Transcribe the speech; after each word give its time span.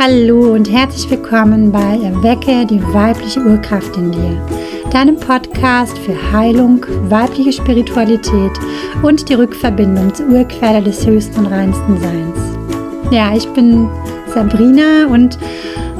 Hallo 0.00 0.54
und 0.54 0.68
herzlich 0.68 1.08
willkommen 1.08 1.70
bei 1.70 2.00
Erwecke 2.02 2.66
die 2.66 2.82
weibliche 2.92 3.40
Urkraft 3.40 3.96
in 3.96 4.10
dir, 4.10 4.44
deinem 4.90 5.14
Podcast 5.14 5.96
für 5.98 6.32
Heilung, 6.32 6.84
weibliche 7.08 7.52
Spiritualität 7.52 8.50
und 9.04 9.28
die 9.28 9.34
Rückverbindung 9.34 10.12
zur 10.12 10.26
Urquelle 10.30 10.82
des 10.82 11.06
höchsten 11.06 11.38
und 11.38 11.46
reinsten 11.46 11.96
Seins. 12.00 12.36
Ja, 13.12 13.36
ich 13.36 13.46
bin 13.50 13.88
Sabrina 14.34 15.06
und 15.06 15.38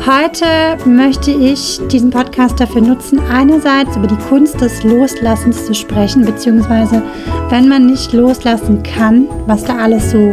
heute 0.05 0.77
möchte 0.85 1.31
ich 1.31 1.81
diesen 1.87 2.11
Podcast 2.11 2.59
dafür 2.59 2.81
nutzen, 2.81 3.21
einerseits 3.21 3.97
über 3.97 4.09
die 4.09 4.29
Kunst 4.29 4.61
des 4.61 4.83
Loslassens 4.83 5.67
zu 5.67 5.73
sprechen, 5.73 6.25
beziehungsweise 6.25 7.01
wenn 7.49 7.69
man 7.69 7.87
nicht 7.87 8.13
loslassen 8.13 8.83
kann, 8.83 9.29
was 9.47 9.63
da 9.63 9.77
alles 9.77 10.11
so 10.11 10.33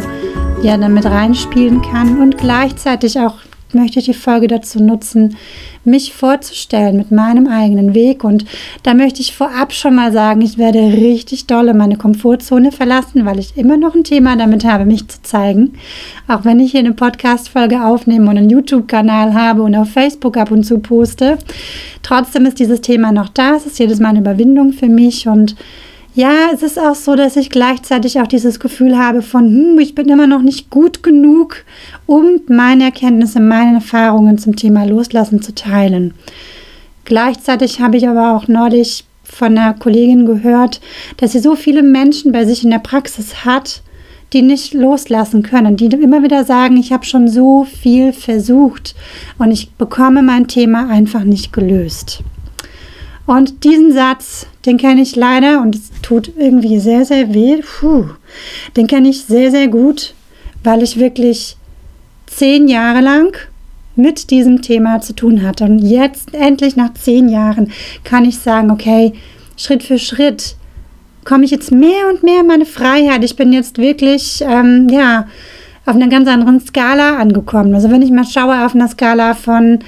ja 0.64 0.76
damit 0.76 1.06
reinspielen 1.06 1.80
kann 1.80 2.20
und 2.20 2.38
gleichzeitig 2.38 3.20
auch 3.20 3.36
möchte 3.74 3.98
ich 3.98 4.06
die 4.06 4.14
Folge 4.14 4.48
dazu 4.48 4.82
nutzen, 4.82 5.36
mich 5.84 6.12
vorzustellen 6.14 6.96
mit 6.96 7.10
meinem 7.10 7.46
eigenen 7.46 7.94
Weg. 7.94 8.24
Und 8.24 8.44
da 8.82 8.94
möchte 8.94 9.20
ich 9.20 9.34
vorab 9.34 9.72
schon 9.72 9.94
mal 9.94 10.12
sagen, 10.12 10.40
ich 10.42 10.58
werde 10.58 10.78
richtig 10.78 11.46
dolle 11.46 11.74
meine 11.74 11.96
Komfortzone 11.96 12.72
verlassen, 12.72 13.24
weil 13.24 13.38
ich 13.38 13.56
immer 13.56 13.76
noch 13.76 13.94
ein 13.94 14.04
Thema 14.04 14.36
damit 14.36 14.64
habe, 14.64 14.84
mich 14.84 15.08
zu 15.08 15.22
zeigen. 15.22 15.74
Auch 16.28 16.44
wenn 16.44 16.60
ich 16.60 16.72
hier 16.72 16.80
eine 16.80 16.92
Podcast-Folge 16.92 17.84
aufnehme 17.84 18.30
und 18.30 18.38
einen 18.38 18.50
YouTube-Kanal 18.50 19.34
habe 19.34 19.62
und 19.62 19.74
auf 19.74 19.90
Facebook 19.90 20.36
ab 20.36 20.50
und 20.50 20.64
zu 20.64 20.78
poste. 20.78 21.38
Trotzdem 22.02 22.46
ist 22.46 22.58
dieses 22.58 22.80
Thema 22.80 23.12
noch 23.12 23.28
da. 23.28 23.56
Es 23.56 23.66
ist 23.66 23.78
jedes 23.78 24.00
Mal 24.00 24.10
eine 24.10 24.20
Überwindung 24.20 24.72
für 24.72 24.88
mich 24.88 25.26
und 25.26 25.56
ja, 26.14 26.50
es 26.52 26.62
ist 26.62 26.78
auch 26.78 26.94
so, 26.94 27.16
dass 27.16 27.36
ich 27.36 27.48
gleichzeitig 27.48 28.20
auch 28.20 28.26
dieses 28.26 28.60
Gefühl 28.60 28.98
habe 28.98 29.22
von, 29.22 29.44
hm, 29.44 29.78
ich 29.78 29.94
bin 29.94 30.08
immer 30.08 30.26
noch 30.26 30.42
nicht 30.42 30.68
gut 30.68 31.02
genug, 31.02 31.64
um 32.06 32.40
meine 32.48 32.84
Erkenntnisse, 32.84 33.40
meine 33.40 33.76
Erfahrungen 33.76 34.36
zum 34.36 34.54
Thema 34.54 34.84
Loslassen 34.84 35.40
zu 35.40 35.54
teilen. 35.54 36.12
Gleichzeitig 37.04 37.80
habe 37.80 37.96
ich 37.96 38.06
aber 38.06 38.36
auch 38.36 38.46
neulich 38.46 39.04
von 39.24 39.56
einer 39.56 39.74
Kollegin 39.74 40.26
gehört, 40.26 40.80
dass 41.16 41.32
sie 41.32 41.38
so 41.38 41.56
viele 41.56 41.82
Menschen 41.82 42.32
bei 42.32 42.44
sich 42.44 42.62
in 42.62 42.70
der 42.70 42.78
Praxis 42.78 43.44
hat, 43.46 43.82
die 44.34 44.42
nicht 44.42 44.74
loslassen 44.74 45.42
können, 45.42 45.76
die 45.76 45.86
immer 45.86 46.22
wieder 46.22 46.44
sagen, 46.44 46.76
ich 46.76 46.92
habe 46.92 47.04
schon 47.04 47.28
so 47.28 47.64
viel 47.64 48.12
versucht 48.12 48.94
und 49.38 49.50
ich 49.50 49.72
bekomme 49.72 50.22
mein 50.22 50.46
Thema 50.46 50.88
einfach 50.88 51.24
nicht 51.24 51.52
gelöst. 51.52 52.22
Und 53.32 53.64
diesen 53.64 53.92
Satz, 53.92 54.46
den 54.66 54.76
kenne 54.76 55.00
ich 55.00 55.16
leider 55.16 55.62
und 55.62 55.74
es 55.74 55.90
tut 56.02 56.32
irgendwie 56.36 56.78
sehr, 56.78 57.06
sehr 57.06 57.32
weh. 57.32 57.62
Puh, 57.62 58.04
den 58.76 58.86
kenne 58.86 59.08
ich 59.08 59.24
sehr, 59.24 59.50
sehr 59.50 59.68
gut, 59.68 60.12
weil 60.62 60.82
ich 60.82 60.98
wirklich 60.98 61.56
zehn 62.26 62.68
Jahre 62.68 63.00
lang 63.00 63.34
mit 63.96 64.30
diesem 64.30 64.60
Thema 64.60 65.00
zu 65.00 65.14
tun 65.14 65.40
hatte. 65.40 65.64
Und 65.64 65.78
jetzt 65.78 66.34
endlich 66.34 66.76
nach 66.76 66.92
zehn 66.92 67.30
Jahren 67.30 67.72
kann 68.04 68.26
ich 68.26 68.36
sagen, 68.36 68.70
okay, 68.70 69.14
Schritt 69.56 69.82
für 69.82 69.98
Schritt 69.98 70.56
komme 71.24 71.46
ich 71.46 71.52
jetzt 71.52 71.72
mehr 71.72 72.10
und 72.10 72.22
mehr 72.22 72.40
in 72.40 72.46
meine 72.46 72.66
Freiheit. 72.66 73.24
Ich 73.24 73.36
bin 73.36 73.54
jetzt 73.54 73.78
wirklich, 73.78 74.44
ähm, 74.46 74.88
ja, 74.90 75.26
auf 75.86 75.94
einer 75.94 76.08
ganz 76.08 76.28
anderen 76.28 76.60
Skala 76.60 77.16
angekommen. 77.16 77.74
Also 77.74 77.90
wenn 77.90 78.02
ich 78.02 78.10
mal 78.10 78.26
schaue 78.26 78.66
auf 78.66 78.74
einer 78.74 78.88
Skala 78.88 79.32
von 79.32 79.78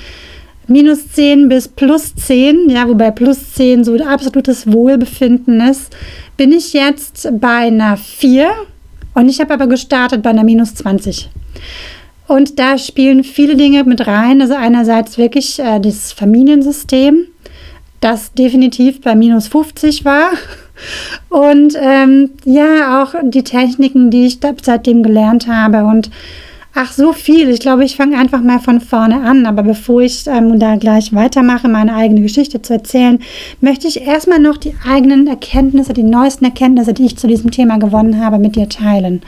minus 0.66 1.12
10 1.12 1.48
bis 1.48 1.68
plus 1.68 2.14
10, 2.14 2.68
ja, 2.68 2.88
wobei 2.88 3.10
plus 3.10 3.54
10 3.54 3.84
so 3.84 3.96
absolutes 3.96 4.70
Wohlbefinden 4.70 5.60
ist, 5.60 5.94
bin 6.36 6.52
ich 6.52 6.72
jetzt 6.72 7.28
bei 7.40 7.66
einer 7.66 7.96
4 7.96 8.50
und 9.14 9.28
ich 9.28 9.40
habe 9.40 9.54
aber 9.54 9.66
gestartet 9.66 10.22
bei 10.22 10.30
einer 10.30 10.44
minus 10.44 10.74
20. 10.74 11.30
Und 12.26 12.58
da 12.58 12.78
spielen 12.78 13.22
viele 13.22 13.56
Dinge 13.56 13.84
mit 13.84 14.06
rein. 14.06 14.40
Also 14.40 14.54
einerseits 14.54 15.18
wirklich 15.18 15.58
äh, 15.58 15.78
das 15.78 16.12
Familiensystem, 16.12 17.26
das 18.00 18.32
definitiv 18.32 19.00
bei 19.00 19.14
minus 19.14 19.48
50 19.48 20.04
war. 20.04 20.30
Und 21.28 21.76
ähm, 21.80 22.30
ja, 22.44 23.02
auch 23.02 23.14
die 23.22 23.44
Techniken, 23.44 24.10
die 24.10 24.26
ich 24.26 24.38
seitdem 24.62 25.02
gelernt 25.02 25.46
habe. 25.46 25.84
Und 25.84 26.10
Ach, 26.76 26.90
so 26.90 27.12
viel. 27.12 27.50
Ich 27.50 27.60
glaube, 27.60 27.84
ich 27.84 27.96
fange 27.96 28.18
einfach 28.18 28.42
mal 28.42 28.58
von 28.58 28.80
vorne 28.80 29.22
an. 29.22 29.46
Aber 29.46 29.62
bevor 29.62 30.02
ich 30.02 30.26
ähm, 30.26 30.58
da 30.58 30.74
gleich 30.74 31.12
weitermache, 31.14 31.68
meine 31.68 31.94
eigene 31.94 32.22
Geschichte 32.22 32.62
zu 32.62 32.72
erzählen, 32.72 33.20
möchte 33.60 33.86
ich 33.86 34.02
erstmal 34.02 34.40
noch 34.40 34.56
die 34.56 34.74
eigenen 34.84 35.28
Erkenntnisse, 35.28 35.92
die 35.92 36.02
neuesten 36.02 36.44
Erkenntnisse, 36.44 36.92
die 36.92 37.06
ich 37.06 37.16
zu 37.16 37.28
diesem 37.28 37.52
Thema 37.52 37.78
gewonnen 37.78 38.18
habe, 38.18 38.40
mit 38.40 38.56
dir 38.56 38.68
teilen. 38.68 39.22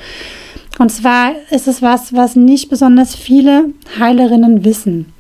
Und 0.81 0.91
zwar 0.91 1.33
ist 1.51 1.69
es 1.69 1.83
was, 1.83 2.13
was 2.13 2.35
nicht 2.35 2.69
besonders 2.69 3.15
viele 3.15 3.71
Heilerinnen 3.99 4.65
wissen. 4.65 5.13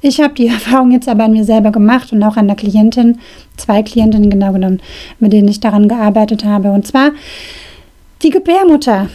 Ich 0.00 0.20
habe 0.20 0.34
die 0.34 0.48
Erfahrung 0.48 0.90
jetzt 0.90 1.08
aber 1.08 1.24
an 1.24 1.32
mir 1.32 1.44
selber 1.44 1.70
gemacht 1.70 2.12
und 2.12 2.24
auch 2.24 2.36
an 2.36 2.48
der 2.48 2.56
Klientin, 2.56 3.20
zwei 3.56 3.84
Klientinnen 3.84 4.30
genau 4.30 4.52
genommen, 4.52 4.80
mit 5.20 5.32
denen 5.32 5.46
ich 5.46 5.60
daran 5.60 5.88
gearbeitet 5.88 6.44
habe. 6.44 6.72
Und 6.72 6.88
zwar 6.88 7.12
die 8.22 8.30
Gebärmutter. 8.30 9.08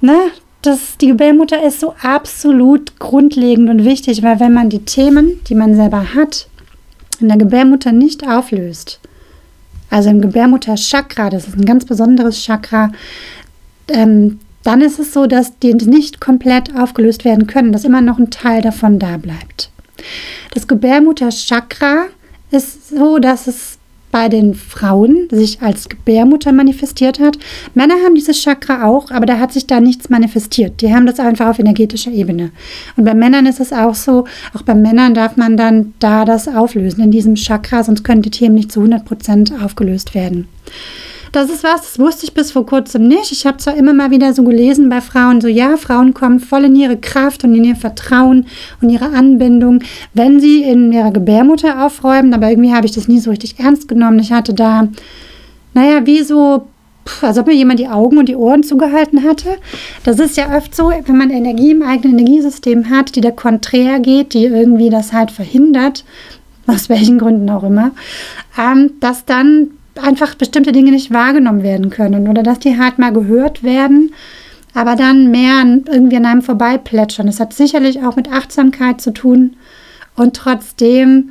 Ne? 0.00 0.16
Das, 0.62 0.96
die 0.98 1.08
Gebärmutter 1.08 1.62
ist 1.62 1.80
so 1.80 1.94
absolut 2.02 2.98
grundlegend 2.98 3.70
und 3.70 3.84
wichtig, 3.84 4.22
weil 4.22 4.40
wenn 4.40 4.52
man 4.52 4.70
die 4.70 4.84
Themen, 4.84 5.40
die 5.48 5.54
man 5.54 5.76
selber 5.76 6.14
hat, 6.14 6.48
in 7.20 7.28
der 7.28 7.38
Gebärmutter 7.38 7.92
nicht 7.92 8.26
auflöst, 8.26 9.00
also 9.90 10.10
im 10.10 10.20
Gebärmutter-Chakra, 10.20 11.30
das 11.30 11.48
ist 11.48 11.56
ein 11.56 11.64
ganz 11.64 11.84
besonderes 11.84 12.42
Chakra, 12.42 12.92
ähm, 13.88 14.40
dann 14.62 14.82
ist 14.82 14.98
es 14.98 15.14
so, 15.14 15.26
dass 15.26 15.58
die 15.60 15.72
nicht 15.72 16.20
komplett 16.20 16.76
aufgelöst 16.76 17.24
werden 17.24 17.46
können, 17.46 17.72
dass 17.72 17.84
immer 17.84 18.00
noch 18.00 18.18
ein 18.18 18.30
Teil 18.30 18.60
davon 18.60 18.98
da 18.98 19.16
bleibt. 19.16 19.70
Das 20.52 20.66
Gebärmutter-Chakra 20.66 22.06
ist 22.50 22.88
so, 22.88 23.18
dass 23.18 23.46
es 23.46 23.77
bei 24.10 24.28
den 24.28 24.54
Frauen 24.54 25.28
sich 25.30 25.60
als 25.60 25.88
Gebärmutter 25.88 26.52
manifestiert 26.52 27.20
hat. 27.20 27.38
Männer 27.74 27.94
haben 28.04 28.14
dieses 28.14 28.42
Chakra 28.42 28.86
auch, 28.86 29.10
aber 29.10 29.26
da 29.26 29.38
hat 29.38 29.52
sich 29.52 29.66
da 29.66 29.80
nichts 29.80 30.08
manifestiert. 30.08 30.80
Die 30.80 30.94
haben 30.94 31.06
das 31.06 31.20
einfach 31.20 31.48
auf 31.48 31.58
energetischer 31.58 32.10
Ebene. 32.10 32.50
Und 32.96 33.04
bei 33.04 33.14
Männern 33.14 33.46
ist 33.46 33.60
es 33.60 33.72
auch 33.72 33.94
so, 33.94 34.24
auch 34.54 34.62
bei 34.62 34.74
Männern 34.74 35.14
darf 35.14 35.36
man 35.36 35.56
dann 35.56 35.94
da 35.98 36.24
das 36.24 36.48
auflösen 36.48 37.02
in 37.02 37.10
diesem 37.10 37.34
Chakra, 37.34 37.84
sonst 37.84 38.04
können 38.04 38.22
die 38.22 38.30
Themen 38.30 38.54
nicht 38.54 38.72
zu 38.72 38.80
100 38.80 39.04
Prozent 39.04 39.52
aufgelöst 39.62 40.14
werden. 40.14 40.48
Das 41.32 41.50
ist 41.50 41.62
was, 41.62 41.82
das 41.82 41.98
wusste 41.98 42.24
ich 42.24 42.34
bis 42.34 42.52
vor 42.52 42.64
kurzem 42.64 43.06
nicht. 43.06 43.32
Ich 43.32 43.46
habe 43.46 43.58
zwar 43.58 43.76
immer 43.76 43.92
mal 43.92 44.10
wieder 44.10 44.32
so 44.32 44.42
gelesen 44.42 44.88
bei 44.88 45.00
Frauen, 45.00 45.40
so 45.40 45.48
ja, 45.48 45.76
Frauen 45.76 46.14
kommen 46.14 46.40
voll 46.40 46.64
in 46.64 46.76
ihre 46.76 46.96
Kraft 46.96 47.44
und 47.44 47.54
in 47.54 47.64
ihr 47.64 47.76
Vertrauen 47.76 48.46
und 48.80 48.90
ihre 48.90 49.10
Anbindung, 49.10 49.82
wenn 50.14 50.40
sie 50.40 50.62
in 50.62 50.92
ihrer 50.92 51.10
Gebärmutter 51.10 51.84
aufräumen, 51.84 52.34
aber 52.34 52.50
irgendwie 52.50 52.72
habe 52.72 52.86
ich 52.86 52.92
das 52.92 53.08
nie 53.08 53.20
so 53.20 53.30
richtig 53.30 53.58
ernst 53.58 53.88
genommen. 53.88 54.18
Ich 54.18 54.32
hatte 54.32 54.54
da, 54.54 54.88
naja, 55.74 56.06
wie 56.06 56.22
so 56.22 56.66
als 57.22 57.38
ob 57.38 57.46
mir 57.46 57.54
jemand 57.54 57.80
die 57.80 57.88
Augen 57.88 58.18
und 58.18 58.28
die 58.28 58.36
Ohren 58.36 58.62
zugehalten 58.62 59.24
hatte. 59.24 59.56
Das 60.04 60.18
ist 60.18 60.36
ja 60.36 60.54
oft 60.56 60.74
so, 60.74 60.90
wenn 60.90 61.16
man 61.16 61.30
Energie 61.30 61.70
im 61.70 61.82
eigenen 61.82 62.18
Energiesystem 62.18 62.90
hat, 62.90 63.16
die 63.16 63.20
da 63.20 63.30
konträr 63.30 64.00
geht, 64.00 64.34
die 64.34 64.44
irgendwie 64.44 64.90
das 64.90 65.12
halt 65.12 65.30
verhindert, 65.30 66.04
aus 66.66 66.88
welchen 66.88 67.18
Gründen 67.18 67.48
auch 67.48 67.62
immer, 67.62 67.92
ähm, 68.58 68.92
dass 69.00 69.24
dann 69.24 69.70
einfach 69.98 70.34
bestimmte 70.34 70.72
Dinge 70.72 70.90
nicht 70.90 71.12
wahrgenommen 71.12 71.62
werden 71.62 71.90
können 71.90 72.28
oder 72.28 72.42
dass 72.42 72.58
die 72.58 72.78
halt 72.78 72.98
mal 72.98 73.12
gehört 73.12 73.62
werden, 73.62 74.14
aber 74.74 74.96
dann 74.96 75.30
mehr 75.30 75.64
irgendwie 75.86 76.16
an 76.16 76.26
einem 76.26 76.42
vorbeiplätschern. 76.42 77.26
Das 77.26 77.40
hat 77.40 77.52
sicherlich 77.52 78.02
auch 78.02 78.16
mit 78.16 78.30
Achtsamkeit 78.30 79.00
zu 79.00 79.12
tun 79.12 79.56
und 80.16 80.36
trotzdem 80.36 81.30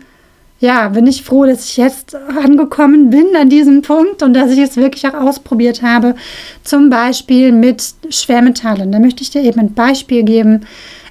ja, 0.60 0.90
bin 0.90 1.06
ich 1.06 1.24
froh, 1.24 1.46
dass 1.46 1.66
ich 1.66 1.78
jetzt 1.78 2.16
angekommen 2.16 3.10
bin 3.12 3.36
an 3.40 3.50
diesem 3.50 3.84
Punkt 3.84 4.24
und 4.24 4.34
dass 4.34 4.52
ich 4.52 4.60
es 4.60 4.76
wirklich 4.76 5.08
auch 5.08 5.14
ausprobiert 5.14 5.84
habe. 5.84 6.16
Zum 6.64 6.90
Beispiel 6.90 7.52
mit 7.52 7.84
Schwermetallen. 8.10 8.92
Da 8.92 9.00
möchte 9.00 9.22
ich 9.22 9.30
dir 9.30 9.44
eben 9.44 9.60
ein 9.60 9.74
Beispiel 9.74 10.24
geben. 10.24 10.62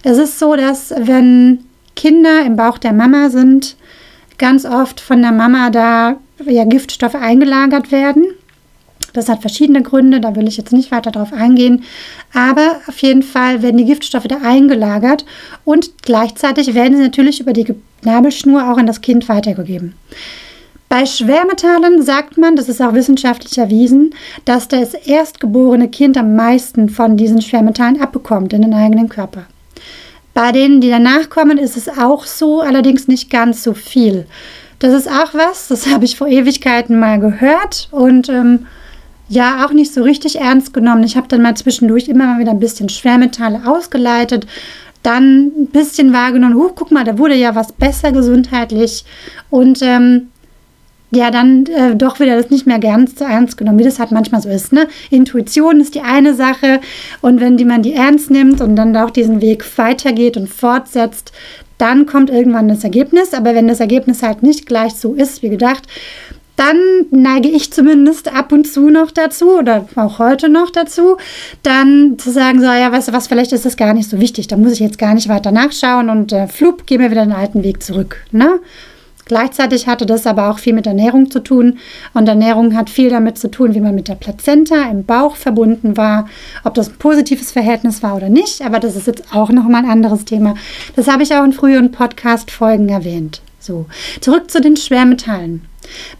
Es 0.03 0.19
ist 0.19 0.39
so, 0.39 0.57
dass 0.57 0.93
wenn 0.99 1.61
Kinder 1.95 2.45
im 2.45 2.57
Bauch 2.57 2.79
der 2.79 2.93
Mama 2.93 3.31
sind, 3.31 3.77
ganz 4.39 4.65
oft 4.65 5.01
von 5.01 5.23
der 5.23 5.33
Mama 5.33 5.71
da 5.71 6.17
ja, 6.45 6.65
Giftstoffe 6.65 7.15
eingelagert 7.15 7.93
werden. 7.93 8.27
Das 9.13 9.29
hat 9.29 9.41
verschiedene 9.41 9.83
Gründe, 9.83 10.21
da 10.21 10.37
will 10.37 10.47
ich 10.47 10.59
jetzt 10.59 10.73
nicht 10.73 10.91
weiter 10.91 11.11
drauf 11.11 11.33
eingehen. 11.33 11.85
Aber 12.35 12.81
auf 12.87 12.99
jeden 12.99 13.23
Fall 13.23 13.63
werden 13.63 13.79
die 13.79 13.87
Giftstoffe 13.87 14.29
da 14.29 14.39
eingelagert 14.43 15.25
und 15.65 16.03
gleichzeitig 16.03 16.75
werden 16.75 16.97
sie 16.97 17.05
natürlich 17.05 17.41
über 17.41 17.55
die 17.55 17.75
Nabelschnur 18.03 18.71
auch 18.71 18.77
an 18.77 18.87
das 18.87 19.01
Kind 19.01 19.29
weitergegeben. 19.29 19.95
Bei 20.89 21.05
Schwermetallen 21.05 22.03
sagt 22.03 22.39
man, 22.39 22.55
das 22.55 22.69
ist 22.69 22.81
auch 22.81 22.95
wissenschaftlich 22.95 23.59
erwiesen, 23.59 24.15
dass 24.45 24.69
das 24.69 24.95
erstgeborene 24.95 25.89
Kind 25.89 26.17
am 26.17 26.37
meisten 26.37 26.89
von 26.89 27.17
diesen 27.17 27.43
Schwermetallen 27.43 28.01
abbekommt 28.01 28.53
in 28.53 28.63
den 28.63 28.75
eigenen 28.75 29.09
Körper. 29.09 29.47
Bei 30.33 30.53
denen, 30.53 30.81
die 30.81 30.91
danach 30.91 31.29
kommen, 31.31 31.59
ist 31.59 31.77
es 31.77 31.89
auch 31.89 32.25
so, 32.25 32.61
allerdings 32.61 33.09
nicht 33.09 33.31
ganz 33.31 33.65
so 33.65 33.73
viel. 33.73 34.27
Das 34.79 34.93
ist 34.93 35.09
auch 35.09 35.33
was, 35.33 35.69
das 35.69 35.87
habe 35.87 36.05
ich 36.05 36.17
vor 36.17 36.27
Ewigkeiten 36.27 37.01
mal 37.01 37.19
gehört 37.19 37.89
und 37.93 38.29
ähm, 38.29 38.67
ja, 39.29 39.65
auch 39.65 39.73
nicht 39.73 39.93
so 39.93 40.03
richtig 40.03 40.39
ernst 40.39 40.75
genommen. 40.75 41.03
Ich 41.03 41.17
habe 41.17 41.29
dann 41.29 41.43
mal 41.43 41.57
zwischendurch 41.57 42.09
immer 42.09 42.27
mal 42.27 42.39
wieder 42.39 42.51
ein 42.53 42.61
bisschen 42.61 42.89
Schwermetalle 42.89 43.63
ausgeleitet. 43.67 44.47
dann 45.03 45.53
ein 45.57 45.67
bisschen 45.69 46.13
wahrgenommen, 46.13 46.57
oh, 46.57 46.73
guck 46.75 46.91
mal, 46.91 47.05
da 47.05 47.17
wurde 47.17 47.37
ja 47.37 47.55
was 47.55 47.73
besser 47.73 48.11
gesundheitlich 48.13 49.05
und 49.51 49.81
ähm, 49.83 50.29
ja, 51.17 51.31
dann 51.31 51.67
äh, 51.67 51.97
doch 51.97 52.21
wieder 52.21 52.37
das 52.37 52.51
nicht 52.51 52.67
mehr 52.67 52.79
ganz 52.79 53.19
so 53.19 53.25
ernst 53.25 53.57
genommen, 53.57 53.79
wie 53.79 53.85
das 53.85 53.99
halt 53.99 54.13
manchmal 54.13 54.43
so 54.43 54.49
ist. 54.49 54.73
Ne? 54.73 54.87
Intuition 55.11 55.81
ist 55.81 55.95
die 55.95 56.03
eine 56.03 56.35
Sache 56.35 56.81
und 57.21 57.41
wenn 57.41 57.57
die 57.57 57.65
man 57.65 57.83
die 57.83 57.95
ernst 57.95 58.31
nimmt 58.31 58.61
und 58.61 58.77
dann 58.77 58.97
auch 58.97 59.11
diesen 59.11 59.41
Weg 59.41 59.65
weitergeht 59.79 60.37
und 60.37 60.49
fortsetzt, 60.49 61.33
dann 61.79 62.07
kommt 62.07 62.31
irgendwann 62.31 62.69
das 62.69 62.85
Ergebnis. 62.85 63.35
Aber 63.35 63.55
wenn 63.55 63.69
das 63.69 63.81
Ergebnis 63.81 64.23
halt 64.23 64.43
nicht 64.43 64.67
gleich 64.67 64.95
so 64.95 65.15
ist 65.15 65.43
wie 65.43 65.51
gedacht, 65.51 65.85
dann 66.57 66.79
neige 67.11 67.49
ich 67.49 67.73
zumindest 67.73 68.33
ab 68.35 68.51
und 68.51 68.67
zu 68.67 68.89
noch 68.89 69.11
dazu 69.11 69.59
oder 69.59 69.87
auch 69.95 70.19
heute 70.19 70.49
noch 70.49 70.71
dazu, 70.71 71.19
dann 71.63 72.19
zu 72.19 72.31
sagen, 72.31 72.61
so, 72.61 72.65
ja, 72.65 72.91
weißt 72.91 73.09
du 73.09 73.13
was, 73.13 73.27
vielleicht 73.29 73.53
ist 73.53 73.67
das 73.67 73.77
gar 73.77 73.93
nicht 73.93 74.09
so 74.09 74.21
wichtig, 74.21 74.49
da 74.49 74.57
muss 74.57 74.73
ich 74.73 74.81
jetzt 74.81 74.99
gar 74.99 75.15
nicht 75.15 75.29
weiter 75.29 75.53
nachschauen 75.53 76.09
und 76.09 76.33
äh, 76.33 76.49
flupp, 76.49 76.87
gehen 76.87 77.01
wir 77.01 77.11
wieder 77.11 77.27
den 77.27 77.33
alten 77.33 77.63
Weg 77.63 77.83
zurück. 77.83 78.25
Ne? 78.33 78.61
Gleichzeitig 79.27 79.89
hatte 79.89 80.07
das 80.07 80.25
aber 80.25 80.51
auch 80.51 80.61
viel 80.61 80.73
mit 80.73 80.87
Ernährung 80.87 81.31
zu 81.31 81.41
tun. 81.41 81.79
Und 82.15 82.29
Ernährung 82.29 82.77
hat 82.77 82.89
viel 82.89 83.11
damit 83.11 83.39
zu 83.39 83.51
tun, 83.51 83.75
wie 83.75 83.81
man 83.81 83.95
mit 83.95 84.07
der 84.07 84.15
Plazenta 84.15 84.89
im 84.89 85.05
Bauch 85.05 85.35
verbunden 85.35 85.97
war, 85.97 86.29
ob 86.63 86.75
das 86.75 86.89
ein 86.89 86.97
positives 86.99 87.51
Verhältnis 87.51 88.05
war 88.05 88.17
oder 88.17 88.29
nicht. 88.29 88.63
Aber 88.63 88.79
das 88.79 88.95
ist 88.95 89.09
jetzt 89.09 89.35
auch 89.35 89.51
nochmal 89.51 89.85
ein 89.85 89.91
anderes 89.91 90.25
Thema. 90.25 90.55
Das 90.95 91.09
habe 91.09 91.25
ich 91.25 91.35
auch 91.35 91.45
in 91.45 91.53
früheren 91.53 91.91
Podcast-Folgen 91.91 92.89
erwähnt. 92.89 93.43
So, 93.59 93.87
zurück 94.21 94.49
zu 94.49 94.61
den 94.61 94.77
Schwermetallen. 94.77 95.63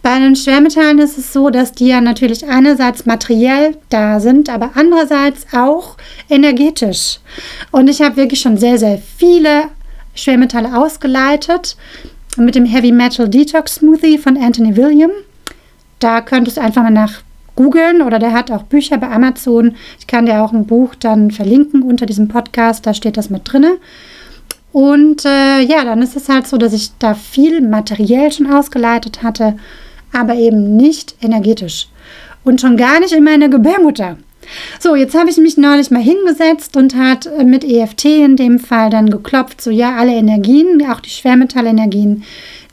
Bei 0.01 0.19
den 0.19 0.35
Schwermetallen 0.35 0.99
ist 0.99 1.17
es 1.17 1.31
so, 1.31 1.49
dass 1.49 1.71
die 1.71 1.87
ja 1.87 2.01
natürlich 2.01 2.45
einerseits 2.45 3.05
materiell 3.05 3.77
da 3.89 4.19
sind, 4.19 4.49
aber 4.49 4.71
andererseits 4.75 5.45
auch 5.53 5.95
energetisch. 6.29 7.19
Und 7.71 7.89
ich 7.89 8.01
habe 8.01 8.17
wirklich 8.17 8.41
schon 8.41 8.57
sehr, 8.57 8.77
sehr 8.77 9.01
viele 9.17 9.69
Schwermetalle 10.13 10.77
ausgeleitet 10.77 11.77
mit 12.45 12.55
dem 12.55 12.65
Heavy 12.65 12.91
Metal 12.91 13.27
Detox 13.27 13.75
Smoothie 13.75 14.17
von 14.17 14.37
Anthony 14.37 14.75
William. 14.75 15.11
Da 15.99 16.21
könntest 16.21 16.57
du 16.57 16.61
einfach 16.61 16.83
mal 16.83 16.91
nach 16.91 17.21
googeln 17.55 18.01
oder 18.01 18.19
der 18.19 18.31
hat 18.31 18.51
auch 18.51 18.63
Bücher 18.63 18.97
bei 18.97 19.09
Amazon. 19.09 19.75
Ich 19.99 20.07
kann 20.07 20.25
dir 20.25 20.41
auch 20.41 20.53
ein 20.53 20.65
Buch 20.65 20.95
dann 20.95 21.31
verlinken 21.31 21.81
unter 21.81 22.05
diesem 22.05 22.29
Podcast, 22.29 22.85
da 22.85 22.93
steht 22.93 23.17
das 23.17 23.29
mit 23.29 23.41
drinne. 23.43 23.77
Und 24.71 25.25
äh, 25.25 25.61
ja, 25.61 25.83
dann 25.83 26.01
ist 26.01 26.15
es 26.15 26.29
halt 26.29 26.47
so, 26.47 26.57
dass 26.57 26.71
ich 26.71 26.91
da 26.99 27.15
viel 27.15 27.61
materiell 27.61 28.31
schon 28.31 28.51
ausgeleitet 28.51 29.23
hatte, 29.23 29.57
aber 30.13 30.35
eben 30.35 30.77
nicht 30.77 31.15
energetisch. 31.21 31.87
Und 32.43 32.61
schon 32.61 32.77
gar 32.77 32.99
nicht 32.99 33.13
in 33.13 33.23
meiner 33.23 33.49
Gebärmutter. 33.49 34.17
So, 34.79 34.95
jetzt 34.95 35.15
habe 35.15 35.29
ich 35.29 35.37
mich 35.37 35.57
neulich 35.57 35.91
mal 35.91 36.01
hingesetzt 36.01 36.77
und 36.77 36.95
hat 36.95 37.25
äh, 37.25 37.43
mit 37.43 37.63
EFT 37.63 38.05
in 38.05 38.35
dem 38.37 38.59
Fall 38.59 38.89
dann 38.89 39.09
geklopft, 39.09 39.61
so 39.61 39.69
ja, 39.69 39.95
alle 39.95 40.13
Energien, 40.13 40.85
auch 40.89 40.99
die 40.99 41.09
Schwermetallenergien, 41.09 42.23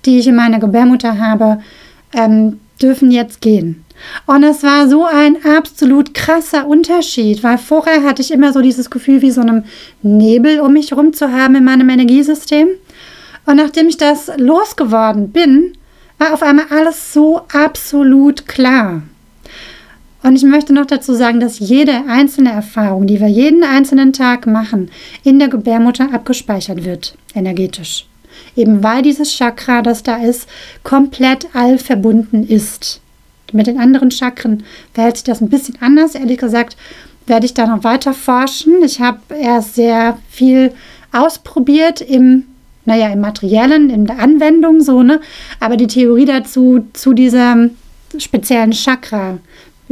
die 0.05 0.19
ich 0.19 0.27
in 0.27 0.37
meiner 0.37 0.59
Gebärmutter 0.59 1.19
habe, 1.19 1.61
ähm, 2.13 2.61
dürfen 2.81 3.11
jetzt 3.11 3.41
gehen. 3.41 3.85
Und 4.27 4.43
es 4.43 4.63
war 4.63 4.89
so 4.89 5.05
ein 5.05 5.45
absolut 5.45 6.15
krasser 6.15 6.67
Unterschied, 6.67 7.43
weil 7.43 7.59
vorher 7.59 8.03
hatte 8.03 8.23
ich 8.23 8.33
immer 8.33 8.53
so 8.53 8.61
dieses 8.61 8.91
Gefühl 8.91 9.23
wie 9.23 9.31
so 9.31 9.41
einem 9.41 9.65
Nebel 10.03 10.61
um 10.61 10.73
mich 10.73 10.91
herum 10.91 11.13
zu 11.13 11.33
haben 11.33 11.55
in 11.55 11.65
meinem 11.65 11.89
Energiesystem. 11.89 12.69
Und 13.47 13.57
nachdem 13.57 13.89
ich 13.89 13.97
das 13.97 14.31
losgeworden 14.37 15.31
bin, 15.31 15.75
war 16.19 16.33
auf 16.33 16.43
einmal 16.43 16.67
alles 16.71 17.13
so 17.13 17.43
absolut 17.53 18.47
klar. 18.47 19.03
Und 20.25 20.37
ich 20.37 20.43
möchte 20.43 20.73
noch 20.73 20.87
dazu 20.87 21.13
sagen, 21.13 21.39
dass 21.39 21.59
jede 21.59 22.07
einzelne 22.09 22.51
Erfahrung, 22.51 23.07
die 23.07 23.21
wir 23.21 23.29
jeden 23.29 23.63
einzelnen 23.63 24.15
Tag 24.15 24.47
machen, 24.47 24.91
in 25.23 25.39
der 25.39 25.49
Gebärmutter 25.49 26.15
abgespeichert 26.15 26.87
wird, 26.87 27.15
energetisch. 27.35 28.07
Eben 28.57 28.83
weil 28.83 29.03
dieses 29.03 29.37
Chakra, 29.37 29.83
das 29.83 30.03
da 30.03 30.17
ist, 30.17 30.49
komplett 30.83 31.49
all 31.53 31.79
verbunden 31.79 32.43
ist. 32.49 33.03
Mit 33.53 33.67
den 33.67 33.79
anderen 33.79 34.11
Chakren 34.11 34.65
verhält 34.95 35.19
sich 35.19 35.25
das 35.25 35.43
ein 35.43 35.51
bisschen 35.51 35.77
anders. 35.83 36.15
Ehrlich 36.15 36.39
gesagt, 36.39 36.79
werde 37.27 37.45
ich 37.45 37.53
da 37.53 37.67
noch 37.67 37.85
weiter 37.85 38.15
forschen. 38.15 38.83
Ich 38.83 39.03
habe 39.03 39.19
erst 39.39 39.75
sehr 39.75 40.17
viel 40.31 40.73
ausprobiert 41.13 42.01
im, 42.01 42.45
naja, 42.87 43.09
im 43.09 43.21
Materiellen, 43.21 43.91
in 43.91 44.07
der 44.07 44.21
Anwendung, 44.21 44.81
so, 44.81 45.03
ne? 45.03 45.21
Aber 45.61 45.77
die 45.77 45.87
Theorie 45.87 46.25
dazu, 46.25 46.87
zu 46.95 47.13
dieser 47.13 47.69
speziellen 48.17 48.73
Chakra, 48.73 49.39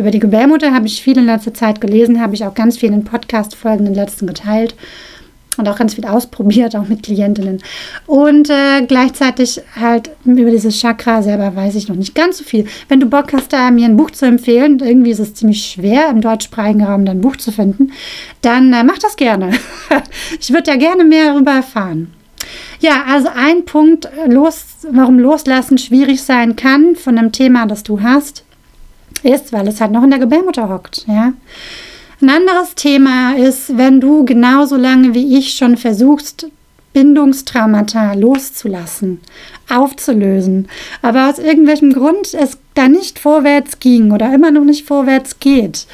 über 0.03 0.11
die 0.11 0.19
Gebärmutter 0.19 0.75
habe 0.75 0.87
ich 0.87 1.03
viel 1.03 1.17
in 1.17 1.27
letzter 1.27 1.55
Zeit 1.55 1.81
gelesen, 1.81 2.21
habe 2.21 2.35
ich 2.35 2.45
auch 2.45 2.55
ganz 2.55 2.77
viel 2.77 2.93
in 2.93 3.05
Podcast-Folgen 3.05 3.85
den 3.85 3.95
letzten 3.95 4.27
geteilt 4.27 4.75
und 5.59 5.69
auch 5.69 5.77
ganz 5.77 5.95
viel 5.95 6.07
ausprobiert, 6.07 6.75
auch 6.75 6.89
mit 6.89 7.03
Klientinnen. 7.03 7.63
Und 8.07 8.51
äh, 8.51 8.85
gleichzeitig 8.87 9.61
halt 9.79 10.11
über 10.25 10.51
dieses 10.51 10.81
Chakra 10.81 11.23
selber 11.23 11.55
weiß 11.55 11.75
ich 11.77 11.89
noch 11.89 11.97
nicht 11.97 12.15
ganz 12.15 12.39
so 12.39 12.45
viel. 12.45 12.67
Wenn 12.89 13.01
du 13.01 13.07
Bock 13.07 13.33
hast, 13.33 13.53
da 13.53 13.71
mir 13.71 13.87
ein 13.87 13.97
Buch 13.97 14.11
zu 14.11 14.27
empfehlen, 14.27 14.81
irgendwie 14.81 15.11
ist 15.11 15.21
es 15.21 15.35
ziemlich 15.35 15.65
schwer, 15.65 16.09
im 16.11 16.21
deutschsprachigen 16.21 16.85
Raum 16.85 17.05
dann 17.05 17.19
ein 17.19 17.21
Buch 17.21 17.37
zu 17.37 17.53
finden, 17.53 17.93
dann 18.41 18.73
äh, 18.73 18.83
mach 18.83 18.99
das 18.99 19.17
gerne. 19.17 19.53
ich 20.41 20.53
würde 20.53 20.71
ja 20.71 20.77
gerne 20.77 21.05
mehr 21.05 21.33
darüber 21.33 21.53
erfahren. 21.53 22.13
Ja, 22.81 23.05
also 23.09 23.29
ein 23.35 23.65
Punkt, 23.65 24.07
äh, 24.07 24.29
los, 24.29 24.65
warum 24.91 25.19
Loslassen 25.19 25.79
schwierig 25.79 26.23
sein 26.23 26.57
kann 26.57 26.97
von 26.97 27.19
einem 27.19 27.31
Thema, 27.31 27.67
das 27.67 27.83
du 27.83 28.03
hast, 28.03 28.45
ist, 29.23 29.53
weil 29.53 29.69
es 29.69 29.81
halt 29.81 29.93
noch 29.93 30.03
in 30.03 30.11
der 30.11 30.19
Gebärmutter 30.19 30.69
hockt. 30.69 31.07
Ja? 31.07 31.33
Ein 32.21 32.31
anderes 32.31 32.75
Thema 32.75 33.35
ist, 33.37 33.77
wenn 33.77 34.01
du 34.01 34.25
genauso 34.25 34.77
lange 34.77 35.15
wie 35.15 35.39
ich 35.39 35.55
schon 35.55 35.77
versuchst, 35.77 36.47
Bindungstraumata 36.93 38.13
loszulassen, 38.13 39.21
aufzulösen, 39.71 40.69
aber 41.01 41.31
aus 41.31 41.39
irgendwelchem 41.39 41.93
Grund 41.93 42.35
es 42.35 42.59
da 42.75 42.87
nicht 42.87 43.19
vorwärts 43.19 43.81
ging 43.81 44.13
oder 44.13 44.33
immer 44.35 44.51
noch 44.51 44.65
nicht 44.65 44.87
vorwärts 44.87 45.41
geht, 45.41 45.87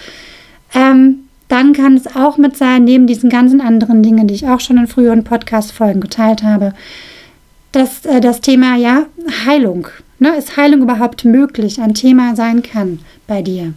ähm, 0.75 1.21
dann 1.47 1.73
kann 1.73 1.97
es 1.97 2.15
auch 2.15 2.37
mit 2.37 2.57
sein, 2.57 2.85
neben 2.85 3.07
diesen 3.07 3.31
ganzen 3.31 3.61
anderen 3.61 4.03
Dingen, 4.03 4.27
die 4.27 4.35
ich 4.35 4.49
auch 4.49 4.61
schon 4.61 4.77
in 4.77 4.89
früheren 4.89 5.25
Podcast-Folgen 5.25 6.01
geteilt 6.01 6.43
habe, 6.43 6.75
dass 7.71 8.05
äh, 8.05 8.21
das 8.21 8.41
Thema 8.41 8.77
ja 8.77 9.07
Heilung 9.47 9.89
Ne, 10.21 10.35
ist 10.37 10.57
Heilung 10.57 10.83
überhaupt 10.83 11.25
möglich, 11.25 11.81
ein 11.81 11.95
Thema 11.95 12.35
sein 12.35 12.63
kann 12.63 12.99
bei 13.29 13.43
dir? 13.43 13.75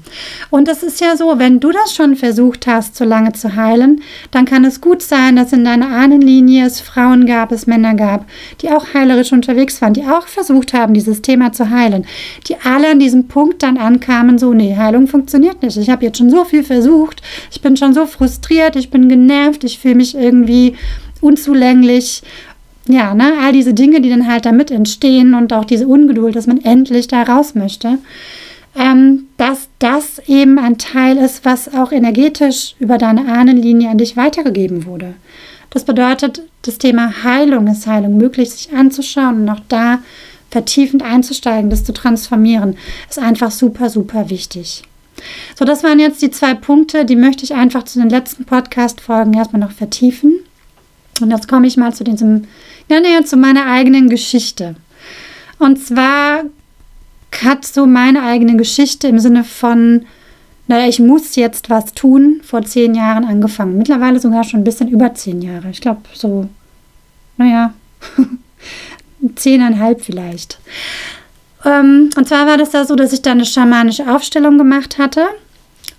Und 0.50 0.68
es 0.68 0.82
ist 0.82 1.00
ja 1.00 1.16
so, 1.16 1.38
wenn 1.38 1.60
du 1.60 1.72
das 1.72 1.94
schon 1.94 2.16
versucht 2.16 2.66
hast, 2.66 2.96
so 2.96 3.06
lange 3.06 3.34
zu 3.34 3.56
heilen, 3.56 4.02
dann 4.32 4.46
kann 4.46 4.66
es 4.66 4.82
gut 4.82 5.04
sein, 5.04 5.36
dass 5.36 5.54
in 5.54 5.64
deiner 5.64 5.90
Ahnenlinie 5.90 6.66
es 6.66 6.82
Frauen 6.82 7.28
gab, 7.28 7.52
es 7.52 7.68
Männer 7.68 7.94
gab, 7.94 8.26
die 8.62 8.70
auch 8.70 8.96
heilerisch 8.96 9.32
unterwegs 9.32 9.80
waren, 9.84 9.94
die 9.94 10.06
auch 10.06 10.26
versucht 10.26 10.74
haben, 10.74 10.96
dieses 10.96 11.22
Thema 11.22 11.54
zu 11.54 11.70
heilen, 11.70 12.08
die 12.48 12.56
alle 12.64 12.90
an 12.90 13.00
diesem 13.00 13.28
Punkt 13.28 13.62
dann 13.62 13.78
ankamen, 13.78 14.40
so, 14.40 14.54
nee, 14.54 14.76
Heilung 14.76 15.08
funktioniert 15.08 15.62
nicht. 15.62 15.78
Ich 15.78 15.92
habe 15.92 16.06
jetzt 16.06 16.18
schon 16.18 16.32
so 16.32 16.46
viel 16.46 16.64
versucht, 16.64 17.22
ich 17.52 17.62
bin 17.62 17.78
schon 17.78 17.94
so 17.94 18.08
frustriert, 18.08 18.76
ich 18.76 18.90
bin 18.90 19.08
genervt, 19.08 19.64
ich 19.64 19.78
fühle 19.78 19.96
mich 19.96 20.16
irgendwie 20.16 20.76
unzulänglich 21.22 22.24
ja, 22.88 23.14
ne, 23.14 23.34
all 23.42 23.54
diese 23.54 23.74
Dinge, 23.74 24.02
die 24.02 24.10
dann 24.10 24.28
halt 24.28 24.46
damit 24.46 24.72
entstehen 24.72 25.34
und 25.36 25.54
auch 25.54 25.66
diese 25.66 25.88
Ungeduld, 25.88 26.36
dass 26.36 26.48
man 26.48 26.62
endlich 26.62 27.08
da 27.08 27.24
raus 27.24 27.54
möchte, 27.56 28.00
ähm, 28.76 29.28
dass 29.38 29.68
das 29.80 30.20
eben 30.28 30.58
ein 30.60 30.78
Teil 30.78 31.18
ist, 31.18 31.44
was 31.46 31.74
auch 31.74 31.92
energetisch 31.92 32.76
über 32.80 32.98
deine 32.98 33.32
Ahnenlinie 33.32 33.90
an 33.90 33.98
dich 33.98 34.16
weitergegeben 34.16 34.86
wurde. 34.86 35.14
Das 35.70 35.86
bedeutet, 35.86 36.42
das 36.64 36.78
Thema 36.78 37.24
Heilung 37.24 37.68
ist 37.68 37.88
Heilung 37.88 38.18
möglich, 38.18 38.52
sich 38.52 38.74
anzuschauen 38.74 39.42
und 39.42 39.50
auch 39.50 39.62
da 39.68 40.00
vertiefend 40.52 41.02
einzusteigen, 41.02 41.70
das 41.70 41.86
zu 41.86 41.94
transformieren, 41.94 42.78
ist 43.10 43.20
einfach 43.20 43.52
super, 43.52 43.90
super 43.90 44.30
wichtig. 44.30 44.84
So, 45.58 45.66
das 45.66 45.84
waren 45.84 46.00
jetzt 46.00 46.22
die 46.22 46.32
zwei 46.32 46.54
Punkte, 46.54 47.06
die 47.06 47.16
möchte 47.16 47.44
ich 47.44 47.54
einfach 47.54 47.84
zu 47.84 48.00
den 48.00 48.10
letzten 48.10 48.46
Podcast-Folgen 48.46 49.34
erstmal 49.34 49.62
noch 49.62 49.72
vertiefen. 49.72 50.40
Und 51.22 51.32
jetzt 51.32 51.48
komme 51.48 51.68
ich 51.68 51.78
mal 51.78 51.94
zu 51.94 52.04
diesem 52.04 52.48
ja, 52.90 53.00
näher 53.00 53.26
zu 53.26 53.38
meiner 53.38 53.66
eigenen 53.68 54.10
Geschichte. 54.10 54.76
Und 55.60 55.78
zwar 55.78 56.44
hat 57.44 57.66
so 57.66 57.86
meine 57.86 58.24
eigene 58.24 58.58
Geschichte 58.58 59.08
im 59.08 59.20
Sinne 59.20 59.44
von, 59.44 60.06
naja, 60.68 60.88
ich 60.88 61.00
muss 61.00 61.36
jetzt 61.36 61.70
was 61.70 61.94
tun, 61.94 62.42
vor 62.44 62.64
zehn 62.64 62.96
Jahren 62.96 63.26
angefangen. 63.26 63.78
Mittlerweile 63.78 64.20
sogar 64.20 64.44
schon 64.44 64.62
ein 64.62 64.66
bisschen 64.66 64.90
über 64.90 65.14
zehn 65.14 65.42
Jahre. 65.42 65.70
Ich 65.70 65.82
glaube 65.82 66.02
so, 66.14 66.48
naja, 67.38 67.74
zehneinhalb 69.36 70.02
vielleicht. 70.02 70.60
Ähm, 71.66 72.10
und 72.16 72.28
zwar 72.28 72.48
war 72.48 72.58
das 72.58 72.72
da 72.72 72.86
so, 72.86 72.96
dass 72.96 73.14
ich 73.14 73.22
da 73.22 73.32
eine 73.32 73.46
schamanische 73.46 74.14
Aufstellung 74.14 74.58
gemacht 74.58 74.98
hatte. 74.98 75.26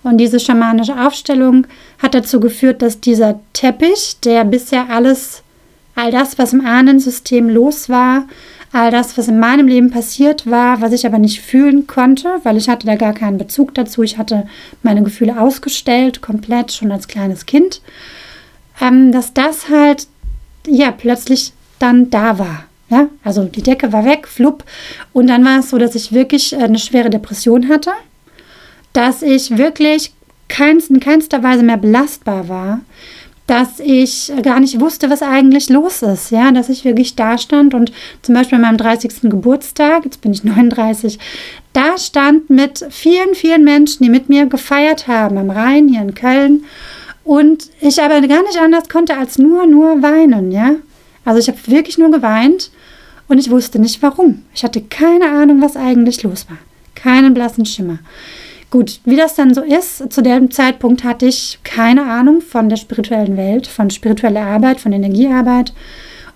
Und 0.03 0.17
diese 0.17 0.39
schamanische 0.39 0.99
Aufstellung 0.99 1.65
hat 2.01 2.13
dazu 2.13 2.39
geführt, 2.39 2.81
dass 2.81 2.99
dieser 2.99 3.39
Teppich, 3.53 4.17
der 4.23 4.43
bisher 4.43 4.89
alles 4.89 5.43
all 5.95 6.11
das, 6.11 6.37
was 6.37 6.53
im 6.53 6.65
Ahnensystem 6.65 7.49
los 7.49 7.87
war, 7.87 8.27
all 8.73 8.89
das, 8.89 9.17
was 9.17 9.27
in 9.27 9.39
meinem 9.39 9.67
Leben 9.67 9.91
passiert 9.91 10.49
war, 10.49 10.81
was 10.81 10.91
ich 10.91 11.05
aber 11.05 11.19
nicht 11.19 11.41
fühlen 11.41 11.85
konnte, 11.87 12.39
weil 12.43 12.57
ich 12.57 12.67
hatte 12.67 12.87
da 12.87 12.95
gar 12.95 13.13
keinen 13.13 13.37
Bezug 13.37 13.73
dazu. 13.75 14.01
Ich 14.01 14.17
hatte 14.17 14.47
meine 14.81 15.03
Gefühle 15.03 15.39
ausgestellt, 15.39 16.21
komplett 16.21 16.73
schon 16.73 16.91
als 16.91 17.07
kleines 17.07 17.45
Kind, 17.45 17.81
ähm, 18.81 19.11
dass 19.11 19.33
das 19.33 19.69
halt 19.69 20.07
ja 20.67 20.91
plötzlich 20.91 21.53
dann 21.79 22.09
da 22.09 22.39
war. 22.39 22.65
Ja, 22.89 23.07
also 23.23 23.45
die 23.45 23.63
Decke 23.63 23.93
war 23.93 24.05
weg, 24.05 24.27
flupp. 24.27 24.63
Und 25.13 25.27
dann 25.27 25.45
war 25.45 25.59
es 25.59 25.69
so, 25.69 25.77
dass 25.77 25.95
ich 25.95 26.11
wirklich 26.11 26.55
eine 26.55 26.79
schwere 26.79 27.09
Depression 27.09 27.69
hatte, 27.69 27.91
dass 28.91 29.21
ich 29.21 29.57
wirklich 29.57 30.13
keins, 30.47 30.87
in 30.87 30.99
keinster 30.99 31.41
Weise 31.41 31.63
mehr 31.63 31.77
belastbar 31.77 32.49
war, 32.49 32.81
dass 33.47 33.79
ich 33.79 34.31
gar 34.41 34.59
nicht 34.59 34.79
wusste, 34.79 35.09
was 35.09 35.21
eigentlich 35.21 35.69
los 35.69 36.01
ist. 36.01 36.31
Ja, 36.31 36.51
dass 36.51 36.69
ich 36.69 36.85
wirklich 36.85 37.15
da 37.15 37.37
stand 37.37 37.73
und 37.73 37.91
zum 38.21 38.35
Beispiel 38.35 38.55
an 38.55 38.61
meinem 38.61 38.77
30. 38.77 39.21
Geburtstag, 39.23 40.05
jetzt 40.05 40.21
bin 40.21 40.31
ich 40.31 40.43
39, 40.43 41.19
da 41.73 41.97
stand 41.97 42.49
mit 42.49 42.85
vielen, 42.89 43.35
vielen 43.35 43.63
Menschen, 43.63 44.03
die 44.03 44.09
mit 44.09 44.29
mir 44.29 44.45
gefeiert 44.45 45.07
haben 45.07 45.37
am 45.37 45.49
Rhein 45.49 45.89
hier 45.89 46.01
in 46.01 46.13
Köln. 46.13 46.65
Und 47.23 47.69
ich 47.79 48.01
aber 48.01 48.19
gar 48.27 48.43
nicht 48.43 48.59
anders 48.59 48.89
konnte 48.89 49.17
als 49.17 49.37
nur, 49.37 49.65
nur 49.65 50.01
weinen, 50.01 50.51
ja. 50.51 50.75
Also 51.25 51.39
ich 51.39 51.47
habe 51.47 51.57
wirklich 51.67 51.97
nur 51.97 52.11
geweint 52.11 52.69
und 53.27 53.37
ich 53.37 53.49
wusste 53.49 53.79
nicht 53.79 54.01
warum. 54.01 54.43
Ich 54.53 54.63
hatte 54.63 54.81
keine 54.81 55.29
Ahnung, 55.29 55.61
was 55.61 55.77
eigentlich 55.77 56.23
los 56.23 56.45
war. 56.49 56.57
Keinen 56.95 57.33
blassen 57.33 57.65
Schimmer. 57.65 57.99
Gut, 58.73 59.01
wie 59.05 59.17
das 59.17 59.35
dann 59.35 59.53
so 59.53 59.61
ist, 59.61 60.11
zu 60.11 60.23
dem 60.23 60.49
Zeitpunkt 60.49 61.03
hatte 61.03 61.27
ich 61.27 61.59
keine 61.63 62.05
Ahnung 62.05 62.41
von 62.41 62.69
der 62.69 62.77
spirituellen 62.77 63.37
Welt, 63.37 63.67
von 63.67 63.91
spiritueller 63.91 64.41
Arbeit, 64.41 64.81
von 64.81 64.91
Energiearbeit 64.91 65.75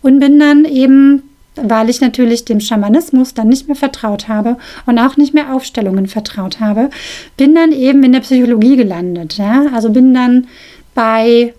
und 0.04 0.20
bin 0.20 0.38
dann 0.38 0.64
eben, 0.64 1.24
weil 1.56 1.90
ich 1.90 2.00
natürlich 2.00 2.46
dem 2.46 2.60
Schamanismus 2.60 3.34
dann 3.34 3.48
nicht 3.48 3.66
mehr 3.66 3.76
vertraut 3.76 4.28
habe 4.28 4.58
und 4.86 5.00
auch 5.00 5.18
nicht 5.18 5.34
mehr 5.34 5.52
Aufstellungen 5.52 6.06
vertraut 6.06 6.60
habe, 6.60 6.92
bin 7.38 7.56
dann 7.56 7.72
eben 7.72 8.04
in 8.04 8.12
der 8.12 8.20
Psychologie 8.20 8.76
gelandet. 8.76 9.40
Ja? 9.40 9.66
Also 9.74 9.90
bin 9.90 10.14
dann 10.14 10.46
bei 10.94 11.56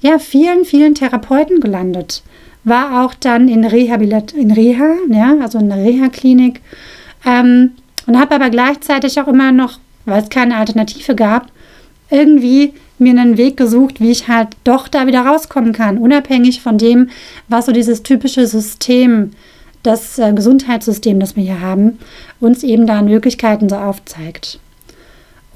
ja, 0.00 0.18
vielen, 0.18 0.64
vielen 0.64 0.94
Therapeuten 0.94 1.60
gelandet. 1.60 2.22
War 2.64 3.04
auch 3.04 3.12
dann 3.12 3.46
in, 3.46 3.62
Rehabilit 3.62 4.32
in 4.32 4.52
Reha, 4.52 4.94
ja, 5.10 5.36
also 5.42 5.58
in 5.58 5.68
der 5.68 5.84
Reha-Klinik. 5.84 6.62
Ähm, 7.26 7.72
und 8.06 8.18
habe 8.18 8.36
aber 8.36 8.48
gleichzeitig 8.48 9.20
auch 9.20 9.28
immer 9.28 9.52
noch 9.52 9.78
weil 10.08 10.22
es 10.22 10.30
keine 10.30 10.56
Alternative 10.56 11.14
gab, 11.14 11.50
irgendwie 12.10 12.72
mir 12.98 13.12
einen 13.12 13.36
Weg 13.36 13.56
gesucht, 13.56 14.00
wie 14.00 14.10
ich 14.10 14.28
halt 14.28 14.48
doch 14.64 14.88
da 14.88 15.06
wieder 15.06 15.20
rauskommen 15.24 15.72
kann, 15.72 15.98
unabhängig 15.98 16.60
von 16.60 16.78
dem, 16.78 17.10
was 17.48 17.66
so 17.66 17.72
dieses 17.72 18.02
typische 18.02 18.46
System, 18.46 19.32
das 19.82 20.18
äh, 20.18 20.32
Gesundheitssystem, 20.32 21.20
das 21.20 21.36
wir 21.36 21.44
hier 21.44 21.60
haben, 21.60 21.98
uns 22.40 22.62
eben 22.62 22.86
da 22.86 23.02
Möglichkeiten 23.02 23.68
so 23.68 23.76
aufzeigt. 23.76 24.58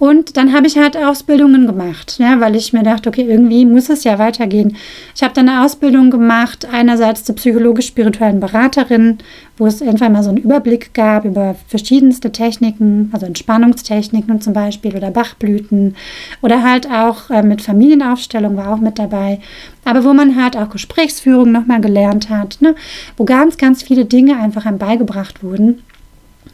Und 0.02 0.37
dann 0.37 0.52
habe 0.52 0.66
ich 0.66 0.76
halt 0.76 0.97
Ausbildungen 0.97 1.64
gemacht, 1.68 2.16
ja, 2.18 2.40
weil 2.40 2.56
ich 2.56 2.73
mir 2.73 2.82
dachte, 2.82 3.09
okay, 3.09 3.23
irgendwie 3.23 3.64
muss 3.64 3.88
es 3.88 4.02
ja 4.02 4.18
weitergehen. 4.18 4.76
Ich 5.14 5.23
habe 5.23 5.32
dann 5.32 5.49
eine 5.49 5.64
Ausbildung 5.64 6.11
gemacht, 6.11 6.66
einerseits 6.68 7.23
zur 7.23 7.37
psychologisch-spirituellen 7.37 8.40
Beraterin, 8.40 9.18
wo 9.59 9.66
es 9.66 9.80
einfach 9.80 10.09
mal 10.09 10.25
so 10.25 10.30
einen 10.30 10.38
Überblick 10.38 10.92
gab 10.92 11.25
über 11.25 11.54
verschiedenste 11.68 12.32
Techniken, 12.32 13.11
also 13.12 13.26
Entspannungstechniken 13.26 14.40
zum 14.40 14.54
Beispiel 14.54 14.97
oder 14.97 15.12
Bachblüten 15.12 15.94
oder 16.40 16.64
halt 16.64 16.90
auch 16.90 17.30
äh, 17.30 17.44
mit 17.44 17.62
Familienaufstellung 17.62 18.56
war 18.56 18.75
auch 18.75 18.80
mit 18.80 18.99
dabei. 18.99 19.38
Aber 19.85 20.02
wo 20.02 20.12
man 20.12 20.35
halt 20.35 20.56
auch 20.56 20.71
Gesprächsführung 20.71 21.52
nochmal 21.52 21.80
gelernt 21.80 22.28
hat, 22.28 22.56
ne, 22.61 22.75
wo 23.16 23.25
ganz, 23.25 23.56
ganz 23.56 23.85
viele 23.85 24.04
Dinge 24.04 24.37
einfach 24.37 24.66
einem 24.66 24.78
beigebracht 24.78 25.44
wurden. 25.44 25.85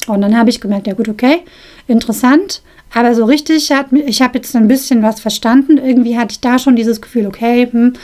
Und 0.06 0.20
dann 0.20 0.36
habe 0.36 0.50
ich 0.50 0.60
gemerkt, 0.60 0.86
ja 0.86 0.92
gut, 0.92 1.08
okay, 1.08 1.38
interessant 1.86 2.60
aber 2.94 3.14
so 3.14 3.24
richtig, 3.24 3.70
hat, 3.70 3.92
ich 3.92 4.22
habe 4.22 4.38
jetzt 4.38 4.54
ein 4.56 4.68
bisschen 4.68 5.02
was 5.02 5.20
verstanden. 5.20 5.78
Irgendwie 5.78 6.18
hatte 6.18 6.32
ich 6.32 6.40
da 6.40 6.58
schon 6.58 6.76
dieses 6.76 7.00
Gefühl, 7.00 7.26
okay, 7.26 7.68
hm, 7.70 7.94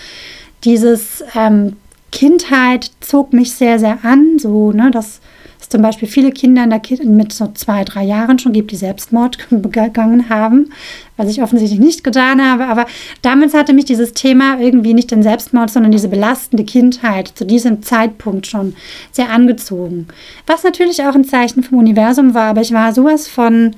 dieses 0.65 1.25
ähm, 1.35 1.77
Kindheit 2.13 2.91
zog 3.01 3.33
mich 3.33 3.53
sehr, 3.53 3.79
sehr 3.79 3.99
an. 4.05 4.39
So, 4.39 4.73
ne, 4.73 4.91
dass 4.91 5.21
es 5.61 5.69
zum 5.69 5.83
Beispiel 5.83 6.09
viele 6.09 6.31
Kinder 6.31 6.63
in 6.63 6.71
der 6.71 6.79
Ki 6.79 7.03
mit 7.05 7.33
so 7.33 7.51
zwei, 7.55 7.85
drei 7.85 8.05
Jahren 8.05 8.39
schon 8.39 8.53
gibt, 8.53 8.71
die 8.71 8.77
Selbstmord 8.77 9.39
begangen 9.51 10.29
haben, 10.29 10.71
was 11.17 11.29
ich 11.29 11.43
offensichtlich 11.43 11.81
nicht 11.81 12.05
getan 12.05 12.43
habe. 12.43 12.67
Aber 12.67 12.87
damals 13.23 13.55
hatte 13.55 13.73
mich 13.73 13.87
dieses 13.87 14.13
Thema 14.13 14.61
irgendwie 14.61 14.95
nicht 14.95 15.11
den 15.11 15.23
Selbstmord, 15.23 15.71
sondern 15.71 15.93
diese 15.93 16.09
belastende 16.09 16.65
Kindheit 16.65 17.33
zu 17.35 17.45
diesem 17.47 17.83
Zeitpunkt 17.83 18.47
schon 18.47 18.77
sehr 19.11 19.31
angezogen. 19.31 20.07
Was 20.47 20.63
natürlich 20.63 21.03
auch 21.03 21.15
ein 21.15 21.25
Zeichen 21.25 21.63
vom 21.63 21.79
Universum 21.79 22.35
war, 22.35 22.51
aber 22.51 22.61
ich 22.61 22.73
war 22.73 22.93
sowas 22.93 23.27
von 23.27 23.75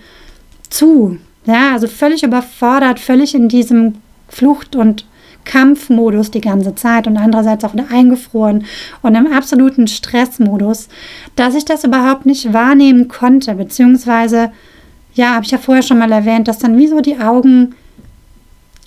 zu. 0.68 1.18
Ja, 1.46 1.72
also 1.72 1.86
völlig 1.86 2.22
überfordert, 2.22 2.98
völlig 2.98 3.34
in 3.34 3.48
diesem 3.48 3.94
Flucht- 4.28 4.74
und 4.74 5.06
Kampfmodus 5.44 6.30
die 6.30 6.40
ganze 6.40 6.74
Zeit 6.74 7.06
und 7.06 7.16
andererseits 7.16 7.64
auch 7.64 7.74
eingefroren 7.90 8.64
und 9.02 9.14
im 9.14 9.32
absoluten 9.32 9.86
Stressmodus, 9.86 10.88
dass 11.36 11.54
ich 11.54 11.64
das 11.64 11.84
überhaupt 11.84 12.26
nicht 12.26 12.52
wahrnehmen 12.52 13.08
konnte, 13.08 13.54
beziehungsweise, 13.54 14.50
ja, 15.14 15.34
habe 15.34 15.44
ich 15.44 15.52
ja 15.52 15.58
vorher 15.58 15.84
schon 15.84 15.98
mal 15.98 16.12
erwähnt, 16.12 16.48
dass 16.48 16.58
dann 16.58 16.76
wie 16.76 16.88
so 16.88 17.00
die 17.00 17.18
Augen 17.18 17.74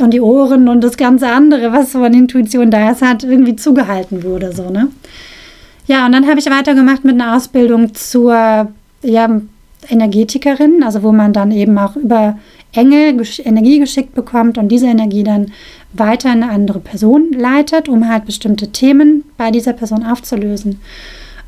und 0.02 0.12
die 0.12 0.22
Ohren 0.22 0.68
und 0.68 0.84
das 0.84 0.98
ganze 0.98 1.30
andere, 1.30 1.72
was 1.72 1.94
so 1.94 2.04
an 2.04 2.14
Intuition 2.14 2.70
da 2.72 2.92
ist, 2.92 3.02
hat 3.02 3.24
irgendwie 3.24 3.56
zugehalten 3.56 4.24
wurde, 4.24 4.54
so, 4.54 4.70
ne? 4.70 4.90
Ja, 5.88 6.06
und 6.06 6.12
dann 6.12 6.28
habe 6.28 6.40
ich 6.40 6.46
weitergemacht 6.46 7.04
mit 7.04 7.16
einer 7.20 7.36
Ausbildung 7.36 7.96
zur, 7.96 8.68
ja, 9.02 9.42
Energetikerin, 9.88 10.84
also 10.84 11.04
wo 11.04 11.12
man 11.12 11.34
dann 11.34 11.52
eben 11.52 11.78
auch 11.78 11.96
über 11.96 12.38
Engel 12.74 13.22
Energie 13.44 13.80
geschickt 13.80 14.14
bekommt 14.14 14.58
und 14.58 14.70
diese 14.70 14.88
Energie 14.88 15.24
dann 15.24 15.52
weiter 15.94 16.30
eine 16.30 16.50
andere 16.50 16.80
Person 16.80 17.32
leitet, 17.32 17.90
um 17.90 18.08
halt 18.08 18.26
bestimmte 18.26 18.72
Themen 18.72 19.24
bei 19.38 19.52
dieser 19.52 19.74
Person 19.74 20.06
aufzulösen. 20.06 20.80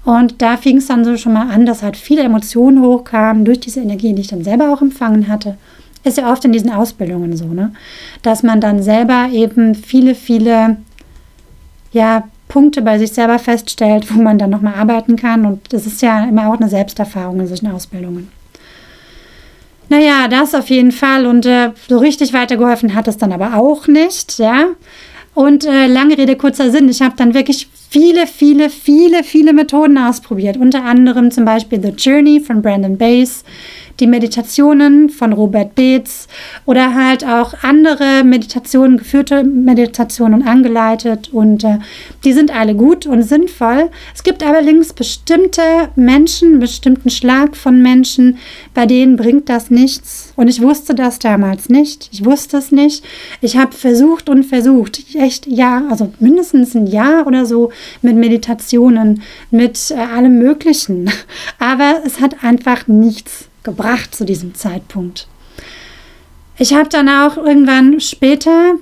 Und 0.04 0.42
da 0.42 0.58
fing 0.58 0.78
es 0.78 0.88
dann 0.88 1.06
so 1.06 1.16
schon 1.18 1.34
mal 1.34 1.50
an, 1.50 1.66
dass 1.66 1.84
halt 1.84 1.96
viele 1.96 2.24
Emotionen 2.24 2.82
hochkamen 2.82 3.46
durch 3.46 3.60
diese 3.60 3.82
Energie, 3.82 4.14
die 4.14 4.22
ich 4.22 4.30
dann 4.30 4.44
selber 4.44 4.74
auch 4.74 4.82
empfangen 4.82 5.28
hatte. 5.28 5.58
Ist 6.04 6.18
ja 6.18 6.32
oft 6.32 6.44
in 6.46 6.52
diesen 6.52 6.72
Ausbildungen 6.72 7.38
so, 7.38 7.46
ne? 7.46 7.74
Dass 8.24 8.42
man 8.42 8.60
dann 8.60 8.82
selber 8.82 9.30
eben 9.32 9.76
viele, 9.76 10.16
viele 10.16 10.78
ja, 11.92 12.24
Punkte 12.52 12.82
bei 12.82 13.00
sich 13.00 13.14
selber 13.14 13.40
feststellt, 13.40 14.14
wo 14.14 14.22
man 14.22 14.38
dann 14.38 14.50
nochmal 14.50 14.74
arbeiten 14.76 15.16
kann. 15.16 15.46
Und 15.46 15.72
das 15.72 15.86
ist 15.86 16.02
ja 16.02 16.26
immer 16.26 16.50
auch 16.50 16.60
eine 16.60 16.68
Selbsterfahrung 16.68 17.40
in 17.40 17.48
solchen 17.48 17.72
Ausbildungen. 17.72 18.30
Naja, 19.88 20.28
das 20.30 20.54
auf 20.54 20.70
jeden 20.70 20.92
Fall. 20.92 21.26
Und 21.26 21.46
äh, 21.46 21.72
so 21.88 21.98
richtig 21.98 22.34
weitergeholfen 22.34 22.94
hat 22.94 23.08
es 23.08 23.18
dann 23.18 23.32
aber 23.32 23.56
auch 23.56 23.88
nicht, 23.88 24.38
ja. 24.38 24.66
Und 25.34 25.66
äh, 25.66 25.88
lange 25.88 26.18
Rede, 26.18 26.36
kurzer 26.36 26.72
Sinn. 26.72 26.90
Ich 26.90 27.02
habe 27.02 27.16
dann 27.16 27.34
wirklich 27.34 27.70
viele, 27.90 28.28
viele, 28.28 28.70
viele, 28.70 29.24
viele 29.24 29.54
Methoden 29.54 29.98
ausprobiert. 29.98 30.58
Unter 30.58 30.84
anderem 30.84 31.32
zum 31.32 31.46
Beispiel 31.46 31.82
The 31.82 31.94
Journey 31.98 32.42
von 32.42 32.62
Brandon 32.62 32.98
Bass 32.98 33.46
die 34.02 34.08
Meditationen 34.08 35.10
von 35.10 35.32
Robert 35.32 35.76
Beetz 35.76 36.28
oder 36.66 36.96
halt 36.96 37.24
auch 37.24 37.54
andere 37.62 38.24
Meditationen, 38.24 38.98
geführte 38.98 39.44
Meditationen 39.44 40.42
angeleitet 40.42 41.30
und 41.32 41.64
äh, 41.64 41.78
die 42.26 42.34
sind 42.34 42.54
alle 42.54 42.74
gut 42.74 43.06
und 43.06 43.22
sinnvoll. 43.22 43.92
Es 44.14 44.24
gibt 44.24 44.44
allerdings 44.44 44.94
bestimmte 44.94 45.62
Menschen, 45.96 46.60
bestimmten 46.60 47.12
Schlag 47.12 47.56
von 47.56 47.82
Menschen, 47.82 48.40
bei 48.74 48.88
denen 48.88 49.18
bringt 49.18 49.50
das 49.50 49.70
nichts 49.70 50.34
und 50.36 50.48
ich 50.48 50.62
wusste 50.62 50.96
das 50.96 51.20
damals 51.20 51.70
nicht. 51.70 52.10
Ich 52.12 52.26
wusste 52.26 52.58
es 52.58 52.72
nicht. 52.72 53.06
Ich 53.40 53.56
habe 53.56 53.74
versucht 53.74 54.30
und 54.30 54.44
versucht, 54.44 55.16
echt 55.16 55.46
ja, 55.46 55.84
also 55.90 56.12
mindestens 56.20 56.76
ein 56.76 56.88
Jahr 56.88 57.28
oder 57.28 57.46
so 57.46 57.72
mit 58.02 58.16
Meditationen, 58.16 59.22
mit 59.52 59.92
äh, 59.92 59.96
allem 59.96 60.40
Möglichen. 60.40 61.12
Aber 61.60 62.02
es 62.04 62.20
hat 62.20 62.44
einfach 62.44 62.88
nichts 62.88 63.51
gebracht 63.64 64.14
zu 64.16 64.26
diesem 64.26 64.56
Zeitpunkt. 64.56 65.28
Ich 66.58 66.74
habe 66.74 66.90
dann 66.90 67.10
auch 67.10 67.38
irgendwann 67.38 68.00
später, 68.00 68.74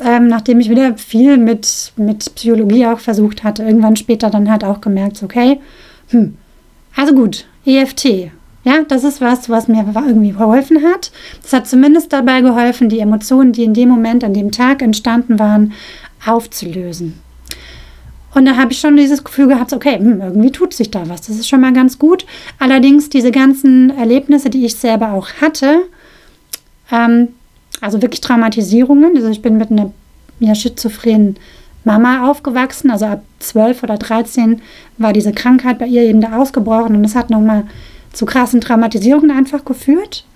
ähm, 0.00 0.28
nachdem 0.28 0.60
ich 0.60 0.68
wieder 0.68 0.96
viel 0.98 1.38
mit, 1.38 1.92
mit 1.96 2.34
Psychologie 2.34 2.86
auch 2.86 2.98
versucht 2.98 3.44
hatte, 3.44 3.62
irgendwann 3.62 3.96
später 3.96 4.30
dann 4.30 4.50
halt 4.50 4.64
auch 4.64 4.80
gemerkt, 4.80 5.22
okay, 5.22 5.60
hm, 6.08 6.36
also 6.94 7.14
gut, 7.14 7.46
EFT, 7.64 8.30
ja, 8.66 8.82
das 8.88 9.04
ist 9.04 9.20
was, 9.20 9.48
was 9.48 9.68
mir 9.68 9.84
irgendwie 9.94 10.32
geholfen 10.32 10.82
hat. 10.82 11.12
Das 11.40 11.52
hat 11.52 11.68
zumindest 11.68 12.12
dabei 12.12 12.40
geholfen, 12.40 12.88
die 12.88 12.98
Emotionen, 12.98 13.52
die 13.52 13.62
in 13.62 13.74
dem 13.74 13.88
Moment, 13.88 14.24
an 14.24 14.34
dem 14.34 14.50
Tag 14.50 14.82
entstanden 14.82 15.38
waren, 15.38 15.72
aufzulösen. 16.26 17.14
Und 18.36 18.44
da 18.44 18.58
habe 18.58 18.70
ich 18.70 18.80
schon 18.80 18.98
dieses 18.98 19.24
Gefühl 19.24 19.48
gehabt, 19.48 19.72
okay, 19.72 19.98
hm, 19.98 20.20
irgendwie 20.20 20.50
tut 20.50 20.74
sich 20.74 20.90
da 20.90 21.08
was. 21.08 21.22
Das 21.22 21.36
ist 21.36 21.48
schon 21.48 21.62
mal 21.62 21.72
ganz 21.72 21.98
gut. 21.98 22.26
Allerdings 22.58 23.08
diese 23.08 23.30
ganzen 23.30 23.88
Erlebnisse, 23.96 24.50
die 24.50 24.66
ich 24.66 24.74
selber 24.74 25.12
auch 25.12 25.28
hatte, 25.40 25.84
ähm, 26.92 27.28
also 27.80 28.02
wirklich 28.02 28.20
Traumatisierungen. 28.20 29.16
Also 29.16 29.30
ich 29.30 29.40
bin 29.40 29.56
mit 29.56 29.70
einer 29.70 29.90
ja, 30.38 30.54
schizophrenen 30.54 31.36
Mama 31.84 32.28
aufgewachsen. 32.28 32.90
Also 32.90 33.06
ab 33.06 33.22
12 33.38 33.82
oder 33.82 33.96
13 33.96 34.60
war 34.98 35.14
diese 35.14 35.32
Krankheit 35.32 35.78
bei 35.78 35.86
ihr 35.86 36.02
eben 36.02 36.20
da 36.20 36.36
ausgebrochen 36.36 36.94
und 36.94 37.06
es 37.06 37.14
hat 37.14 37.30
nochmal 37.30 37.64
zu 38.12 38.26
krassen 38.26 38.60
Traumatisierungen 38.60 39.30
einfach 39.30 39.64
geführt. 39.64 40.26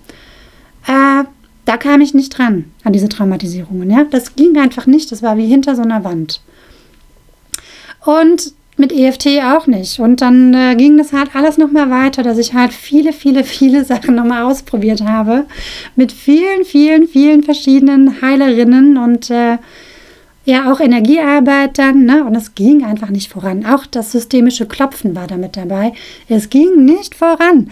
Äh, 0.87 1.25
da 1.65 1.77
kam 1.77 2.01
ich 2.01 2.15
nicht 2.15 2.35
dran 2.35 2.65
an 2.83 2.93
diese 2.93 3.09
Traumatisierungen. 3.09 3.91
Ja? 3.91 4.05
Das 4.09 4.35
ging 4.35 4.57
einfach 4.57 4.87
nicht. 4.87 5.11
Das 5.11 5.21
war 5.21 5.37
wie 5.37 5.45
hinter 5.45 5.75
so 5.75 5.83
einer 5.83 6.03
Wand. 6.03 6.41
Und 8.05 8.53
mit 8.77 8.91
EFT 8.91 9.27
auch 9.43 9.67
nicht. 9.67 9.99
Und 9.99 10.21
dann 10.21 10.53
äh, 10.53 10.75
ging 10.75 10.97
das 10.97 11.13
halt 11.13 11.35
alles 11.35 11.57
nochmal 11.57 11.89
weiter, 11.89 12.23
dass 12.23 12.37
ich 12.37 12.53
halt 12.53 12.73
viele, 12.73 13.13
viele, 13.13 13.43
viele 13.43 13.85
Sachen 13.91 14.15
nochmal 14.15 14.43
ausprobiert 14.43 15.01
habe. 15.01 15.45
Mit 15.95 16.11
vielen, 16.11 16.65
vielen, 16.65 17.07
vielen 17.07 17.43
verschiedenen 17.43 18.21
Heilerinnen 18.21 18.97
und 18.97 19.29
äh, 19.29 19.57
ja 20.45 20.71
auch 20.71 20.79
Energiearbeit 20.79 21.77
dann. 21.77 22.05
Ne? 22.05 22.25
Und 22.25 22.35
es 22.35 22.55
ging 22.55 22.83
einfach 22.83 23.09
nicht 23.09 23.31
voran. 23.31 23.65
Auch 23.65 23.85
das 23.85 24.11
systemische 24.11 24.65
Klopfen 24.65 25.15
war 25.15 25.27
damit 25.27 25.55
dabei. 25.55 25.93
Es 26.27 26.49
ging 26.49 26.83
nicht 26.83 27.15
voran. 27.15 27.69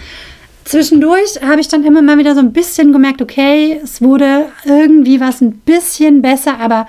Zwischendurch 0.66 1.42
habe 1.42 1.62
ich 1.62 1.68
dann 1.68 1.84
immer 1.84 2.04
mal 2.04 2.20
wieder 2.20 2.36
so 2.36 2.42
ein 2.42 2.54
bisschen 2.54 2.94
gemerkt, 2.94 3.24
okay, 3.24 3.80
es 3.84 4.04
wurde 4.04 4.50
irgendwie 4.66 5.20
was 5.20 5.42
ein 5.42 5.54
bisschen 5.54 6.22
besser, 6.22 6.60
aber 6.60 6.86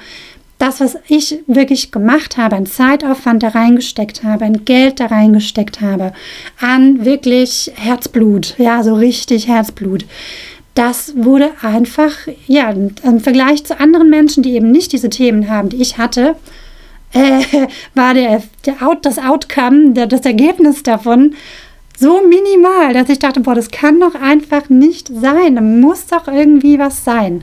das, 0.60 0.78
was 0.78 0.98
ich 1.08 1.40
wirklich 1.46 1.90
gemacht 1.90 2.36
habe, 2.36 2.54
ein 2.54 2.66
Zeitaufwand 2.66 3.42
da 3.42 3.48
reingesteckt 3.48 4.22
habe, 4.22 4.44
ein 4.44 4.64
Geld 4.64 5.00
da 5.00 5.06
reingesteckt 5.06 5.80
habe, 5.80 6.12
an 6.60 7.04
wirklich 7.04 7.72
Herzblut, 7.76 8.54
ja, 8.58 8.82
so 8.82 8.94
richtig 8.94 9.48
Herzblut, 9.48 10.04
das 10.74 11.14
wurde 11.16 11.50
einfach, 11.62 12.12
ja, 12.46 12.70
im 12.70 13.20
Vergleich 13.20 13.64
zu 13.64 13.80
anderen 13.80 14.10
Menschen, 14.10 14.42
die 14.42 14.52
eben 14.52 14.70
nicht 14.70 14.92
diese 14.92 15.08
Themen 15.08 15.48
haben, 15.48 15.70
die 15.70 15.80
ich 15.80 15.96
hatte, 15.96 16.36
äh, 17.12 17.42
war 17.94 18.14
der, 18.14 18.42
der 18.66 18.86
Out, 18.86 19.04
das 19.04 19.18
Outcome, 19.18 19.94
der, 19.94 20.06
das 20.06 20.20
Ergebnis 20.20 20.82
davon 20.82 21.34
so 21.98 22.20
minimal, 22.22 22.94
dass 22.94 23.08
ich 23.08 23.18
dachte, 23.18 23.40
boah, 23.40 23.54
das 23.54 23.70
kann 23.70 23.98
doch 23.98 24.14
einfach 24.14 24.68
nicht 24.68 25.08
sein. 25.08 25.56
Da 25.56 25.60
muss 25.60 26.06
doch 26.06 26.28
irgendwie 26.28 26.78
was 26.78 27.04
sein. 27.04 27.42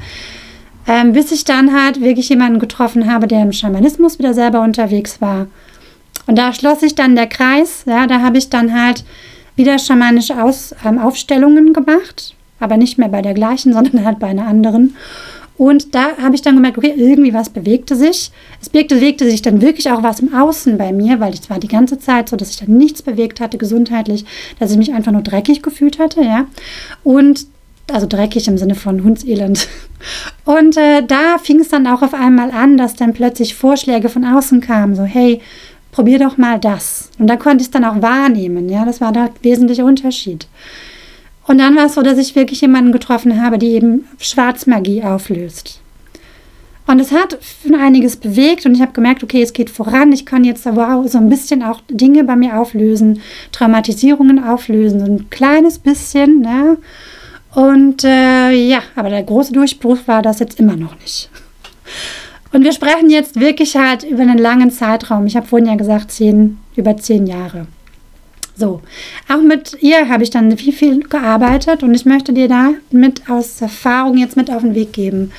Ähm, 0.88 1.14
bis 1.14 1.32
ich 1.32 1.44
dann 1.44 1.74
halt 1.74 2.02
wirklich 2.02 2.30
jemanden 2.30 2.60
getroffen 2.60 3.12
habe, 3.12 3.28
der 3.28 3.42
im 3.42 3.52
Schamanismus 3.52 4.20
wieder 4.20 4.34
selber 4.34 4.62
unterwegs 4.62 5.20
war. 5.20 5.48
Und 6.28 6.38
da 6.38 6.54
schloss 6.54 6.80
sich 6.80 6.96
dann 6.96 7.16
der 7.16 7.28
Kreis. 7.28 7.84
Ja, 7.86 8.08
da 8.08 8.22
habe 8.22 8.38
ich 8.38 8.50
dann 8.50 8.74
halt 8.74 9.04
wieder 9.56 9.80
schamanische 9.80 10.42
Aus, 10.42 10.74
ähm, 10.86 11.00
Aufstellungen 11.00 11.74
gemacht, 11.74 12.36
aber 12.60 12.78
nicht 12.78 12.98
mehr 12.98 13.10
bei 13.10 13.22
der 13.22 13.34
gleichen, 13.34 13.74
sondern 13.74 14.06
halt 14.06 14.20
bei 14.20 14.28
einer 14.28 14.48
anderen. 14.48 14.96
Und 15.58 15.96
da 15.96 16.18
habe 16.22 16.36
ich 16.36 16.44
dann 16.44 16.56
gemerkt, 16.56 16.78
okay, 16.78 16.94
irgendwie 16.96 17.34
was 17.34 17.50
bewegte 17.50 17.96
sich. 17.96 18.32
Es 18.62 18.70
bewegte 18.70 19.26
sich 19.26 19.42
dann 19.42 19.60
wirklich 19.60 19.90
auch 19.90 20.04
was 20.04 20.20
im 20.20 20.34
Außen 20.34 20.78
bei 20.78 20.94
mir, 20.94 21.20
weil 21.20 21.34
es 21.34 21.50
war 21.50 21.60
die 21.60 21.68
ganze 21.68 21.98
Zeit 21.98 22.30
so, 22.30 22.36
dass 22.36 22.50
sich 22.50 22.60
dann 22.60 22.78
nichts 22.78 23.02
bewegt 23.02 23.42
hatte 23.42 23.58
gesundheitlich, 23.58 24.24
dass 24.60 24.72
ich 24.72 24.78
mich 24.78 24.94
einfach 24.94 25.12
nur 25.12 25.24
dreckig 25.24 25.64
gefühlt 25.64 25.98
hatte, 25.98 26.22
ja. 26.22 26.46
Und 27.04 27.48
also 27.92 28.08
dreckig 28.08 28.48
im 28.48 28.58
Sinne 28.58 28.76
von 28.76 29.04
Hundselend. 29.04 29.68
Und 30.46 30.78
äh, 30.78 31.04
da 31.06 31.38
fing 31.38 31.60
es 31.60 31.70
dann 31.70 31.88
auch 31.88 32.02
auf 32.02 32.14
einmal 32.14 32.52
an, 32.52 32.78
dass 32.78 32.96
dann 32.96 33.14
plötzlich 33.14 33.56
Vorschläge 33.56 34.10
von 34.10 34.26
außen 34.26 34.62
kamen, 34.62 34.96
so 34.96 35.04
hey, 35.04 35.42
probier 35.92 36.20
doch 36.20 36.38
mal 36.38 36.60
das. 36.60 37.10
Und 37.18 37.28
da 37.28 37.38
konnte 37.38 37.58
ich 37.58 37.68
es 37.68 37.72
dann 37.72 37.86
auch 37.86 38.02
wahrnehmen, 38.02 38.70
ja, 38.70 38.86
das 38.86 39.02
war 39.02 39.12
der 39.12 39.32
wesentliche 39.42 39.86
Unterschied. 39.86 40.48
Und 41.48 41.60
dann 41.60 41.76
war 41.76 41.86
es 41.86 41.96
so, 41.96 42.02
dass 42.02 42.18
ich 42.18 42.36
wirklich 42.36 42.62
jemanden 42.62 42.92
getroffen 42.92 43.42
habe, 43.42 43.58
die 43.58 43.72
eben 43.72 44.06
Schwarzmagie 44.20 45.04
auflöst. 45.04 45.80
Und 46.88 47.02
es 47.02 47.12
hat 47.12 47.38
einiges 47.78 48.16
bewegt 48.16 48.66
und 48.66 48.76
ich 48.76 48.82
habe 48.82 48.94
gemerkt, 48.94 49.22
okay, 49.22 49.42
es 49.42 49.52
geht 49.52 49.70
voran. 49.70 50.14
Ich 50.14 50.26
kann 50.26 50.46
jetzt 50.46 50.66
wow, 50.66 51.06
so 51.10 51.18
ein 51.18 51.30
bisschen 51.30 51.62
auch 51.62 51.82
Dinge 51.90 52.24
bei 52.24 52.36
mir 52.36 52.58
auflösen, 52.58 53.22
Traumatisierungen 53.52 54.42
auflösen, 54.42 55.00
so 55.00 55.06
ein 55.06 55.30
kleines 55.30 55.80
bisschen, 55.80 56.42
ne? 56.42 56.78
Und 57.54 58.04
äh, 58.04 58.52
ja, 58.52 58.82
aber 58.96 59.10
der 59.10 59.24
große 59.24 59.54
Durchbruch 59.54 60.00
war 60.06 60.22
das 60.22 60.40
jetzt 60.40 60.60
immer 60.60 60.76
noch 60.76 61.00
nicht. 61.00 61.30
Und 62.54 62.64
wir 62.64 62.72
sprechen 62.72 63.10
jetzt 63.10 63.40
wirklich 63.40 63.76
halt 63.76 64.04
über 64.04 64.22
einen 64.22 64.38
langen 64.38 64.72
Zeitraum. 64.72 65.26
Ich 65.26 65.36
habe 65.36 65.48
vorhin 65.48 65.68
ja 65.68 65.76
gesagt, 65.76 66.12
zehn, 66.12 66.58
über 66.76 66.96
zehn 66.98 67.28
Jahre. 67.28 67.68
So, 68.56 68.82
auch 69.30 69.42
mit 69.42 69.78
ihr 69.82 70.10
habe 70.10 70.24
ich 70.24 70.32
dann 70.32 70.58
viel, 70.58 70.74
viel 70.74 71.02
gearbeitet 71.02 71.84
und 71.84 71.94
ich 71.94 72.06
möchte 72.06 72.34
dir 72.34 72.48
da 72.48 72.72
mit 72.90 73.30
aus 73.30 73.62
Erfahrung 73.62 74.18
jetzt 74.18 74.36
mit 74.36 74.50
auf 74.50 74.64
den 74.64 74.74
Weg 74.74 74.94
geben. 74.94 75.32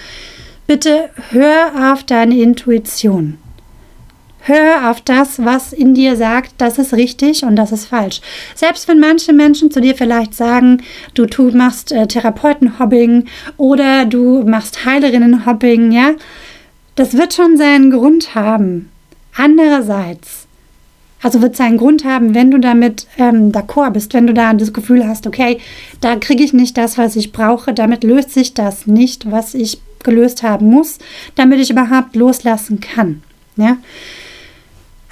Bitte 0.68 1.10
hör 1.30 1.92
auf 1.92 2.04
deine 2.04 2.38
Intuition. 2.38 3.38
Hör 4.48 4.90
auf 4.90 5.02
das, 5.02 5.44
was 5.44 5.74
in 5.74 5.92
dir 5.92 6.16
sagt, 6.16 6.52
das 6.56 6.78
ist 6.78 6.94
richtig 6.94 7.42
und 7.42 7.54
das 7.54 7.70
ist 7.70 7.84
falsch. 7.84 8.22
Selbst 8.54 8.88
wenn 8.88 8.98
manche 8.98 9.34
Menschen 9.34 9.70
zu 9.70 9.82
dir 9.82 9.94
vielleicht 9.94 10.34
sagen, 10.34 10.82
du, 11.12 11.26
du 11.26 11.50
machst 11.50 11.92
äh, 11.92 12.06
Therapeutenhobbing 12.06 13.26
oder 13.58 14.06
du 14.06 14.44
machst 14.44 14.86
Heilerinnenhobbing, 14.86 15.92
ja, 15.92 16.12
das 16.94 17.12
wird 17.12 17.34
schon 17.34 17.58
seinen 17.58 17.90
Grund 17.90 18.34
haben. 18.34 18.90
Andererseits, 19.36 20.46
also 21.20 21.42
wird 21.42 21.54
seinen 21.54 21.76
Grund 21.76 22.06
haben, 22.06 22.34
wenn 22.34 22.50
du 22.50 22.56
damit 22.56 23.06
ähm, 23.18 23.52
d'accord 23.52 23.90
bist, 23.90 24.14
wenn 24.14 24.26
du 24.26 24.32
da 24.32 24.54
das 24.54 24.72
Gefühl 24.72 25.06
hast, 25.06 25.26
okay, 25.26 25.58
da 26.00 26.16
kriege 26.16 26.42
ich 26.42 26.54
nicht 26.54 26.78
das, 26.78 26.96
was 26.96 27.16
ich 27.16 27.32
brauche, 27.32 27.74
damit 27.74 28.02
löst 28.02 28.32
sich 28.32 28.54
das 28.54 28.86
nicht, 28.86 29.30
was 29.30 29.52
ich 29.52 29.82
gelöst 30.02 30.42
haben 30.42 30.70
muss, 30.70 30.96
damit 31.34 31.60
ich 31.60 31.68
überhaupt 31.68 32.16
loslassen 32.16 32.80
kann. 32.80 33.22
Ja. 33.56 33.76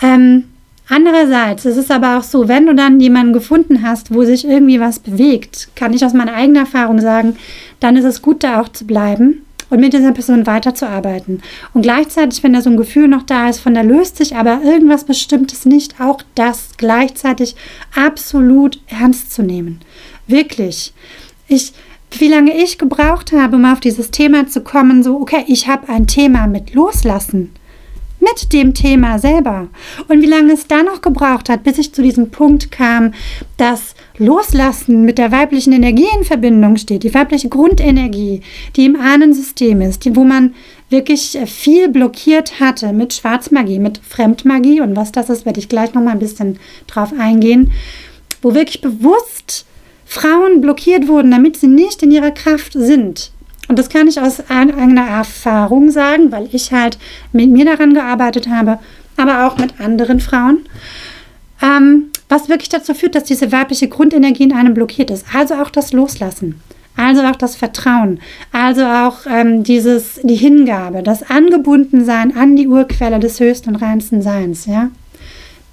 Ähm, 0.02 0.44
andererseits 0.88 1.64
ist 1.64 1.76
es 1.76 1.90
aber 1.90 2.18
auch 2.18 2.22
so, 2.22 2.48
wenn 2.48 2.66
du 2.66 2.74
dann 2.74 3.00
jemanden 3.00 3.32
gefunden 3.32 3.82
hast, 3.82 4.12
wo 4.14 4.24
sich 4.24 4.46
irgendwie 4.46 4.80
was 4.80 4.98
bewegt, 4.98 5.68
kann 5.74 5.94
ich 5.94 6.04
aus 6.04 6.12
meiner 6.12 6.34
eigenen 6.34 6.62
Erfahrung 6.62 7.00
sagen, 7.00 7.36
dann 7.80 7.96
ist 7.96 8.04
es 8.04 8.22
gut, 8.22 8.42
da 8.42 8.60
auch 8.60 8.68
zu 8.68 8.86
bleiben 8.86 9.42
und 9.70 9.80
mit 9.80 9.92
dieser 9.92 10.12
Person 10.12 10.46
weiterzuarbeiten. 10.46 11.42
Und 11.74 11.82
gleichzeitig, 11.82 12.42
wenn 12.42 12.52
da 12.52 12.62
so 12.62 12.70
ein 12.70 12.76
Gefühl 12.76 13.08
noch 13.08 13.22
da 13.22 13.48
ist, 13.48 13.58
von 13.58 13.74
da 13.74 13.80
löst 13.80 14.16
sich 14.16 14.36
aber 14.36 14.60
irgendwas 14.62 15.04
Bestimmtes 15.04 15.66
nicht, 15.66 16.00
auch 16.00 16.22
das 16.34 16.70
gleichzeitig 16.76 17.56
absolut 17.94 18.80
ernst 18.86 19.32
zu 19.32 19.42
nehmen. 19.42 19.80
Wirklich. 20.26 20.92
Ich, 21.48 21.72
wie 22.18 22.28
lange 22.28 22.56
ich 22.56 22.78
gebraucht 22.78 23.32
habe, 23.32 23.56
um 23.56 23.64
auf 23.64 23.80
dieses 23.80 24.10
Thema 24.10 24.46
zu 24.46 24.60
kommen, 24.60 25.02
so, 25.02 25.20
okay, 25.20 25.44
ich 25.48 25.68
habe 25.68 25.88
ein 25.88 26.06
Thema 26.06 26.46
mit 26.46 26.74
Loslassen 26.74 27.52
mit 28.30 28.52
dem 28.52 28.74
Thema 28.74 29.18
selber. 29.18 29.68
Und 30.08 30.22
wie 30.22 30.26
lange 30.26 30.52
es 30.52 30.66
da 30.66 30.82
noch 30.82 31.00
gebraucht 31.00 31.48
hat, 31.48 31.64
bis 31.64 31.78
ich 31.78 31.92
zu 31.92 32.02
diesem 32.02 32.30
Punkt 32.30 32.70
kam, 32.70 33.14
dass 33.56 33.94
Loslassen 34.18 35.04
mit 35.04 35.18
der 35.18 35.32
weiblichen 35.32 35.72
Energie 35.72 36.08
in 36.16 36.24
Verbindung 36.24 36.76
steht, 36.76 37.02
die 37.02 37.14
weibliche 37.14 37.48
Grundenergie, 37.48 38.40
die 38.76 38.86
im 38.86 38.96
Ahnensystem 38.96 39.80
ist, 39.80 40.04
die, 40.04 40.16
wo 40.16 40.24
man 40.24 40.54
wirklich 40.88 41.38
viel 41.46 41.88
blockiert 41.88 42.60
hatte 42.60 42.92
mit 42.92 43.12
Schwarzmagie, 43.12 43.78
mit 43.78 43.98
Fremdmagie 43.98 44.80
und 44.80 44.96
was 44.96 45.12
das 45.12 45.30
ist, 45.30 45.44
werde 45.44 45.60
ich 45.60 45.68
gleich 45.68 45.94
noch 45.94 46.02
mal 46.02 46.12
ein 46.12 46.18
bisschen 46.18 46.58
drauf 46.86 47.12
eingehen, 47.18 47.72
wo 48.42 48.54
wirklich 48.54 48.80
bewusst 48.80 49.66
Frauen 50.04 50.60
blockiert 50.60 51.08
wurden, 51.08 51.32
damit 51.32 51.56
sie 51.56 51.66
nicht 51.66 52.02
in 52.02 52.12
ihrer 52.12 52.30
Kraft 52.30 52.72
sind. 52.72 53.32
Und 53.68 53.78
das 53.78 53.88
kann 53.88 54.08
ich 54.08 54.20
aus 54.20 54.48
eigener 54.48 55.06
Erfahrung 55.06 55.90
sagen, 55.90 56.30
weil 56.30 56.48
ich 56.52 56.72
halt 56.72 56.98
mit 57.32 57.50
mir 57.50 57.64
daran 57.64 57.94
gearbeitet 57.94 58.48
habe, 58.48 58.78
aber 59.16 59.46
auch 59.46 59.58
mit 59.58 59.80
anderen 59.80 60.20
Frauen. 60.20 60.66
Ähm, 61.62 62.10
was 62.28 62.48
wirklich 62.48 62.68
dazu 62.68 62.94
führt, 62.94 63.14
dass 63.14 63.24
diese 63.24 63.52
weibliche 63.52 63.88
Grundenergie 63.88 64.44
in 64.44 64.52
einem 64.52 64.74
blockiert 64.74 65.10
ist. 65.10 65.26
Also 65.34 65.54
auch 65.54 65.70
das 65.70 65.92
Loslassen. 65.92 66.60
Also 66.96 67.22
auch 67.22 67.36
das 67.36 67.56
Vertrauen, 67.56 68.20
also 68.52 68.82
auch 68.86 69.26
ähm, 69.28 69.62
dieses, 69.62 70.18
die 70.22 70.34
Hingabe, 70.34 71.02
das 71.02 71.28
Angebundensein 71.28 72.34
an 72.34 72.56
die 72.56 72.68
Urquelle 72.68 73.20
des 73.20 73.38
höchsten 73.38 73.68
und 73.68 73.76
reinsten 73.76 74.22
Seins, 74.22 74.64
ja. 74.64 74.88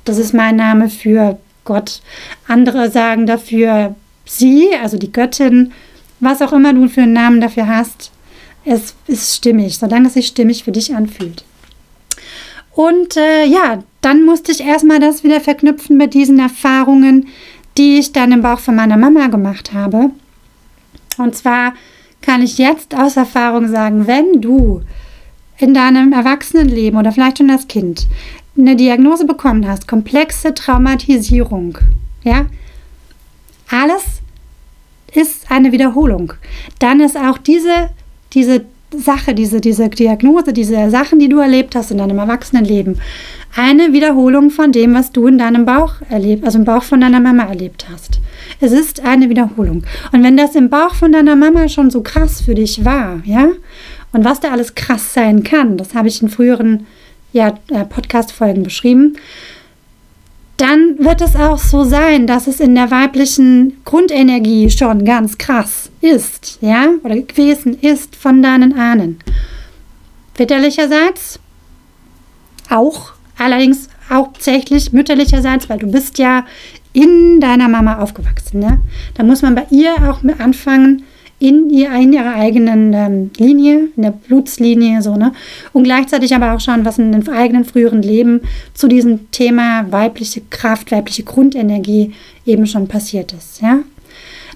Das 0.04 0.18
ist 0.18 0.34
mein 0.34 0.58
Name 0.58 0.90
für 0.90 1.40
Gott. 1.64 2.02
Andere 2.46 2.92
sagen 2.92 3.26
dafür 3.26 3.96
sie, 4.26 4.68
also 4.82 4.98
die 4.98 5.14
Göttin, 5.14 5.72
was 6.24 6.42
auch 6.42 6.54
immer 6.54 6.74
du 6.74 6.88
für 6.88 7.02
einen 7.02 7.14
Namen 7.14 7.42
dafür 7.42 7.68
hast, 7.68 8.12
es 8.66 8.96
ist 9.08 9.36
stimmig, 9.36 9.78
solange 9.78 10.08
es 10.08 10.14
sich 10.14 10.28
stimmig 10.28 10.64
für 10.64 10.72
dich 10.72 10.96
anfühlt. 10.96 11.44
Und 12.72 13.18
äh, 13.18 13.46
ja, 13.46 13.84
dann 14.02 14.26
musste 14.26 14.52
ich 14.52 14.62
erstmal 14.62 15.00
das 15.00 15.24
wieder 15.24 15.40
verknüpfen 15.40 15.98
mit 15.98 16.14
diesen 16.14 16.40
Erfahrungen, 16.40 17.28
die 17.78 17.98
ich 18.00 18.12
dann 18.12 18.32
im 18.32 18.42
Bauch 18.42 18.60
von 18.60 18.76
meiner 18.76 18.98
Mama 18.98 19.28
gemacht 19.28 19.74
habe. 19.74 20.12
Und 21.18 21.36
zwar 21.36 21.74
kann 22.22 22.42
ich 22.42 22.58
jetzt 22.58 22.96
aus 22.96 23.18
Erfahrung 23.18 23.68
sagen, 23.68 24.08
wenn 24.08 24.42
du 24.42 24.82
in 25.58 25.74
deinem 25.74 26.14
Erwachsenenleben 26.14 27.00
oder 27.00 27.12
vielleicht 27.12 27.38
schon 27.38 27.52
als 27.52 27.68
Kind 27.68 28.08
eine 28.58 28.76
Diagnose 28.76 29.26
bekommen 29.26 29.68
hast, 29.68 29.88
komplexe 29.88 30.54
Traumatisierung, 30.54 31.78
ja, 32.24 32.46
alles 33.70 34.23
ist 35.14 35.52
eine 35.52 35.72
Wiederholung. 35.72 36.34
Dann 36.80 37.00
ist 37.00 37.18
auch 37.18 37.38
diese, 37.38 37.90
diese 38.34 38.66
Sache, 38.96 39.34
diese, 39.34 39.60
diese 39.60 39.90
Diagnose, 39.90 40.54
diese 40.54 40.90
Sachen, 40.90 41.20
die 41.20 41.30
du 41.30 41.40
erlebt 41.40 41.76
hast 41.76 41.92
in 41.92 41.98
deinem 41.98 42.20
Erwachsenenleben, 42.20 43.00
eine 43.56 43.94
Wiederholung 43.94 44.50
von 44.50 44.72
dem, 44.72 44.94
was 44.94 45.12
du 45.12 45.28
in 45.28 45.38
deinem 45.38 45.66
Bauch 45.66 45.96
erlebt, 46.10 46.44
also 46.44 46.60
im 46.60 46.66
Bauch 46.66 46.84
von 46.84 47.02
deiner 47.02 47.20
Mama 47.20 47.44
erlebt 47.44 47.88
hast. 47.92 48.20
Es 48.60 48.72
ist 48.72 49.04
eine 49.06 49.30
Wiederholung. 49.30 49.84
Und 50.12 50.24
wenn 50.24 50.38
das 50.38 50.56
im 50.56 50.70
Bauch 50.70 50.96
von 50.96 51.12
deiner 51.12 51.36
Mama 51.36 51.68
schon 51.70 51.92
so 51.92 52.02
krass 52.02 52.42
für 52.42 52.56
dich 52.56 52.86
war, 52.86 53.22
ja, 53.26 53.50
und 54.12 54.26
was 54.26 54.40
da 54.40 54.52
alles 54.52 54.76
krass 54.76 55.14
sein 55.14 55.44
kann, 55.44 55.78
das 55.78 55.96
habe 55.96 56.08
ich 56.08 56.22
in 56.22 56.30
früheren 56.30 56.86
ja, 57.32 57.58
äh, 57.70 57.84
Podcast-Folgen 57.86 58.64
beschrieben, 58.64 59.18
dann 60.64 60.98
wird 61.00 61.20
es 61.20 61.36
auch 61.36 61.58
so 61.58 61.84
sein, 61.84 62.26
dass 62.26 62.48
es 62.48 62.62
in 62.62 62.74
der 62.74 62.90
weiblichen 62.90 63.84
Grundenergie 63.84 64.70
schon 64.70 65.04
ganz 65.04 65.38
krass 65.38 65.92
ist, 66.00 66.58
ja, 66.62 66.88
oder 67.04 67.18
gewesen 67.18 67.78
ist 67.82 68.16
von 68.16 68.42
deinen 68.42 68.74
Ahnen. 68.80 69.20
Väterlicherseits 70.34 71.40
auch, 72.70 73.12
allerdings 73.38 73.90
hauptsächlich 74.10 74.94
mütterlicherseits, 74.94 75.70
weil 75.70 75.80
du 75.80 75.92
bist 75.92 76.18
ja 76.18 76.46
in 76.94 77.42
deiner 77.42 77.68
Mama 77.68 77.98
aufgewachsen. 77.98 78.60
Ne? 78.60 78.80
Da 79.16 79.24
muss 79.24 79.42
man 79.42 79.56
bei 79.56 79.66
ihr 79.70 79.94
auch 80.10 80.24
anfangen, 80.40 81.04
in, 81.44 81.70
ihr, 81.70 81.92
in 81.92 82.14
ihrer 82.14 82.36
eigenen 82.36 82.94
ähm, 82.94 83.32
Linie, 83.38 83.90
in 83.98 84.04
der 84.04 84.12
Blutslinie, 84.12 85.02
so, 85.02 85.18
ne? 85.18 85.34
Und 85.74 85.84
gleichzeitig 85.84 86.34
aber 86.34 86.54
auch 86.54 86.62
schauen, 86.62 86.86
was 86.86 87.00
in 87.00 87.12
den 87.12 87.28
eigenen 87.28 87.66
früheren 87.66 88.02
Leben 88.02 88.40
zu 88.74 88.88
diesem 88.88 89.30
Thema 89.32 89.92
weibliche 89.92 90.40
Kraft, 90.50 90.94
weibliche 90.94 91.24
Grundenergie 91.24 92.14
eben 92.46 92.66
schon 92.66 92.88
passiert 92.88 93.34
ist, 93.34 93.62
ja? 93.62 93.80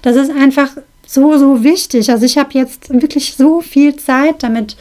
Das 0.00 0.16
ist 0.16 0.30
einfach 0.30 0.70
so, 1.06 1.36
so 1.36 1.62
wichtig. 1.62 2.10
Also 2.10 2.24
ich 2.24 2.38
habe 2.38 2.50
jetzt 2.54 2.88
wirklich 2.88 3.34
so 3.34 3.60
viel 3.60 3.96
Zeit 3.96 4.42
damit 4.42 4.76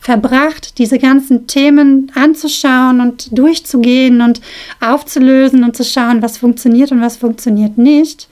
verbracht, 0.00 0.78
diese 0.78 0.98
ganzen 0.98 1.46
Themen 1.46 2.10
anzuschauen 2.16 3.00
und 3.00 3.38
durchzugehen 3.38 4.20
und 4.20 4.40
aufzulösen 4.80 5.62
und 5.62 5.76
zu 5.76 5.84
schauen, 5.84 6.22
was 6.22 6.38
funktioniert 6.38 6.90
und 6.90 7.00
was 7.00 7.18
funktioniert 7.18 7.78
nicht, 7.78 8.26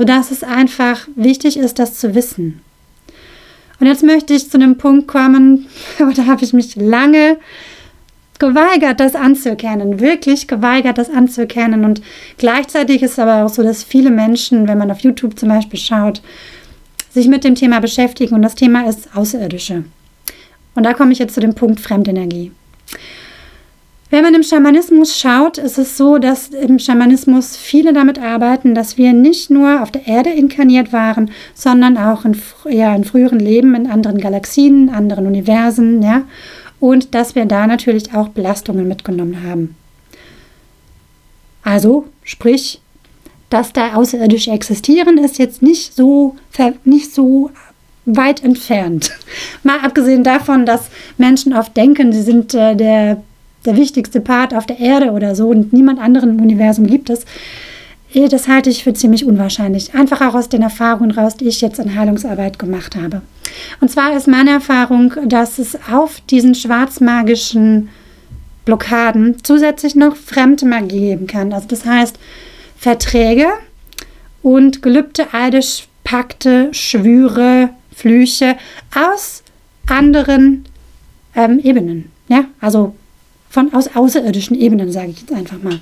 sodass 0.00 0.30
es 0.30 0.42
einfach 0.42 1.06
wichtig 1.14 1.58
ist, 1.58 1.78
das 1.78 1.98
zu 1.98 2.14
wissen. 2.14 2.62
Und 3.80 3.86
jetzt 3.86 4.02
möchte 4.02 4.32
ich 4.32 4.50
zu 4.50 4.56
einem 4.56 4.78
Punkt 4.78 5.08
kommen, 5.08 5.66
da 5.98 6.24
habe 6.24 6.42
ich 6.42 6.54
mich 6.54 6.74
lange 6.74 7.36
geweigert, 8.38 8.98
das 8.98 9.14
anzuerkennen, 9.14 10.00
wirklich 10.00 10.48
geweigert, 10.48 10.96
das 10.96 11.10
anzuerkennen. 11.10 11.84
Und 11.84 12.00
gleichzeitig 12.38 13.02
ist 13.02 13.12
es 13.12 13.18
aber 13.18 13.44
auch 13.44 13.50
so, 13.50 13.62
dass 13.62 13.84
viele 13.84 14.10
Menschen, 14.10 14.68
wenn 14.68 14.78
man 14.78 14.90
auf 14.90 15.00
YouTube 15.00 15.38
zum 15.38 15.50
Beispiel 15.50 15.78
schaut, 15.78 16.22
sich 17.10 17.28
mit 17.28 17.44
dem 17.44 17.54
Thema 17.54 17.80
beschäftigen 17.80 18.34
und 18.34 18.40
das 18.40 18.54
Thema 18.54 18.88
ist 18.88 19.14
Außerirdische. 19.14 19.84
Und 20.74 20.82
da 20.82 20.94
komme 20.94 21.12
ich 21.12 21.18
jetzt 21.18 21.34
zu 21.34 21.40
dem 21.40 21.54
Punkt 21.54 21.78
Fremdenergie. 21.78 22.52
Wenn 24.10 24.24
man 24.24 24.34
im 24.34 24.42
Schamanismus 24.42 25.16
schaut, 25.16 25.56
ist 25.56 25.78
es 25.78 25.96
so, 25.96 26.18
dass 26.18 26.48
im 26.48 26.80
Schamanismus 26.80 27.56
viele 27.56 27.92
damit 27.92 28.18
arbeiten, 28.18 28.74
dass 28.74 28.98
wir 28.98 29.12
nicht 29.12 29.50
nur 29.50 29.82
auf 29.82 29.92
der 29.92 30.08
Erde 30.08 30.30
inkarniert 30.30 30.92
waren, 30.92 31.30
sondern 31.54 31.96
auch 31.96 32.24
in, 32.24 32.36
ja, 32.68 32.94
in 32.94 33.04
früheren 33.04 33.38
Leben 33.38 33.76
in 33.76 33.88
anderen 33.88 34.18
Galaxien, 34.18 34.88
anderen 34.88 35.28
Universen, 35.28 36.02
ja, 36.02 36.22
und 36.80 37.14
dass 37.14 37.36
wir 37.36 37.44
da 37.44 37.68
natürlich 37.68 38.12
auch 38.12 38.28
Belastungen 38.28 38.88
mitgenommen 38.88 39.44
haben. 39.44 39.76
Also, 41.62 42.06
sprich, 42.24 42.80
dass 43.48 43.72
da 43.72 43.94
außerirdisch 43.94 44.48
existieren, 44.48 45.18
ist 45.18 45.38
jetzt 45.38 45.62
nicht 45.62 45.94
so, 45.94 46.34
nicht 46.84 47.14
so 47.14 47.50
weit 48.06 48.42
entfernt. 48.42 49.12
Mal 49.62 49.78
abgesehen 49.80 50.24
davon, 50.24 50.66
dass 50.66 50.90
Menschen 51.16 51.52
oft 51.52 51.76
denken, 51.76 52.12
sie 52.12 52.22
sind 52.22 52.54
äh, 52.54 52.74
der, 52.74 53.22
der 53.64 53.76
wichtigste 53.76 54.20
Part 54.20 54.54
auf 54.54 54.66
der 54.66 54.78
Erde 54.78 55.10
oder 55.12 55.34
so 55.34 55.48
und 55.48 55.72
niemand 55.72 56.00
anderen 56.00 56.30
im 56.30 56.40
Universum 56.40 56.86
gibt 56.86 57.10
es. 57.10 57.24
Eh, 58.12 58.28
das 58.28 58.48
halte 58.48 58.70
ich 58.70 58.82
für 58.82 58.92
ziemlich 58.92 59.24
unwahrscheinlich. 59.24 59.94
Einfach 59.94 60.20
auch 60.20 60.34
aus 60.34 60.48
den 60.48 60.62
Erfahrungen 60.62 61.12
raus, 61.12 61.36
die 61.36 61.46
ich 61.46 61.60
jetzt 61.60 61.78
in 61.78 61.94
Heilungsarbeit 61.94 62.58
gemacht 62.58 62.96
habe. 62.96 63.22
Und 63.80 63.90
zwar 63.90 64.16
ist 64.16 64.26
meine 64.26 64.50
Erfahrung, 64.50 65.14
dass 65.26 65.58
es 65.58 65.78
auf 65.90 66.20
diesen 66.28 66.54
schwarzmagischen 66.54 67.88
Blockaden 68.64 69.36
zusätzlich 69.42 69.94
noch 69.94 70.16
fremde 70.16 70.66
Magie 70.66 71.00
geben 71.00 71.26
kann. 71.26 71.52
Also 71.52 71.68
das 71.68 71.84
heißt 71.84 72.18
Verträge 72.76 73.46
und 74.42 74.82
gelübde 74.82 75.32
Eide, 75.32 75.60
Pakte, 76.04 76.68
Schwüre, 76.72 77.70
Flüche 77.94 78.56
aus 78.94 79.42
anderen 79.88 80.64
ähm, 81.34 81.58
Ebenen. 81.58 82.10
Ja, 82.28 82.44
also 82.60 82.94
von 83.50 83.74
aus 83.74 83.94
außerirdischen 83.94 84.58
Ebenen, 84.58 84.90
sage 84.90 85.10
ich 85.10 85.20
jetzt 85.20 85.32
einfach 85.32 85.62
mal, 85.62 85.80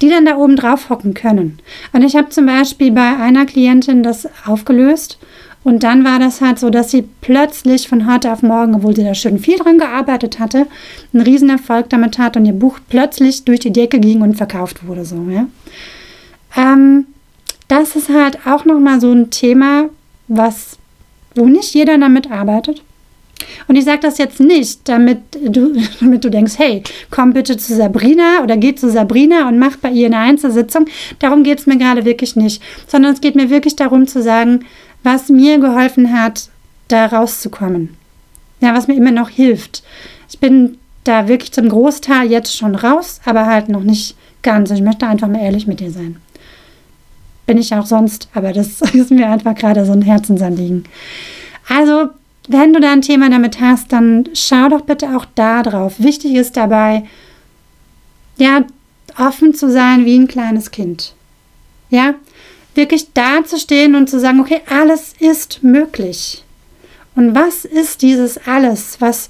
die 0.00 0.08
dann 0.08 0.24
da 0.24 0.36
oben 0.36 0.56
drauf 0.56 0.88
hocken 0.88 1.12
können. 1.12 1.58
Und 1.92 2.02
ich 2.02 2.16
habe 2.16 2.30
zum 2.30 2.46
Beispiel 2.46 2.92
bei 2.92 3.16
einer 3.16 3.44
Klientin 3.44 4.02
das 4.02 4.28
aufgelöst 4.46 5.18
und 5.62 5.82
dann 5.82 6.04
war 6.04 6.18
das 6.18 6.40
halt 6.40 6.58
so, 6.58 6.70
dass 6.70 6.90
sie 6.90 7.04
plötzlich 7.20 7.88
von 7.88 8.10
heute 8.10 8.32
auf 8.32 8.42
morgen, 8.42 8.74
obwohl 8.76 8.96
sie 8.96 9.04
da 9.04 9.14
schon 9.14 9.38
viel 9.38 9.58
dran 9.58 9.78
gearbeitet 9.78 10.38
hatte, 10.38 10.66
einen 11.12 11.22
riesen 11.22 11.50
Erfolg 11.50 11.90
damit 11.90 12.18
hat 12.18 12.36
und 12.36 12.46
ihr 12.46 12.54
Buch 12.54 12.78
plötzlich 12.88 13.44
durch 13.44 13.60
die 13.60 13.72
Decke 13.72 14.00
ging 14.00 14.22
und 14.22 14.36
verkauft 14.36 14.86
wurde. 14.86 15.04
So, 15.04 15.26
ja. 15.28 15.46
Ähm, 16.56 17.06
das 17.68 17.94
ist 17.94 18.08
halt 18.08 18.46
auch 18.46 18.64
nochmal 18.64 19.00
so 19.00 19.12
ein 19.12 19.30
Thema, 19.30 19.90
was 20.28 20.78
wo 21.34 21.46
nicht 21.46 21.74
jeder 21.74 21.98
damit 21.98 22.30
arbeitet. 22.30 22.82
Und 23.68 23.76
ich 23.76 23.84
sage 23.84 24.00
das 24.00 24.18
jetzt 24.18 24.40
nicht, 24.40 24.88
damit 24.88 25.18
du, 25.42 25.72
damit 26.00 26.24
du 26.24 26.30
denkst, 26.30 26.54
hey, 26.56 26.82
komm 27.10 27.32
bitte 27.32 27.56
zu 27.56 27.74
Sabrina 27.74 28.42
oder 28.42 28.56
geh 28.56 28.74
zu 28.74 28.90
Sabrina 28.90 29.48
und 29.48 29.58
mach 29.58 29.76
bei 29.76 29.90
ihr 29.90 30.06
eine 30.06 30.18
Einzelsitzung. 30.18 30.86
Darum 31.18 31.42
geht 31.42 31.60
es 31.60 31.66
mir 31.66 31.78
gerade 31.78 32.04
wirklich 32.04 32.36
nicht. 32.36 32.62
Sondern 32.86 33.14
es 33.14 33.20
geht 33.20 33.36
mir 33.36 33.50
wirklich 33.50 33.76
darum 33.76 34.06
zu 34.06 34.22
sagen, 34.22 34.64
was 35.02 35.28
mir 35.28 35.58
geholfen 35.58 36.12
hat, 36.12 36.48
da 36.88 37.06
rauszukommen. 37.06 37.96
Ja, 38.60 38.74
was 38.74 38.88
mir 38.88 38.94
immer 38.94 39.12
noch 39.12 39.30
hilft. 39.30 39.82
Ich 40.28 40.38
bin 40.38 40.78
da 41.04 41.28
wirklich 41.28 41.52
zum 41.52 41.68
Großteil 41.68 42.30
jetzt 42.30 42.54
schon 42.56 42.74
raus, 42.74 43.20
aber 43.24 43.46
halt 43.46 43.68
noch 43.68 43.82
nicht 43.82 44.16
ganz. 44.42 44.70
Ich 44.70 44.82
möchte 44.82 45.06
einfach 45.06 45.28
mal 45.28 45.40
ehrlich 45.40 45.66
mit 45.66 45.80
dir 45.80 45.90
sein 45.90 46.16
bin 47.50 47.58
ich 47.58 47.74
auch 47.74 47.84
sonst, 47.84 48.28
aber 48.32 48.52
das 48.52 48.80
ist 48.94 49.10
mir 49.10 49.28
einfach 49.28 49.56
gerade 49.56 49.84
so 49.84 49.90
ein 49.90 50.02
Herzensanliegen. 50.02 50.84
Also, 51.68 52.10
wenn 52.48 52.72
du 52.72 52.80
da 52.80 52.92
ein 52.92 53.02
Thema 53.02 53.30
damit 53.30 53.60
hast, 53.60 53.92
dann 53.92 54.28
schau 54.34 54.68
doch 54.68 54.82
bitte 54.82 55.16
auch 55.16 55.26
da 55.34 55.62
drauf. 55.62 55.94
Wichtig 55.98 56.34
ist 56.34 56.56
dabei, 56.56 57.04
ja, 58.36 58.64
offen 59.18 59.54
zu 59.54 59.70
sein 59.70 60.04
wie 60.04 60.18
ein 60.18 60.28
kleines 60.28 60.70
Kind. 60.70 61.14
Ja, 61.90 62.14
wirklich 62.74 63.12
da 63.12 63.44
zu 63.44 63.58
stehen 63.58 63.94
und 63.94 64.08
zu 64.08 64.18
sagen, 64.18 64.40
okay, 64.40 64.60
alles 64.68 65.14
ist 65.18 65.62
möglich. 65.62 66.44
Und 67.16 67.34
was 67.34 67.64
ist 67.64 68.02
dieses 68.02 68.38
alles, 68.46 69.00
was 69.00 69.28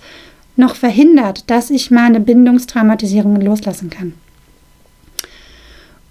noch 0.56 0.76
verhindert, 0.76 1.48
dass 1.50 1.70
ich 1.70 1.90
meine 1.90 2.20
Bindungstraumatisierungen 2.20 3.40
loslassen 3.40 3.90
kann? 3.90 4.14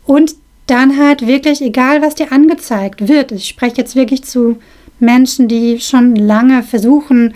Und 0.05 0.35
dann 0.65 0.97
halt 0.97 1.25
wirklich, 1.25 1.61
egal 1.61 2.01
was 2.01 2.15
dir 2.15 2.31
angezeigt 2.31 3.07
wird, 3.07 3.31
ich 3.31 3.47
spreche 3.47 3.77
jetzt 3.77 3.95
wirklich 3.95 4.23
zu 4.23 4.59
Menschen, 4.99 5.47
die 5.47 5.79
schon 5.79 6.15
lange 6.15 6.63
versuchen, 6.63 7.33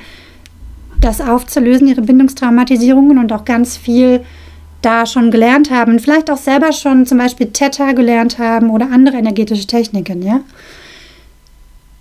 das 1.01 1.21
aufzulösen, 1.21 1.87
ihre 1.87 2.01
Bindungstraumatisierungen 2.01 3.17
und 3.17 3.31
auch 3.33 3.45
ganz 3.45 3.77
viel 3.77 4.21
da 4.81 5.05
schon 5.05 5.31
gelernt 5.31 5.71
haben, 5.71 5.99
vielleicht 5.99 6.29
auch 6.29 6.37
selber 6.37 6.73
schon 6.73 7.05
zum 7.05 7.17
Beispiel 7.17 7.47
Theta 7.47 7.93
gelernt 7.93 8.37
haben 8.37 8.69
oder 8.69 8.91
andere 8.91 9.17
energetische 9.17 9.65
Techniken, 9.67 10.21
ja, 10.21 10.41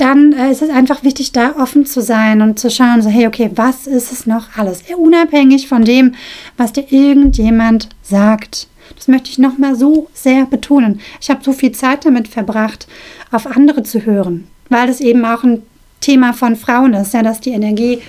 dann 0.03 0.33
äh, 0.33 0.51
ist 0.51 0.63
es 0.63 0.71
einfach 0.71 1.05
wichtig, 1.05 1.31
da 1.31 1.55
offen 1.57 1.87
zu 1.87 2.03
sein 2.03 2.43
und 2.43 2.59
zu 2.59 2.71
schauen, 2.71 3.03
so, 3.03 3.09
hey, 3.09 3.29
okay, 3.29 3.51
was 3.55 3.87
ist 3.87 4.11
es 4.11 4.27
noch 4.27 4.57
alles? 4.57 4.83
Unabhängig 4.97 5.69
von 5.69 5.85
dem, 5.85 6.15
was 6.57 6.73
dir 6.73 6.91
irgendjemand 6.91 7.89
sagt. 8.03 8.67
Das 8.97 9.07
möchte 9.07 9.31
ich 9.31 9.39
nochmal 9.39 9.77
so 9.77 10.09
sehr 10.13 10.47
betonen. 10.47 11.01
Ich 11.21 11.31
habe 11.31 11.45
so 11.45 11.53
viel 11.53 11.71
Zeit 11.71 12.05
damit 12.05 12.27
verbracht, 12.27 12.89
auf 13.31 13.47
andere 13.47 13.85
zu 13.85 14.05
hören, 14.05 14.49
weil 14.73 14.87
das 14.87 15.01
eben 15.01 15.25
auch 15.25 15.43
ein 15.43 15.63
Thema 16.01 16.33
von 16.33 16.57
Frauen 16.57 16.95
ist, 16.95 17.15
ja, 17.15 17.23
dass 17.23 17.41
die 17.41 17.51
Energie, 17.51 18.01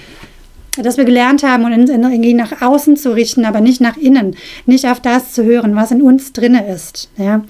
dass 0.81 0.97
wir 0.97 1.05
gelernt 1.05 1.43
haben, 1.43 1.65
unsere 1.65 1.97
Energie 1.97 2.33
nach 2.33 2.61
außen 2.61 2.97
zu 2.97 3.13
richten, 3.13 3.45
aber 3.45 3.61
nicht 3.61 3.81
nach 3.81 3.97
innen, 3.97 4.35
nicht 4.65 4.87
auf 4.87 4.99
das 4.99 5.33
zu 5.33 5.43
hören, 5.43 5.75
was 5.75 5.91
in 5.91 6.01
uns 6.01 6.33
drinne 6.33 6.67
ist. 6.67 7.09
Ja. 7.17 7.43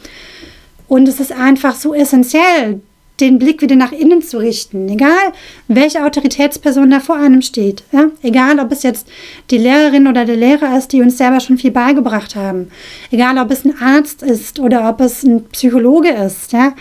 Und 0.87 1.07
es 1.07 1.19
ist 1.19 1.31
einfach 1.31 1.75
so 1.75 1.93
essentiell, 1.93 2.81
den 3.19 3.37
Blick 3.37 3.61
wieder 3.61 3.75
nach 3.75 3.91
innen 3.91 4.21
zu 4.21 4.37
richten, 4.37 4.89
egal 4.89 5.33
welche 5.67 6.03
Autoritätsperson 6.03 6.89
da 6.89 6.99
vor 6.99 7.15
einem 7.15 7.41
steht. 7.41 7.83
Ja? 7.91 8.09
Egal, 8.21 8.59
ob 8.59 8.71
es 8.71 8.83
jetzt 8.83 9.07
die 9.51 9.57
Lehrerin 9.57 10.07
oder 10.07 10.25
der 10.25 10.35
Lehrer 10.35 10.77
ist, 10.77 10.91
die 10.91 11.01
uns 11.01 11.17
selber 11.17 11.39
schon 11.39 11.57
viel 11.57 11.71
beigebracht 11.71 12.35
haben. 12.35 12.69
Egal, 13.11 13.37
ob 13.37 13.51
es 13.51 13.65
ein 13.65 13.79
Arzt 13.79 14.23
ist 14.23 14.59
oder 14.59 14.89
ob 14.89 14.99
es 14.99 15.23
ein 15.23 15.45
Psychologe 15.45 16.09
ist. 16.09 16.53
Ja? 16.53 16.73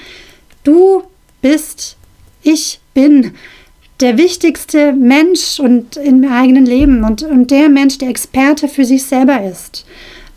Du 0.65 1.03
bist, 1.43 1.97
ich 2.43 2.81
bin 2.95 3.33
der 4.01 4.19
wichtigste 4.19 4.93
Mensch 4.93 5.61
und 5.61 5.97
im 5.97 6.25
eigenen 6.31 6.67
Leben 6.67 7.05
und, 7.05 7.23
und 7.23 7.51
der 7.51 7.69
Mensch, 7.69 7.99
der 7.99 8.09
Experte 8.09 8.69
für 8.69 8.85
sich 8.85 9.05
selber 9.05 9.43
ist. 9.45 9.85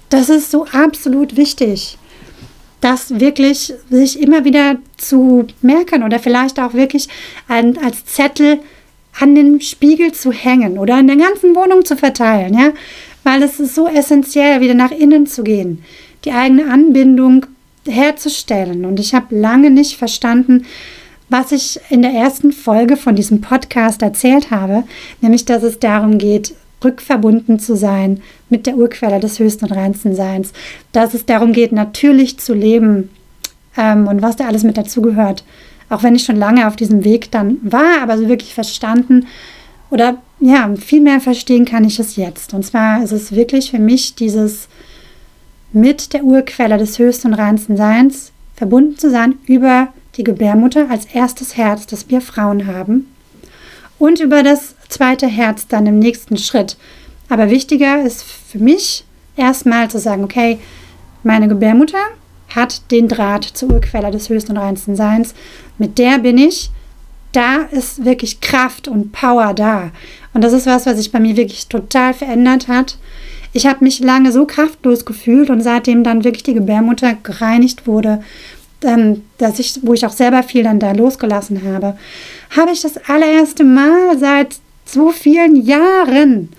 Das 0.09 0.29
ist 0.29 0.51
so 0.51 0.65
absolut 0.65 1.35
wichtig 1.35 1.97
das 2.85 3.19
wirklich 3.19 3.73
sich 3.89 4.21
immer 4.21 4.45
wieder 4.45 4.77
zu 4.97 5.47
merken 5.63 6.03
oder 6.03 6.19
vielleicht 6.19 6.59
auch 6.59 6.75
wirklich 6.75 7.07
ein, 7.47 7.79
als 7.79 8.05
Zettel 8.05 8.59
an 9.19 9.33
den 9.33 9.59
Spiegel 9.59 10.11
zu 10.11 10.31
hängen 10.31 10.77
oder 10.77 10.99
in 10.99 11.07
der 11.07 11.15
ganzen 11.15 11.55
Wohnung 11.55 11.83
zu 11.83 11.97
verteilen, 11.97 12.53
ja, 12.53 12.73
weil 13.23 13.41
es 13.41 13.59
ist 13.59 13.73
so 13.73 13.87
essentiell, 13.87 14.61
wieder 14.61 14.75
nach 14.75 14.91
innen 14.91 15.25
zu 15.25 15.43
gehen, 15.43 15.83
die 16.25 16.31
eigene 16.31 16.69
Anbindung 16.71 17.47
herzustellen. 17.87 18.85
Und 18.85 18.99
ich 18.99 19.15
habe 19.15 19.35
lange 19.35 19.71
nicht 19.71 19.97
verstanden, 19.97 20.65
was 21.37 21.51
ich 21.51 21.81
in 21.89 22.01
der 22.01 22.13
ersten 22.13 22.53
Folge 22.53 22.95
von 22.95 23.17
diesem 23.17 23.41
Podcast 23.41 24.01
erzählt 24.01 24.51
habe, 24.51 24.85
nämlich 25.19 25.43
dass 25.43 25.63
es 25.63 25.79
darum 25.79 26.17
geht, 26.17 26.55
rückverbunden 26.81 27.59
zu 27.59 27.75
sein 27.75 28.21
mit 28.49 28.65
der 28.65 28.77
Urquelle 28.77 29.19
des 29.19 29.37
höchsten 29.39 29.65
und 29.65 29.73
reinsten 29.73 30.15
Seins, 30.15 30.53
dass 30.93 31.13
es 31.13 31.25
darum 31.25 31.51
geht, 31.51 31.73
natürlich 31.73 32.37
zu 32.39 32.53
leben 32.53 33.09
ähm, 33.75 34.07
und 34.07 34.21
was 34.21 34.37
da 34.37 34.47
alles 34.47 34.63
mit 34.63 34.77
dazugehört. 34.77 35.43
Auch 35.89 36.03
wenn 36.03 36.15
ich 36.15 36.23
schon 36.23 36.37
lange 36.37 36.69
auf 36.69 36.77
diesem 36.77 37.03
Weg 37.03 37.31
dann 37.31 37.57
war, 37.63 38.01
aber 38.01 38.17
so 38.17 38.29
wirklich 38.29 38.53
verstanden 38.53 39.27
oder 39.89 40.15
ja, 40.39 40.73
viel 40.77 41.01
mehr 41.01 41.19
verstehen 41.19 41.65
kann 41.65 41.83
ich 41.83 41.99
es 41.99 42.15
jetzt. 42.15 42.53
Und 42.53 42.63
zwar 42.63 43.03
ist 43.03 43.11
es 43.11 43.33
wirklich 43.33 43.71
für 43.71 43.79
mich 43.79 44.15
dieses 44.15 44.69
mit 45.73 46.13
der 46.13 46.23
Urquelle 46.23 46.77
des 46.77 46.97
höchsten 46.97 47.27
und 47.27 47.33
reinsten 47.33 47.75
Seins 47.75 48.31
verbunden 48.55 48.97
zu 48.97 49.11
sein 49.11 49.35
über 49.47 49.89
die 50.17 50.23
Gebärmutter 50.23 50.89
als 50.89 51.05
erstes 51.05 51.57
Herz, 51.57 51.87
das 51.87 52.09
wir 52.09 52.21
Frauen 52.21 52.67
haben, 52.67 53.11
und 53.97 54.19
über 54.19 54.43
das 54.43 54.75
zweite 54.89 55.27
Herz 55.27 55.67
dann 55.67 55.85
im 55.85 55.99
nächsten 55.99 56.37
Schritt. 56.37 56.77
Aber 57.29 57.49
wichtiger 57.49 58.01
ist 58.01 58.23
für 58.23 58.59
mich 58.59 59.05
erstmal 59.35 59.89
zu 59.89 59.99
sagen, 59.99 60.23
okay, 60.23 60.59
meine 61.23 61.47
Gebärmutter 61.47 61.97
hat 62.53 62.91
den 62.91 63.07
Draht 63.07 63.43
zur 63.43 63.71
Urquelle 63.71 64.11
des 64.11 64.29
höchsten 64.29 64.51
und 64.53 64.57
reinsten 64.57 64.95
Seins, 64.95 65.33
mit 65.77 65.97
der 65.97 66.19
bin 66.19 66.37
ich, 66.37 66.71
da 67.31 67.63
ist 67.71 68.05
wirklich 68.05 68.39
Kraft 68.39 68.87
und 68.87 69.11
Power 69.11 69.53
da. 69.53 69.91
Und 70.33 70.43
das 70.43 70.53
ist 70.53 70.67
was, 70.67 70.85
was 70.85 70.97
sich 70.97 71.11
bei 71.11 71.19
mir 71.19 71.35
wirklich 71.35 71.67
total 71.67 72.13
verändert 72.13 72.67
hat. 72.67 72.97
Ich 73.51 73.65
habe 73.65 73.83
mich 73.83 73.99
lange 73.99 74.31
so 74.31 74.45
kraftlos 74.45 75.05
gefühlt 75.05 75.49
und 75.49 75.61
seitdem 75.61 76.03
dann 76.03 76.23
wirklich 76.23 76.43
die 76.43 76.53
Gebärmutter 76.53 77.15
gereinigt 77.23 77.87
wurde 77.87 78.21
ähm, 78.85 79.23
dass 79.37 79.59
ich, 79.59 79.79
wo 79.81 79.93
ich 79.93 80.05
auch 80.05 80.11
selber 80.11 80.43
viel 80.43 80.63
dann 80.63 80.79
da 80.79 80.91
losgelassen 80.91 81.61
habe, 81.63 81.97
habe 82.55 82.71
ich 82.71 82.81
das 82.81 82.97
allererste 83.09 83.63
Mal 83.63 84.17
seit 84.17 84.55
so 84.85 85.11
vielen 85.11 85.55
Jahren 85.55 86.49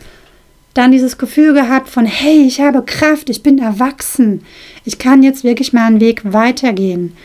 dann 0.74 0.92
dieses 0.92 1.16
Gefühl 1.16 1.54
gehabt 1.54 1.88
von, 1.88 2.04
hey, 2.04 2.46
ich 2.46 2.60
habe 2.60 2.82
Kraft, 2.82 3.30
ich 3.30 3.42
bin 3.42 3.58
erwachsen, 3.58 4.44
ich 4.84 4.98
kann 4.98 5.22
jetzt 5.22 5.42
wirklich 5.42 5.72
meinen 5.72 6.00
Weg 6.00 6.20
weitergehen. 6.24 7.16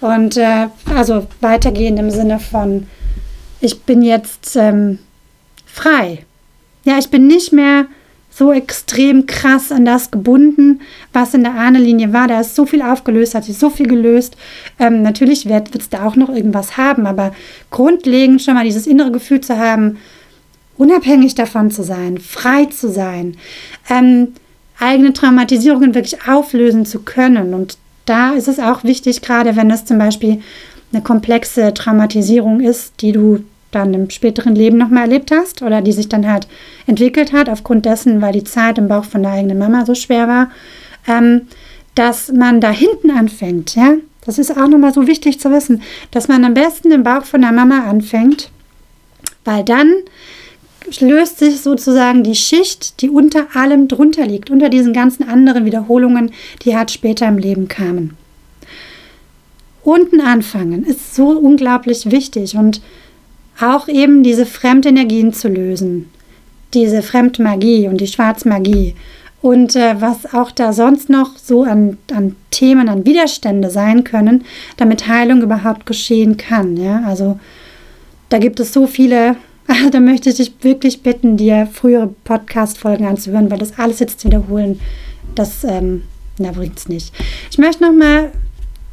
Und 0.00 0.38
äh, 0.38 0.68
also 0.94 1.26
weitergehen 1.40 1.98
im 1.98 2.10
Sinne 2.10 2.40
von, 2.40 2.86
ich 3.60 3.82
bin 3.82 4.00
jetzt 4.00 4.56
ähm, 4.56 4.98
frei. 5.66 6.24
Ja, 6.84 6.98
ich 6.98 7.10
bin 7.10 7.26
nicht 7.26 7.52
mehr 7.52 7.86
so 8.40 8.52
extrem 8.54 9.26
krass 9.26 9.70
an 9.70 9.84
das 9.84 10.10
gebunden, 10.10 10.80
was 11.12 11.34
in 11.34 11.44
der 11.44 11.56
Ahnenlinie 11.56 12.14
war. 12.14 12.26
Da 12.26 12.40
ist 12.40 12.56
so 12.56 12.64
viel 12.64 12.80
aufgelöst, 12.80 13.34
hat 13.34 13.44
sich 13.44 13.58
so 13.58 13.68
viel 13.68 13.86
gelöst. 13.86 14.34
Ähm, 14.78 15.02
natürlich 15.02 15.46
wird 15.46 15.76
es 15.76 15.90
da 15.90 16.06
auch 16.06 16.16
noch 16.16 16.30
irgendwas 16.30 16.78
haben, 16.78 17.06
aber 17.06 17.34
grundlegend 17.70 18.40
schon 18.40 18.54
mal 18.54 18.64
dieses 18.64 18.86
innere 18.86 19.12
Gefühl 19.12 19.42
zu 19.42 19.58
haben, 19.58 19.98
unabhängig 20.78 21.34
davon 21.34 21.70
zu 21.70 21.82
sein, 21.82 22.16
frei 22.16 22.64
zu 22.64 22.88
sein, 22.88 23.36
ähm, 23.90 24.28
eigene 24.78 25.12
Traumatisierungen 25.12 25.94
wirklich 25.94 26.26
auflösen 26.26 26.86
zu 26.86 27.00
können. 27.00 27.52
Und 27.52 27.76
da 28.06 28.30
ist 28.30 28.48
es 28.48 28.58
auch 28.58 28.84
wichtig, 28.84 29.20
gerade 29.20 29.54
wenn 29.54 29.70
es 29.70 29.84
zum 29.84 29.98
Beispiel 29.98 30.40
eine 30.94 31.02
komplexe 31.02 31.74
Traumatisierung 31.74 32.60
ist, 32.60 33.02
die 33.02 33.12
du 33.12 33.44
dann 33.70 33.94
im 33.94 34.10
späteren 34.10 34.54
Leben 34.54 34.78
nochmal 34.78 35.04
erlebt 35.04 35.30
hast 35.30 35.62
oder 35.62 35.80
die 35.82 35.92
sich 35.92 36.08
dann 36.08 36.30
halt 36.30 36.46
entwickelt 36.86 37.32
hat, 37.32 37.48
aufgrund 37.48 37.86
dessen, 37.86 38.20
weil 38.20 38.32
die 38.32 38.44
Zeit 38.44 38.78
im 38.78 38.88
Bauch 38.88 39.04
von 39.04 39.22
der 39.22 39.32
eigenen 39.32 39.58
Mama 39.58 39.84
so 39.86 39.94
schwer 39.94 40.28
war, 40.28 40.50
ähm, 41.06 41.42
dass 41.94 42.32
man 42.32 42.60
da 42.60 42.70
hinten 42.70 43.10
anfängt, 43.10 43.74
ja. 43.74 43.94
Das 44.26 44.38
ist 44.38 44.50
auch 44.50 44.68
nochmal 44.68 44.92
so 44.92 45.06
wichtig 45.06 45.40
zu 45.40 45.50
wissen, 45.50 45.82
dass 46.10 46.28
man 46.28 46.44
am 46.44 46.52
besten 46.52 46.92
im 46.92 47.02
Bauch 47.02 47.24
von 47.24 47.40
der 47.40 47.52
Mama 47.52 47.84
anfängt, 47.88 48.50
weil 49.44 49.64
dann 49.64 49.90
löst 51.00 51.38
sich 51.38 51.60
sozusagen 51.60 52.22
die 52.22 52.34
Schicht, 52.34 53.00
die 53.00 53.08
unter 53.08 53.54
allem 53.54 53.88
drunter 53.88 54.26
liegt, 54.26 54.50
unter 54.50 54.68
diesen 54.68 54.92
ganzen 54.92 55.28
anderen 55.28 55.64
Wiederholungen, 55.64 56.32
die 56.64 56.76
halt 56.76 56.90
später 56.90 57.28
im 57.28 57.38
Leben 57.38 57.68
kamen. 57.68 58.16
Unten 59.82 60.20
anfangen 60.20 60.84
ist 60.84 61.14
so 61.14 61.30
unglaublich 61.30 62.10
wichtig 62.10 62.56
und 62.56 62.82
auch 63.62 63.88
eben 63.88 64.22
diese 64.22 64.46
Fremdenergien 64.46 65.32
zu 65.32 65.48
lösen, 65.48 66.10
diese 66.74 67.02
Fremdmagie 67.02 67.88
und 67.88 68.00
die 68.00 68.06
Schwarzmagie 68.06 68.94
und 69.42 69.74
äh, 69.74 70.00
was 70.00 70.34
auch 70.34 70.50
da 70.50 70.72
sonst 70.72 71.08
noch 71.08 71.38
so 71.38 71.62
an, 71.62 71.96
an 72.12 72.36
Themen, 72.50 72.88
an 72.88 73.06
Widerstände 73.06 73.70
sein 73.70 74.04
können, 74.04 74.44
damit 74.76 75.08
Heilung 75.08 75.42
überhaupt 75.42 75.86
geschehen 75.86 76.36
kann. 76.36 76.76
Ja? 76.76 77.02
Also 77.06 77.38
da 78.28 78.38
gibt 78.38 78.60
es 78.60 78.72
so 78.72 78.86
viele, 78.86 79.36
da 79.90 80.00
möchte 80.00 80.28
ich 80.30 80.36
dich 80.36 80.52
wirklich 80.60 81.02
bitten, 81.02 81.36
dir 81.36 81.66
frühere 81.72 82.08
Podcast-Folgen 82.24 83.06
anzuhören, 83.06 83.50
weil 83.50 83.58
das 83.58 83.78
alles 83.78 83.98
jetzt 84.00 84.24
wiederholen, 84.24 84.80
das 85.34 85.64
ähm, 85.64 86.02
bringt 86.36 86.78
es 86.78 86.88
nicht. 86.88 87.14
Ich 87.50 87.58
möchte 87.58 87.84
nochmal 87.84 88.32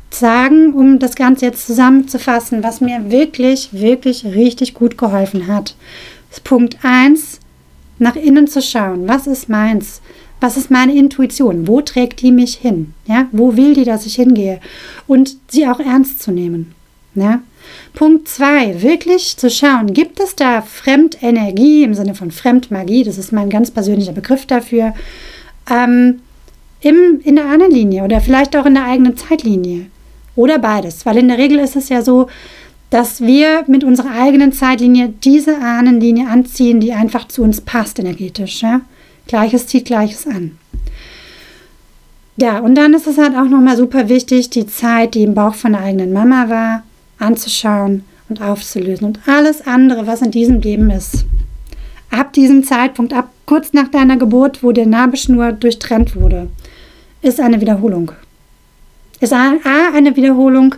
sagen, 0.09 0.73
um 0.73 0.99
das 0.99 1.15
Ganze 1.15 1.45
jetzt 1.45 1.65
zusammenzufassen, 1.65 2.63
was 2.63 2.81
mir 2.81 3.11
wirklich, 3.11 3.69
wirklich 3.73 4.25
richtig 4.25 4.73
gut 4.73 4.97
geholfen 4.97 5.47
hat. 5.47 5.75
Punkt 6.43 6.77
1, 6.83 7.39
nach 7.99 8.15
innen 8.15 8.47
zu 8.47 8.61
schauen. 8.61 9.07
Was 9.07 9.27
ist 9.27 9.49
meins? 9.49 10.01
Was 10.39 10.55
ist 10.55 10.69
meine 10.69 10.95
Intuition? 10.95 11.67
Wo 11.67 11.81
trägt 11.81 12.21
die 12.21 12.31
mich 12.31 12.55
hin? 12.55 12.93
Ja? 13.05 13.27
Wo 13.31 13.57
will 13.57 13.73
die, 13.73 13.85
dass 13.85 14.05
ich 14.05 14.15
hingehe? 14.15 14.59
Und 15.07 15.37
sie 15.47 15.67
auch 15.67 15.79
ernst 15.79 16.21
zu 16.21 16.31
nehmen. 16.31 16.75
Ja? 17.15 17.41
Punkt 17.93 18.27
2, 18.27 18.81
wirklich 18.81 19.35
zu 19.37 19.49
schauen, 19.49 19.93
gibt 19.93 20.19
es 20.19 20.35
da 20.35 20.61
Fremdenergie 20.61 21.83
im 21.83 21.95
Sinne 21.95 22.13
von 22.13 22.31
Fremdmagie? 22.31 23.03
Das 23.03 23.17
ist 23.17 23.31
mein 23.31 23.49
ganz 23.49 23.71
persönlicher 23.71 24.13
Begriff 24.13 24.45
dafür. 24.45 24.93
Ähm, 25.69 26.19
im, 26.81 27.19
in 27.23 27.35
der 27.35 27.45
Ahnenlinie 27.45 28.03
oder 28.03 28.21
vielleicht 28.21 28.55
auch 28.55 28.67
in 28.67 28.75
der 28.75 28.85
eigenen 28.85 29.17
Zeitlinie. 29.17 29.87
Oder 30.37 30.59
beides, 30.59 31.05
weil 31.05 31.17
in 31.17 31.27
der 31.27 31.39
Regel 31.39 31.59
ist 31.59 31.75
es 31.75 31.89
ja 31.89 32.01
so, 32.01 32.27
dass 32.91 33.19
wir 33.21 33.65
mit 33.67 33.83
unserer 33.83 34.11
eigenen 34.11 34.53
Zeitlinie 34.53 35.13
diese 35.23 35.57
Ahnenlinie 35.57 36.29
anziehen, 36.29 36.79
die 36.79 36.93
einfach 36.93 37.27
zu 37.27 37.41
uns 37.43 37.59
passt 37.59 37.99
energetisch. 37.99 38.61
Ja? 38.61 38.81
Gleiches 39.27 39.67
zieht 39.67 39.85
Gleiches 39.85 40.25
an. 40.25 40.57
Ja, 42.37 42.59
und 42.59 42.75
dann 42.75 42.93
ist 42.93 43.07
es 43.07 43.17
halt 43.17 43.35
auch 43.35 43.49
nochmal 43.49 43.75
super 43.75 44.09
wichtig, 44.09 44.51
die 44.51 44.67
Zeit, 44.67 45.15
die 45.15 45.23
im 45.23 45.33
Bauch 45.33 45.55
von 45.55 45.73
der 45.73 45.81
eigenen 45.81 46.13
Mama 46.13 46.49
war, 46.49 46.83
anzuschauen 47.17 48.03
und 48.29 48.39
aufzulösen. 48.39 49.07
Und 49.07 49.19
alles 49.25 49.65
andere, 49.65 50.05
was 50.05 50.21
in 50.21 50.29
diesem 50.29 50.61
Leben 50.61 50.91
ist. 50.91 51.25
Ab 52.11 52.31
diesem 52.33 52.63
Zeitpunkt, 52.63 53.11
ab 53.11 53.29
kurz 53.47 53.73
nach 53.73 53.87
deiner 53.87 54.17
Geburt, 54.17 54.61
wo 54.61 54.71
der 54.71 54.85
Nabelschnur 54.85 55.51
durchtrennt 55.51 56.15
wurde, 56.15 56.47
ist 57.23 57.39
eine 57.39 57.59
Wiederholung. 57.59 58.11
Ist 59.19 59.33
A 59.33 59.53
eine 59.93 60.15
Wiederholung 60.15 60.75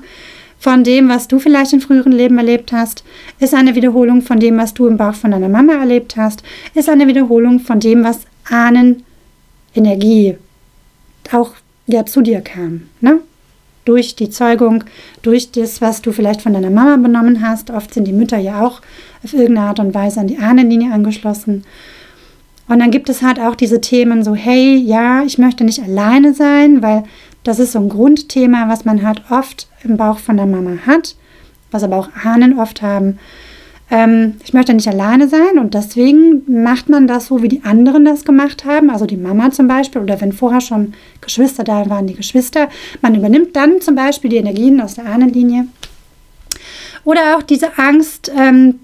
von 0.59 0.83
dem, 0.83 1.07
was 1.07 1.27
du 1.27 1.39
vielleicht 1.39 1.73
in 1.73 1.81
früheren 1.81 2.11
Leben 2.11 2.37
erlebt 2.37 2.71
hast, 2.73 3.03
ist 3.39 3.53
eine 3.53 3.75
Wiederholung 3.75 4.21
von 4.21 4.39
dem, 4.39 4.57
was 4.57 4.73
du 4.73 4.87
im 4.87 4.97
Bauch 4.97 5.13
von 5.13 5.31
deiner 5.31 5.49
Mama 5.49 5.73
erlebt 5.73 6.17
hast, 6.17 6.43
ist 6.73 6.89
eine 6.89 7.07
Wiederholung 7.07 7.59
von 7.59 7.79
dem, 7.79 8.03
was 8.03 8.21
Ahnen 8.49 9.03
Energie 9.73 10.35
auch 11.31 11.51
ja, 11.87 12.05
zu 12.05 12.21
dir 12.21 12.41
kam. 12.41 12.89
Ne? 13.01 13.19
Durch 13.85 14.15
die 14.15 14.29
Zeugung, 14.29 14.83
durch 15.21 15.51
das, 15.51 15.81
was 15.81 16.01
du 16.01 16.11
vielleicht 16.11 16.41
von 16.41 16.53
deiner 16.53 16.69
Mama 16.69 16.97
benommen 16.97 17.41
hast. 17.41 17.71
Oft 17.71 17.93
sind 17.93 18.05
die 18.05 18.13
Mütter 18.13 18.37
ja 18.37 18.61
auch 18.65 18.81
auf 19.23 19.33
irgendeine 19.33 19.67
Art 19.67 19.79
und 19.79 19.93
Weise 19.93 20.19
an 20.19 20.27
die 20.27 20.37
Ahnenlinie 20.37 20.91
angeschlossen. 20.91 21.63
Und 22.67 22.79
dann 22.79 22.91
gibt 22.91 23.09
es 23.09 23.23
halt 23.23 23.39
auch 23.39 23.55
diese 23.55 23.81
Themen 23.81 24.23
so, 24.23 24.35
hey, 24.35 24.75
ja, 24.75 25.23
ich 25.23 25.39
möchte 25.39 25.63
nicht 25.63 25.81
alleine 25.81 26.35
sein, 26.35 26.83
weil 26.83 27.03
das 27.49 27.57
ist 27.57 27.71
so 27.71 27.79
ein 27.79 27.89
Grundthema, 27.89 28.69
was 28.69 28.85
man 28.85 29.01
halt 29.01 29.23
oft 29.31 29.67
im 29.83 29.97
Bauch 29.97 30.19
von 30.19 30.37
der 30.37 30.45
Mama 30.45 30.77
hat, 30.85 31.15
was 31.71 31.81
aber 31.81 31.97
auch 31.97 32.09
Ahnen 32.23 32.59
oft 32.59 32.83
haben. 32.83 33.17
Ähm, 33.89 34.35
ich 34.43 34.53
möchte 34.53 34.71
nicht 34.71 34.87
alleine 34.87 35.27
sein 35.27 35.57
und 35.57 35.73
deswegen 35.73 36.43
macht 36.61 36.89
man 36.89 37.07
das 37.07 37.25
so, 37.25 37.41
wie 37.41 37.47
die 37.47 37.63
anderen 37.63 38.05
das 38.05 38.23
gemacht 38.23 38.65
haben, 38.65 38.91
also 38.91 39.07
die 39.07 39.17
Mama 39.17 39.49
zum 39.49 39.67
Beispiel 39.67 39.99
oder 39.99 40.21
wenn 40.21 40.31
vorher 40.31 40.61
schon 40.61 40.93
Geschwister 41.21 41.63
da 41.63 41.89
waren, 41.89 42.05
die 42.05 42.13
Geschwister. 42.13 42.69
Man 43.01 43.15
übernimmt 43.15 43.55
dann 43.55 43.81
zum 43.81 43.95
Beispiel 43.95 44.29
die 44.29 44.37
Energien 44.37 44.79
aus 44.79 44.93
der 44.93 45.07
Ahnenlinie. 45.07 45.67
Oder 47.03 47.35
auch 47.35 47.41
diese 47.41 47.79
Angst, 47.79 48.31
ähm, 48.37 48.75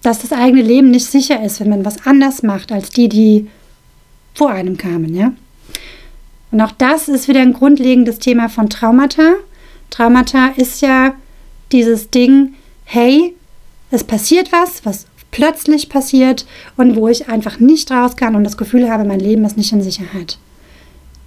dass 0.00 0.20
das 0.20 0.32
eigene 0.32 0.62
Leben 0.62 0.90
nicht 0.90 1.04
sicher 1.04 1.44
ist, 1.44 1.60
wenn 1.60 1.68
man 1.68 1.84
was 1.84 2.06
anders 2.06 2.42
macht 2.42 2.72
als 2.72 2.88
die, 2.88 3.10
die 3.10 3.48
vor 4.32 4.50
einem 4.50 4.78
kamen, 4.78 5.14
ja. 5.14 5.32
Und 6.50 6.60
auch 6.60 6.72
das 6.72 7.08
ist 7.08 7.28
wieder 7.28 7.40
ein 7.40 7.52
grundlegendes 7.52 8.18
Thema 8.18 8.48
von 8.48 8.70
Traumata. 8.70 9.34
Traumata 9.90 10.48
ist 10.56 10.80
ja 10.80 11.14
dieses 11.72 12.10
Ding, 12.10 12.54
hey, 12.84 13.34
es 13.90 14.04
passiert 14.04 14.52
was, 14.52 14.84
was 14.84 15.06
plötzlich 15.30 15.88
passiert 15.88 16.46
und 16.76 16.96
wo 16.96 17.08
ich 17.08 17.28
einfach 17.28 17.58
nicht 17.58 17.90
raus 17.90 18.16
kann 18.16 18.36
und 18.36 18.44
das 18.44 18.56
Gefühl 18.56 18.90
habe, 18.90 19.04
mein 19.04 19.20
Leben 19.20 19.44
ist 19.44 19.56
nicht 19.56 19.72
in 19.72 19.82
Sicherheit. 19.82 20.38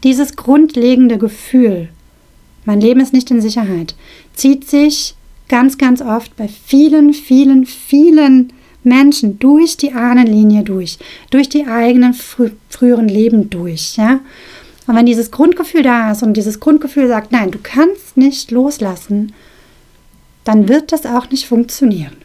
Dieses 0.04 0.36
grundlegende 0.36 1.18
Gefühl 1.18 1.90
mein 2.66 2.82
Leben 2.82 3.00
ist 3.00 3.14
nicht 3.14 3.32
in 3.32 3.42
Sicherheit, 3.42 3.96
zieht 4.36 4.70
sich 4.70 5.16
ganz, 5.48 5.78
ganz 5.78 6.02
oft 6.02 6.36
bei 6.36 6.48
vielen, 6.48 7.14
vielen, 7.14 7.66
vielen 7.66 8.54
Menschen 8.84 9.40
durch 9.40 9.76
die 9.78 9.94
Ahnenlinie 9.94 10.64
durch, 10.64 11.00
durch 11.32 11.50
die 11.50 11.66
eigenen 11.66 12.14
frü 12.14 12.52
früheren 12.70 13.08
Leben 13.08 13.50
durch, 13.50 13.98
ja. 13.98 14.20
Und 14.90 14.96
wenn 14.96 15.06
dieses 15.06 15.30
Grundgefühl 15.30 15.84
da 15.84 16.12
ist 16.12 16.24
und 16.24 16.34
dieses 16.34 16.60
Grundgefühl 16.60 17.08
sagt, 17.08 17.32
nein, 17.32 17.52
du 17.52 17.60
kannst 17.62 18.18
nicht 18.18 18.50
loslassen, 18.50 19.34
dann 20.44 20.68
wird 20.68 20.92
das 20.92 21.06
auch 21.06 21.30
nicht 21.30 21.48
funktionieren. 21.48 22.18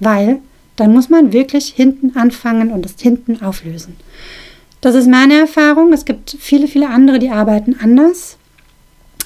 Weil 0.00 0.38
dann 0.76 0.94
muss 0.94 1.10
man 1.10 1.34
wirklich 1.34 1.66
hinten 1.68 2.16
anfangen 2.16 2.70
und 2.70 2.86
es 2.86 2.94
hinten 2.98 3.42
auflösen. 3.42 3.96
Das 4.80 4.94
ist 4.94 5.06
meine 5.06 5.40
Erfahrung. 5.40 5.92
Es 5.92 6.06
gibt 6.06 6.34
viele, 6.40 6.68
viele 6.68 6.88
andere, 6.88 7.18
die 7.18 7.28
arbeiten 7.28 7.76
anders. 7.78 8.38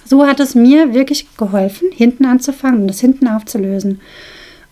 So 0.05 0.27
hat 0.27 0.41
es 0.41 0.57
mir 0.57 0.95
wirklich 0.95 1.29
geholfen, 1.37 1.93
hinten 1.93 2.25
anzufangen 2.25 2.81
und 2.81 2.89
das 2.89 2.99
hinten 2.99 3.29
aufzulösen. 3.29 4.01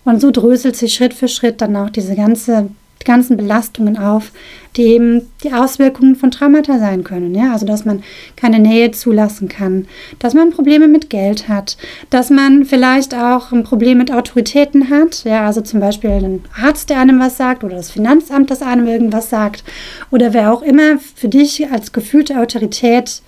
Und 0.03 0.19
so 0.19 0.29
dröselt 0.29 0.75
sich 0.75 0.93
Schritt 0.93 1.13
für 1.13 1.29
Schritt 1.29 1.61
dann 1.61 1.77
auch 1.77 1.89
diese 1.89 2.17
ganze 2.17 2.67
die 3.01 3.05
ganzen 3.05 3.37
Belastungen 3.37 3.97
auf, 3.97 4.31
die 4.75 4.83
eben 4.83 5.21
die 5.43 5.53
Auswirkungen 5.53 6.15
von 6.15 6.31
Traumata 6.31 6.79
sein 6.79 7.03
können. 7.03 7.33
Ja? 7.35 7.53
Also, 7.53 7.65
dass 7.65 7.85
man 7.85 8.03
keine 8.35 8.59
Nähe 8.59 8.91
zulassen 8.91 9.47
kann, 9.47 9.87
dass 10.19 10.33
man 10.33 10.51
Probleme 10.51 10.87
mit 10.87 11.09
Geld 11.09 11.47
hat, 11.47 11.77
dass 12.09 12.29
man 12.29 12.65
vielleicht 12.65 13.13
auch 13.15 13.51
ein 13.51 13.63
Problem 13.63 13.97
mit 13.97 14.11
Autoritäten 14.11 14.89
hat. 14.89 15.23
Ja? 15.23 15.45
Also 15.45 15.61
zum 15.61 15.79
Beispiel 15.79 16.11
ein 16.11 16.43
Arzt, 16.61 16.89
der 16.89 16.99
einem 16.99 17.19
was 17.19 17.37
sagt 17.37 17.63
oder 17.63 17.75
das 17.75 17.91
Finanzamt, 17.91 18.49
das 18.51 18.61
einem 18.61 18.87
irgendwas 18.87 19.29
sagt 19.29 19.63
oder 20.11 20.33
wer 20.33 20.53
auch 20.53 20.61
immer 20.61 20.97
für 21.15 21.27
dich 21.27 21.71
als 21.71 21.91
gefühlte 21.91 22.39
Autorität 22.39 23.21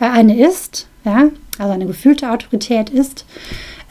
äh, 0.00 0.04
eine 0.04 0.38
ist. 0.38 0.88
Ja? 1.04 1.28
Also 1.58 1.72
eine 1.72 1.86
gefühlte 1.86 2.30
Autorität 2.30 2.90
ist. 2.90 3.24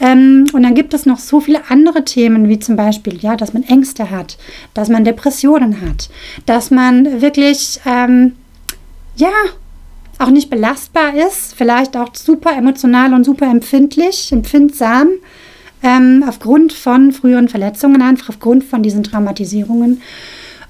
Ähm, 0.02 0.48
und 0.52 0.64
dann 0.64 0.74
gibt 0.74 0.96
es 0.96 1.06
noch 1.06 1.20
so 1.20 1.40
viele 1.40 1.70
andere 1.70 2.04
Themen, 2.04 2.50
wie 2.50 2.58
zum 2.58 2.76
Beispiel, 2.76 3.20
ja, 3.22 3.36
dass 3.38 3.54
man 3.54 3.64
Ängste 3.64 4.10
hat, 4.10 4.38
dass 4.74 4.90
man 4.90 5.06
Depressionen 5.06 5.80
hat, 5.82 6.10
dass 6.48 6.72
man 6.72 7.22
wirklich, 7.22 7.80
ähm, 7.86 8.34
ja, 9.16 9.30
auch 10.18 10.32
nicht 10.32 10.50
belastbar 10.50 11.14
ist, 11.16 11.54
vielleicht 11.56 11.96
auch 11.96 12.16
super 12.16 12.52
emotional 12.58 13.14
und 13.14 13.24
super 13.24 13.46
empfindlich, 13.46 14.32
empfindsam, 14.32 15.10
ähm, 15.84 16.24
aufgrund 16.28 16.74
von 16.74 17.12
früheren 17.12 17.48
Verletzungen, 17.48 18.02
einfach 18.02 18.30
aufgrund 18.30 18.64
von 18.64 18.82
diesen 18.82 19.04
Traumatisierungen. 19.04 20.02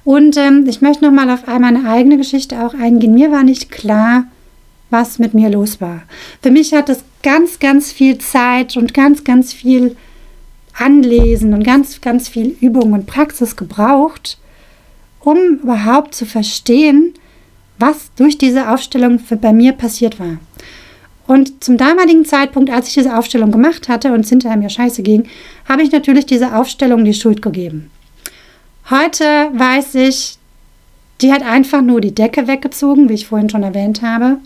Und 0.04 0.36
ähm, 0.36 0.66
ich 0.68 0.82
möchte 0.82 1.04
nochmal 1.04 1.30
auf 1.30 1.46
meine 1.46 1.88
eigene 1.88 2.16
Geschichte 2.18 2.64
auch 2.64 2.74
eingehen. 2.74 3.14
Mir 3.14 3.30
war 3.30 3.44
nicht 3.44 3.70
klar, 3.70 4.24
was 4.92 5.18
mit 5.18 5.34
mir 5.34 5.50
los 5.50 5.80
war. 5.80 6.02
Für 6.42 6.50
mich 6.50 6.72
hat 6.72 6.88
es 6.88 7.02
ganz, 7.22 7.58
ganz 7.58 7.90
viel 7.90 8.18
Zeit 8.18 8.76
und 8.76 8.94
ganz, 8.94 9.24
ganz 9.24 9.52
viel 9.52 9.96
Anlesen 10.74 11.54
und 11.54 11.64
ganz, 11.64 12.00
ganz 12.00 12.28
viel 12.28 12.56
Übung 12.60 12.92
und 12.92 13.06
Praxis 13.06 13.56
gebraucht, 13.56 14.38
um 15.20 15.58
überhaupt 15.62 16.14
zu 16.14 16.26
verstehen, 16.26 17.14
was 17.78 18.10
durch 18.16 18.38
diese 18.38 18.70
Aufstellung 18.70 19.18
für, 19.18 19.36
bei 19.36 19.52
mir 19.52 19.72
passiert 19.72 20.20
war. 20.20 20.38
Und 21.26 21.62
zum 21.62 21.76
damaligen 21.76 22.24
Zeitpunkt, 22.24 22.70
als 22.70 22.88
ich 22.88 22.94
diese 22.94 23.16
Aufstellung 23.16 23.50
gemacht 23.52 23.88
hatte 23.88 24.12
und 24.12 24.20
es 24.20 24.28
hinterher 24.28 24.56
mir 24.56 24.70
scheiße 24.70 25.02
ging, 25.02 25.24
habe 25.68 25.82
ich 25.82 25.92
natürlich 25.92 26.26
dieser 26.26 26.58
Aufstellung 26.58 27.04
die 27.04 27.14
Schuld 27.14 27.42
gegeben. 27.42 27.90
Heute 28.90 29.24
weiß 29.54 29.94
ich, 29.94 30.36
die 31.20 31.32
hat 31.32 31.42
einfach 31.42 31.82
nur 31.82 32.00
die 32.00 32.14
Decke 32.14 32.48
weggezogen, 32.48 33.08
wie 33.08 33.14
ich 33.14 33.28
vorhin 33.28 33.48
schon 33.48 33.62
erwähnt 33.62 34.02
habe. 34.02 34.38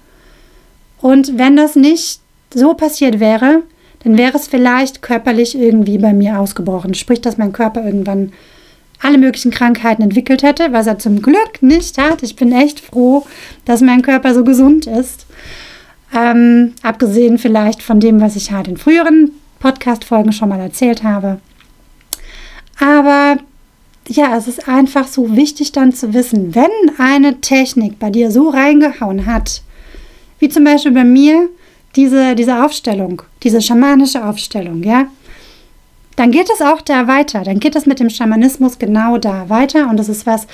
Und 1.00 1.38
wenn 1.38 1.56
das 1.56 1.76
nicht 1.76 2.20
so 2.54 2.74
passiert 2.74 3.20
wäre, 3.20 3.62
dann 4.02 4.16
wäre 4.16 4.36
es 4.36 4.48
vielleicht 4.48 5.02
körperlich 5.02 5.58
irgendwie 5.58 5.98
bei 5.98 6.12
mir 6.12 6.38
ausgebrochen. 6.38 6.94
Sprich, 6.94 7.20
dass 7.20 7.38
mein 7.38 7.52
Körper 7.52 7.84
irgendwann 7.84 8.32
alle 9.02 9.18
möglichen 9.18 9.50
Krankheiten 9.50 10.02
entwickelt 10.02 10.42
hätte, 10.42 10.72
was 10.72 10.86
er 10.86 10.98
zum 10.98 11.20
Glück 11.22 11.60
nicht 11.60 11.98
hat. 11.98 12.22
Ich 12.22 12.36
bin 12.36 12.52
echt 12.52 12.80
froh, 12.80 13.26
dass 13.64 13.80
mein 13.80 14.02
Körper 14.02 14.34
so 14.34 14.44
gesund 14.44 14.86
ist. 14.86 15.26
Ähm, 16.14 16.72
abgesehen 16.82 17.38
vielleicht 17.38 17.82
von 17.82 18.00
dem, 18.00 18.20
was 18.20 18.36
ich 18.36 18.52
halt 18.52 18.68
in 18.68 18.76
früheren 18.76 19.32
Podcast-Folgen 19.58 20.32
schon 20.32 20.48
mal 20.48 20.60
erzählt 20.60 21.02
habe. 21.02 21.40
Aber 22.78 23.38
ja, 24.08 24.36
es 24.36 24.46
ist 24.46 24.68
einfach 24.68 25.08
so 25.08 25.36
wichtig 25.36 25.72
dann 25.72 25.92
zu 25.92 26.14
wissen, 26.14 26.54
wenn 26.54 26.70
eine 26.98 27.40
Technik 27.40 27.98
bei 27.98 28.10
dir 28.10 28.30
so 28.30 28.50
reingehauen 28.50 29.26
hat, 29.26 29.62
wie 30.38 30.48
zum 30.48 30.64
Beispiel 30.64 30.92
bei 30.92 31.04
mir 31.04 31.48
diese, 31.94 32.34
diese 32.34 32.64
Aufstellung, 32.64 33.22
diese 33.42 33.60
schamanische 33.62 34.24
Aufstellung, 34.24 34.82
ja, 34.82 35.06
dann 36.16 36.30
geht 36.30 36.48
es 36.50 36.62
auch 36.62 36.80
da 36.80 37.06
weiter. 37.06 37.42
Dann 37.44 37.60
geht 37.60 37.76
es 37.76 37.84
mit 37.84 38.00
dem 38.00 38.08
Schamanismus 38.08 38.78
genau 38.78 39.18
da 39.18 39.50
weiter. 39.50 39.88
Und 39.88 39.98
das 39.98 40.08
ist 40.08 40.26
was, 40.26 40.46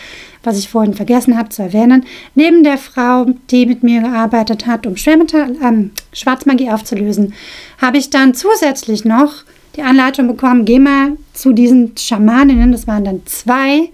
was 0.43 0.59
ich 0.59 0.69
vorhin 0.69 0.93
vergessen 0.93 1.39
habe 1.39 1.51
zu 1.51 1.63
erwähnen. 1.63 2.05
Neben 2.35 2.65
der 2.65 2.79
Frau, 2.79 3.27
die 3.51 3.67
mit 3.67 3.85
mir 3.85 4.03
gearbeitet 4.03 4.67
hat, 4.67 4.87
um 4.87 4.97
Schwermetall, 4.97 5.55
ähm, 5.63 5.93
Schwarzmagie 6.13 6.69
aufzulösen, 6.69 7.33
habe 7.81 7.99
ich 7.99 8.11
dann 8.11 8.35
zusätzlich 8.35 9.05
noch 9.05 9.45
die 9.77 9.83
Anleitung 9.83 10.27
bekommen, 10.27 10.65
geh 10.65 10.79
mal 10.79 11.13
zu 11.33 11.53
diesen 11.53 11.97
Schamaninnen, 11.97 12.73
das 12.73 12.87
waren 12.87 13.05
dann 13.05 13.23
zwei, 13.25 13.89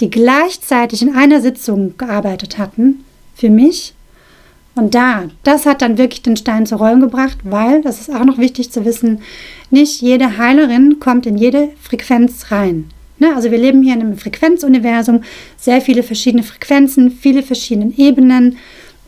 die 0.00 0.10
gleichzeitig 0.10 1.00
in 1.00 1.14
einer 1.14 1.40
Sitzung 1.40 1.96
gearbeitet 1.96 2.58
hatten, 2.58 3.04
für 3.34 3.48
mich 3.48 3.94
und 4.74 4.94
da, 4.94 5.24
das 5.42 5.66
hat 5.66 5.82
dann 5.82 5.98
wirklich 5.98 6.22
den 6.22 6.36
Stein 6.36 6.64
zu 6.64 6.76
rollen 6.76 7.00
gebracht, 7.00 7.38
weil, 7.44 7.82
das 7.82 8.00
ist 8.00 8.14
auch 8.14 8.24
noch 8.24 8.38
wichtig 8.38 8.70
zu 8.70 8.84
wissen, 8.84 9.20
nicht 9.70 10.00
jede 10.00 10.38
Heilerin 10.38 10.98
kommt 10.98 11.26
in 11.26 11.36
jede 11.36 11.70
Frequenz 11.80 12.50
rein. 12.50 12.88
Ne? 13.18 13.34
Also 13.34 13.50
wir 13.50 13.58
leben 13.58 13.82
hier 13.82 13.94
in 13.94 14.00
einem 14.00 14.18
Frequenzuniversum, 14.18 15.22
sehr 15.58 15.80
viele 15.80 16.02
verschiedene 16.02 16.42
Frequenzen, 16.42 17.10
viele 17.10 17.42
verschiedene 17.42 17.92
Ebenen. 17.96 18.56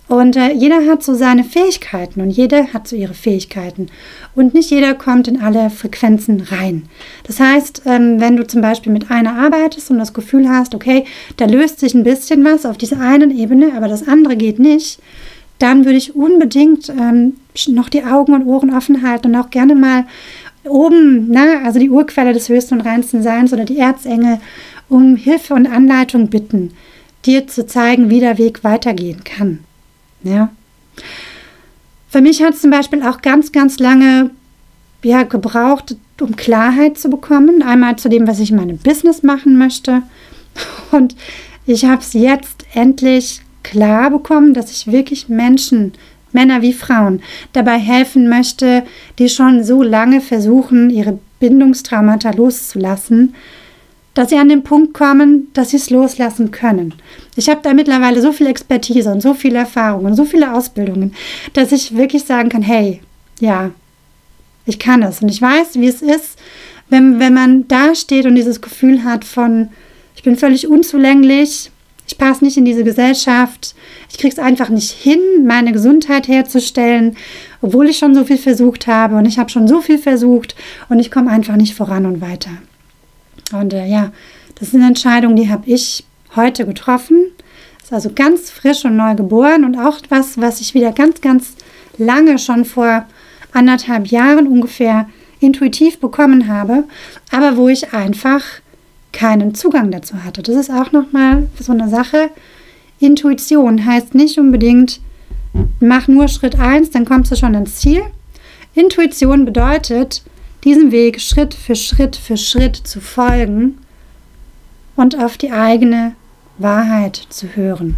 Und 0.06 0.36
äh, 0.36 0.52
jeder 0.52 0.86
hat 0.86 1.02
so 1.02 1.14
seine 1.14 1.44
Fähigkeiten 1.44 2.20
und 2.20 2.28
jeder 2.28 2.74
hat 2.74 2.86
so 2.86 2.94
ihre 2.94 3.14
Fähigkeiten. 3.14 3.86
Und 4.34 4.52
nicht 4.52 4.70
jeder 4.70 4.94
kommt 4.94 5.28
in 5.28 5.40
alle 5.40 5.70
Frequenzen 5.70 6.42
rein. 6.42 6.82
Das 7.26 7.40
heißt, 7.40 7.82
ähm, 7.86 8.20
wenn 8.20 8.36
du 8.36 8.46
zum 8.46 8.60
Beispiel 8.60 8.92
mit 8.92 9.10
einer 9.10 9.34
arbeitest 9.34 9.90
und 9.90 9.98
das 9.98 10.12
Gefühl 10.12 10.46
hast, 10.46 10.74
okay, 10.74 11.06
da 11.38 11.46
löst 11.46 11.80
sich 11.80 11.94
ein 11.94 12.04
bisschen 12.04 12.44
was 12.44 12.66
auf 12.66 12.76
dieser 12.76 13.00
einen 13.00 13.36
Ebene, 13.36 13.72
aber 13.74 13.88
das 13.88 14.06
andere 14.06 14.36
geht 14.36 14.58
nicht, 14.58 15.00
dann 15.58 15.84
würde 15.84 15.98
ich 15.98 16.14
unbedingt 16.14 16.88
ähm, 16.88 17.34
noch 17.68 17.88
die 17.88 18.04
Augen 18.04 18.34
und 18.34 18.46
Ohren 18.46 18.74
offen 18.74 19.02
halten 19.02 19.28
und 19.28 19.36
auch 19.36 19.50
gerne 19.50 19.74
mal 19.74 20.04
oben, 20.64 21.28
na, 21.30 21.62
also 21.64 21.78
die 21.78 21.90
Urquelle 21.90 22.32
des 22.32 22.48
höchsten 22.48 22.74
und 22.74 22.86
reinsten 22.86 23.22
Seins 23.22 23.52
oder 23.52 23.64
die 23.64 23.78
Erzengel 23.78 24.38
um 24.88 25.16
Hilfe 25.16 25.54
und 25.54 25.66
Anleitung 25.66 26.28
bitten, 26.28 26.72
dir 27.24 27.46
zu 27.46 27.66
zeigen, 27.66 28.10
wie 28.10 28.20
der 28.20 28.38
Weg 28.38 28.64
weitergehen 28.64 29.24
kann. 29.24 29.60
Ja. 30.22 30.50
Für 32.08 32.20
mich 32.20 32.42
hat 32.42 32.54
es 32.54 32.60
zum 32.60 32.70
Beispiel 32.70 33.02
auch 33.02 33.22
ganz, 33.22 33.50
ganz 33.52 33.78
lange 33.78 34.30
ja, 35.02 35.22
gebraucht, 35.24 35.96
um 36.20 36.36
Klarheit 36.36 36.98
zu 36.98 37.10
bekommen. 37.10 37.62
Einmal 37.62 37.96
zu 37.96 38.08
dem, 38.08 38.26
was 38.26 38.40
ich 38.40 38.50
in 38.50 38.56
meinem 38.56 38.78
Business 38.78 39.22
machen 39.22 39.58
möchte. 39.58 40.02
Und 40.92 41.16
ich 41.66 41.84
habe 41.84 42.00
es 42.02 42.12
jetzt 42.12 42.64
endlich 42.74 43.40
klar 43.64 44.10
bekommen, 44.10 44.54
dass 44.54 44.70
ich 44.70 44.86
wirklich 44.86 45.28
Menschen, 45.28 45.92
Männer 46.32 46.62
wie 46.62 46.72
Frauen, 46.72 47.20
dabei 47.52 47.78
helfen 47.78 48.28
möchte, 48.28 48.84
die 49.18 49.28
schon 49.28 49.64
so 49.64 49.82
lange 49.82 50.20
versuchen, 50.20 50.90
ihre 50.90 51.18
Bindungstraumata 51.40 52.30
loszulassen, 52.30 53.34
dass 54.14 54.30
sie 54.30 54.38
an 54.38 54.48
den 54.48 54.62
Punkt 54.62 54.94
kommen, 54.94 55.48
dass 55.54 55.70
sie 55.70 55.76
es 55.76 55.90
loslassen 55.90 56.52
können. 56.52 56.94
Ich 57.34 57.48
habe 57.48 57.60
da 57.62 57.74
mittlerweile 57.74 58.22
so 58.22 58.32
viel 58.32 58.46
Expertise 58.46 59.10
und 59.10 59.20
so 59.20 59.34
viel 59.34 59.56
Erfahrung 59.56 60.04
und 60.04 60.14
so 60.14 60.24
viele 60.24 60.54
Ausbildungen, 60.54 61.14
dass 61.52 61.72
ich 61.72 61.96
wirklich 61.96 62.24
sagen 62.24 62.48
kann, 62.48 62.62
hey, 62.62 63.00
ja, 63.40 63.72
ich 64.66 64.78
kann 64.78 65.02
es 65.02 65.20
und 65.20 65.28
ich 65.28 65.42
weiß, 65.42 65.74
wie 65.74 65.88
es 65.88 66.00
ist, 66.00 66.38
wenn, 66.88 67.18
wenn 67.18 67.34
man 67.34 67.66
da 67.66 67.94
steht 67.94 68.26
und 68.26 68.36
dieses 68.36 68.60
Gefühl 68.60 69.04
hat 69.04 69.24
von, 69.24 69.68
ich 70.16 70.22
bin 70.22 70.36
völlig 70.36 70.68
unzulänglich, 70.68 71.70
ich 72.06 72.18
passe 72.18 72.44
nicht 72.44 72.56
in 72.56 72.64
diese 72.64 72.84
Gesellschaft. 72.84 73.74
Ich 74.10 74.18
kriege 74.18 74.32
es 74.32 74.38
einfach 74.38 74.68
nicht 74.68 74.90
hin, 74.90 75.20
meine 75.46 75.72
Gesundheit 75.72 76.28
herzustellen, 76.28 77.16
obwohl 77.62 77.88
ich 77.88 77.98
schon 77.98 78.14
so 78.14 78.24
viel 78.24 78.38
versucht 78.38 78.86
habe 78.86 79.16
und 79.16 79.24
ich 79.24 79.38
habe 79.38 79.50
schon 79.50 79.66
so 79.66 79.80
viel 79.80 79.98
versucht 79.98 80.54
und 80.88 80.98
ich 80.98 81.10
komme 81.10 81.30
einfach 81.30 81.56
nicht 81.56 81.74
voran 81.74 82.06
und 82.06 82.20
weiter. 82.20 82.50
Und 83.52 83.72
äh, 83.72 83.86
ja, 83.86 84.12
das 84.56 84.68
ist 84.68 84.74
eine 84.74 84.86
Entscheidung, 84.86 85.36
die 85.36 85.48
habe 85.48 85.64
ich 85.66 86.04
heute 86.36 86.66
getroffen. 86.66 87.26
Ist 87.82 87.92
also 87.92 88.10
ganz 88.14 88.50
frisch 88.50 88.84
und 88.84 88.96
neu 88.96 89.14
geboren 89.14 89.64
und 89.64 89.76
auch 89.76 89.98
was, 90.08 90.40
was 90.40 90.60
ich 90.60 90.74
wieder 90.74 90.92
ganz, 90.92 91.20
ganz 91.20 91.54
lange 91.98 92.38
schon 92.38 92.64
vor 92.64 93.06
anderthalb 93.52 94.06
Jahren 94.08 94.46
ungefähr 94.46 95.08
intuitiv 95.40 96.00
bekommen 96.00 96.48
habe, 96.48 96.84
aber 97.30 97.56
wo 97.56 97.68
ich 97.68 97.92
einfach 97.92 98.42
keinen 99.14 99.54
Zugang 99.54 99.90
dazu 99.90 100.22
hatte. 100.22 100.42
Das 100.42 100.56
ist 100.56 100.70
auch 100.70 100.92
nochmal 100.92 101.48
so 101.58 101.72
eine 101.72 101.88
Sache. 101.88 102.28
Intuition 102.98 103.86
heißt 103.86 104.14
nicht 104.14 104.38
unbedingt, 104.38 105.00
mach 105.80 106.08
nur 106.08 106.28
Schritt 106.28 106.58
1, 106.58 106.90
dann 106.90 107.04
kommst 107.04 107.32
du 107.32 107.36
schon 107.36 107.54
ins 107.54 107.76
Ziel. 107.76 108.02
Intuition 108.74 109.44
bedeutet, 109.44 110.22
diesen 110.64 110.90
Weg 110.90 111.20
Schritt 111.20 111.54
für 111.54 111.76
Schritt 111.76 112.16
für 112.16 112.36
Schritt 112.36 112.76
zu 112.76 113.00
folgen 113.00 113.78
und 114.96 115.18
auf 115.18 115.36
die 115.38 115.52
eigene 115.52 116.12
Wahrheit 116.58 117.16
zu 117.28 117.54
hören. 117.54 117.96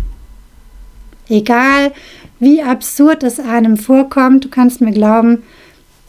Egal 1.28 1.92
wie 2.38 2.62
absurd 2.62 3.22
es 3.22 3.40
einem 3.40 3.76
vorkommt, 3.76 4.44
du 4.44 4.48
kannst 4.48 4.80
mir 4.80 4.92
glauben, 4.92 5.42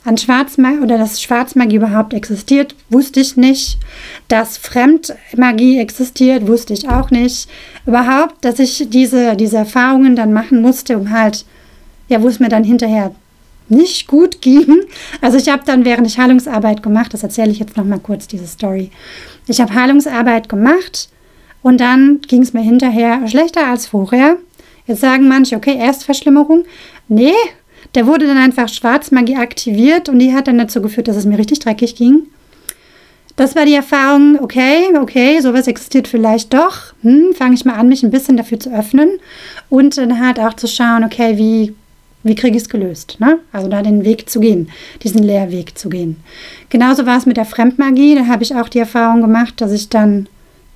an 0.08 0.18
Schwarzmagie 0.18 0.80
oder 0.80 0.98
dass 0.98 1.22
Schwarzmagie 1.22 1.76
überhaupt 1.76 2.14
existiert, 2.14 2.76
wusste 2.90 3.20
ich 3.20 3.36
nicht. 3.36 3.78
Dass 4.30 4.58
Fremdmagie 4.58 5.80
existiert, 5.80 6.48
wusste 6.48 6.74
ich 6.74 6.88
auch 6.88 7.12
nicht. 7.12 7.50
Überhaupt, 7.86 8.36
dass 8.46 8.60
ich 8.60 8.88
diese, 8.90 9.36
diese 9.36 9.58
Erfahrungen 9.58 10.16
dann 10.16 10.32
machen 10.32 10.62
musste, 10.62 10.98
um 10.98 11.12
halt, 11.12 11.46
ja, 12.08 12.22
wo 12.22 12.30
es 12.30 12.40
mir 12.40 12.48
dann 12.48 12.64
hinterher 12.64 13.14
nicht 13.68 14.08
gut 14.08 14.40
ging. 14.40 14.86
Also 15.20 15.38
ich 15.38 15.50
habe 15.50 15.64
dann, 15.66 15.84
während 15.84 16.08
ich 16.08 16.18
Heilungsarbeit 16.18 16.82
gemacht, 16.82 17.14
das 17.14 17.24
erzähle 17.24 17.52
ich 17.52 17.60
jetzt 17.60 17.76
nochmal 17.76 18.00
kurz, 18.00 18.28
diese 18.28 18.48
Story. 18.48 18.92
Ich 19.48 19.60
habe 19.60 19.74
Heilungsarbeit 19.74 20.48
gemacht 20.48 21.10
und 21.62 21.82
dann 21.82 22.22
ging 22.22 22.44
es 22.44 22.54
mir 22.54 22.62
hinterher 22.62 23.28
schlechter 23.28 23.68
als 23.68 23.88
vorher. 23.88 24.38
Jetzt 24.86 25.02
sagen 25.02 25.28
manche, 25.28 25.58
okay, 25.58 25.76
Erstverschlimmerung. 25.78 26.64
Nee, 27.10 27.34
der 27.96 28.08
wurde 28.08 28.28
dann 28.28 28.38
einfach 28.38 28.70
Schwarzmagie 28.70 29.38
aktiviert 29.38 30.10
und 30.10 30.20
die 30.20 30.34
hat 30.34 30.48
dann 30.48 30.58
dazu 30.58 30.82
geführt, 30.82 31.08
dass 31.08 31.16
es 31.16 31.26
mir 31.26 31.38
richtig 31.38 31.60
dreckig 31.60 31.96
ging. 31.96 32.28
Das 33.38 33.56
war 33.56 33.66
die 33.66 33.76
Erfahrung, 33.76 34.40
okay, 34.42 34.86
okay, 35.00 35.40
sowas 35.42 35.68
existiert 35.68 36.08
vielleicht 36.08 36.54
doch. 36.54 36.94
Hm, 37.04 37.34
Fange 37.36 37.54
ich 37.54 37.66
mal 37.66 37.76
an, 37.76 37.88
mich 37.88 38.02
ein 38.02 38.10
bisschen 38.10 38.36
dafür 38.36 38.60
zu 38.60 38.74
öffnen 38.74 39.10
und 39.70 39.96
dann 39.98 40.20
halt 40.20 40.40
auch 40.40 40.56
zu 40.56 40.68
schauen, 40.68 41.04
okay, 41.04 41.38
wie, 41.38 41.76
wie 42.24 42.34
kriege 42.34 42.58
ich 42.58 42.64
es 42.64 42.70
gelöst? 42.70 43.18
Ne? 43.20 43.38
Also 43.52 43.68
da 43.68 43.84
den 43.84 44.04
Weg 44.04 44.28
zu 44.28 44.40
gehen, 44.40 44.72
diesen 45.04 45.22
Lehrweg 45.22 45.78
zu 45.78 45.88
gehen. 45.90 46.18
Genauso 46.70 47.06
war 47.06 47.18
es 47.18 47.28
mit 47.28 47.38
der 47.38 47.46
Fremdmagie. 47.46 48.16
Da 48.16 48.26
habe 48.26 48.42
ich 48.42 48.56
auch 48.56 48.70
die 48.70 48.80
Erfahrung 48.80 49.22
gemacht, 49.22 49.62
dass 49.62 49.72
ich 49.72 49.90
dann 49.90 50.28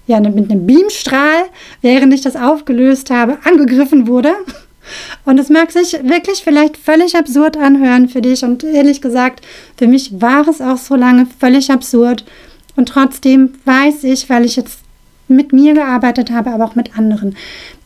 ja, 0.05 0.20
mit 0.20 0.51
einem 0.51 0.68
Beamstrahl, 0.68 1.45
während 1.82 2.14
ich 2.14 2.22
das 2.22 2.36
aufgelöst 2.36 3.09
habe, 3.09 3.39
angegriffen 3.43 4.07
wurde. 4.07 4.34
Und 5.26 5.40
es 5.40 5.50
mag 5.50 5.72
sich 5.72 5.94
wirklich 6.04 6.44
vielleicht 6.44 6.78
völlig 6.78 7.16
absurd 7.16 7.58
anhören 7.58 8.10
für 8.10 8.22
dich. 8.22 8.44
Und 8.44 8.64
ehrlich 8.64 9.02
gesagt, 9.02 9.46
für 9.78 9.88
mich 9.88 10.22
war 10.22 10.48
es 10.48 10.62
auch 10.62 10.78
so 10.78 10.96
lange 10.96 11.28
völlig 11.40 11.72
absurd. 11.72 12.26
Und 12.76 12.90
trotzdem 12.90 13.54
weiß 13.66 14.04
ich, 14.04 14.30
weil 14.30 14.46
ich 14.46 14.56
jetzt 14.56 14.80
mit 15.28 15.54
mir 15.54 15.74
gearbeitet 15.74 16.32
habe, 16.32 16.52
aber 16.52 16.66
auch 16.66 16.76
mit 16.76 16.98
anderen, 16.98 17.36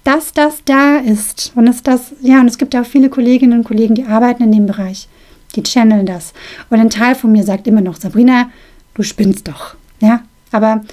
dass 0.03 0.33
das 0.33 0.63
da 0.65 0.97
ist. 0.97 1.51
Und 1.55 1.67
es 1.67 1.83
das, 1.83 2.13
ja, 2.21 2.39
und 2.39 2.47
es 2.47 2.57
gibt 2.57 2.75
auch 2.75 2.85
viele 2.85 3.09
Kolleginnen 3.09 3.59
und 3.59 3.65
Kollegen, 3.65 3.95
die 3.95 4.05
arbeiten 4.05 4.43
in 4.43 4.51
dem 4.51 4.65
Bereich. 4.65 5.07
Die 5.55 5.63
channeln 5.63 6.05
das. 6.05 6.33
Und 6.69 6.79
ein 6.79 6.89
Teil 6.89 7.15
von 7.15 7.31
mir 7.31 7.43
sagt 7.43 7.67
immer 7.67 7.81
noch, 7.81 7.95
Sabrina, 7.95 8.49
du 8.93 9.03
spinnst 9.03 9.47
doch. 9.47 9.75
Ja, 10.01 10.23
aber 10.51 10.83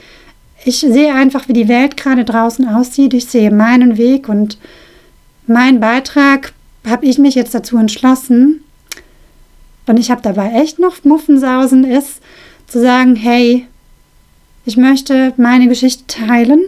ich 0.64 0.78
sehe 0.78 1.14
einfach, 1.14 1.48
wie 1.48 1.52
die 1.52 1.68
Welt 1.68 1.96
gerade 1.96 2.24
draußen 2.24 2.68
aussieht. 2.68 3.14
Ich 3.14 3.26
sehe 3.26 3.50
meinen 3.50 3.96
Weg 3.96 4.28
und 4.28 4.58
mein 5.46 5.80
Beitrag 5.80 6.52
habe 6.86 7.06
ich 7.06 7.18
mich 7.18 7.34
jetzt 7.34 7.54
dazu 7.54 7.76
entschlossen, 7.76 8.64
und 9.86 9.98
ich 9.98 10.10
habe 10.10 10.22
dabei 10.22 10.52
echt 10.52 10.78
noch 10.78 11.02
Muffensausen, 11.04 11.84
ist 11.84 12.20
zu 12.68 12.80
sagen, 12.80 13.16
hey, 13.16 13.66
ich 14.64 14.76
möchte 14.76 15.34
meine 15.36 15.68
Geschichte 15.68 16.04
teilen, 16.06 16.62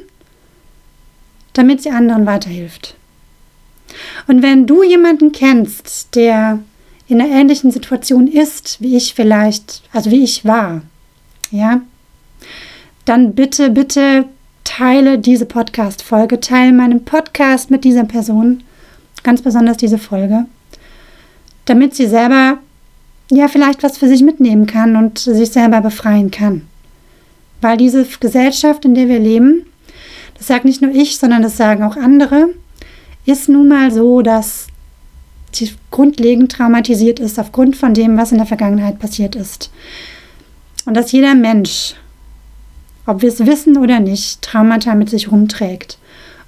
damit 1.52 1.82
sie 1.82 1.90
anderen 1.90 2.26
weiterhilft. 2.26 2.96
Und 4.26 4.42
wenn 4.42 4.66
du 4.66 4.82
jemanden 4.82 5.30
kennst, 5.30 6.16
der 6.16 6.58
in 7.06 7.20
einer 7.20 7.30
ähnlichen 7.30 7.70
Situation 7.70 8.26
ist, 8.26 8.80
wie 8.80 8.96
ich 8.96 9.14
vielleicht, 9.14 9.82
also 9.92 10.10
wie 10.10 10.24
ich 10.24 10.44
war, 10.44 10.82
ja, 11.50 11.82
dann 13.04 13.34
bitte, 13.34 13.70
bitte 13.70 14.24
teile 14.76 15.20
diese 15.20 15.46
Podcast-Folge, 15.46 16.40
teile 16.40 16.72
meinen 16.72 17.04
Podcast 17.04 17.70
mit 17.70 17.84
dieser 17.84 18.02
Person, 18.02 18.64
ganz 19.22 19.40
besonders 19.40 19.76
diese 19.76 19.98
Folge, 19.98 20.46
damit 21.64 21.94
sie 21.94 22.08
selber 22.08 22.58
ja 23.30 23.46
vielleicht 23.46 23.84
was 23.84 23.98
für 23.98 24.08
sich 24.08 24.22
mitnehmen 24.22 24.66
kann 24.66 24.96
und 24.96 25.18
sich 25.18 25.50
selber 25.50 25.80
befreien 25.80 26.32
kann. 26.32 26.62
Weil 27.60 27.76
diese 27.76 28.04
Gesellschaft, 28.18 28.84
in 28.84 28.96
der 28.96 29.06
wir 29.06 29.20
leben, 29.20 29.64
das 30.36 30.48
sagt 30.48 30.64
nicht 30.64 30.82
nur 30.82 30.90
ich, 30.90 31.18
sondern 31.18 31.42
das 31.42 31.56
sagen 31.56 31.84
auch 31.84 31.96
andere, 31.96 32.48
ist 33.26 33.48
nun 33.48 33.68
mal 33.68 33.92
so, 33.92 34.22
dass 34.22 34.66
sie 35.52 35.70
grundlegend 35.92 36.50
traumatisiert 36.50 37.20
ist 37.20 37.38
aufgrund 37.38 37.76
von 37.76 37.94
dem, 37.94 38.16
was 38.16 38.32
in 38.32 38.38
der 38.38 38.46
Vergangenheit 38.46 38.98
passiert 38.98 39.36
ist. 39.36 39.70
Und 40.84 40.94
dass 40.94 41.12
jeder 41.12 41.36
Mensch 41.36 41.94
ob 43.06 43.22
wir 43.22 43.28
es 43.28 43.44
wissen 43.44 43.76
oder 43.76 44.00
nicht, 44.00 44.42
Traumata 44.42 44.94
mit 44.94 45.10
sich 45.10 45.30
rumträgt. 45.30 45.98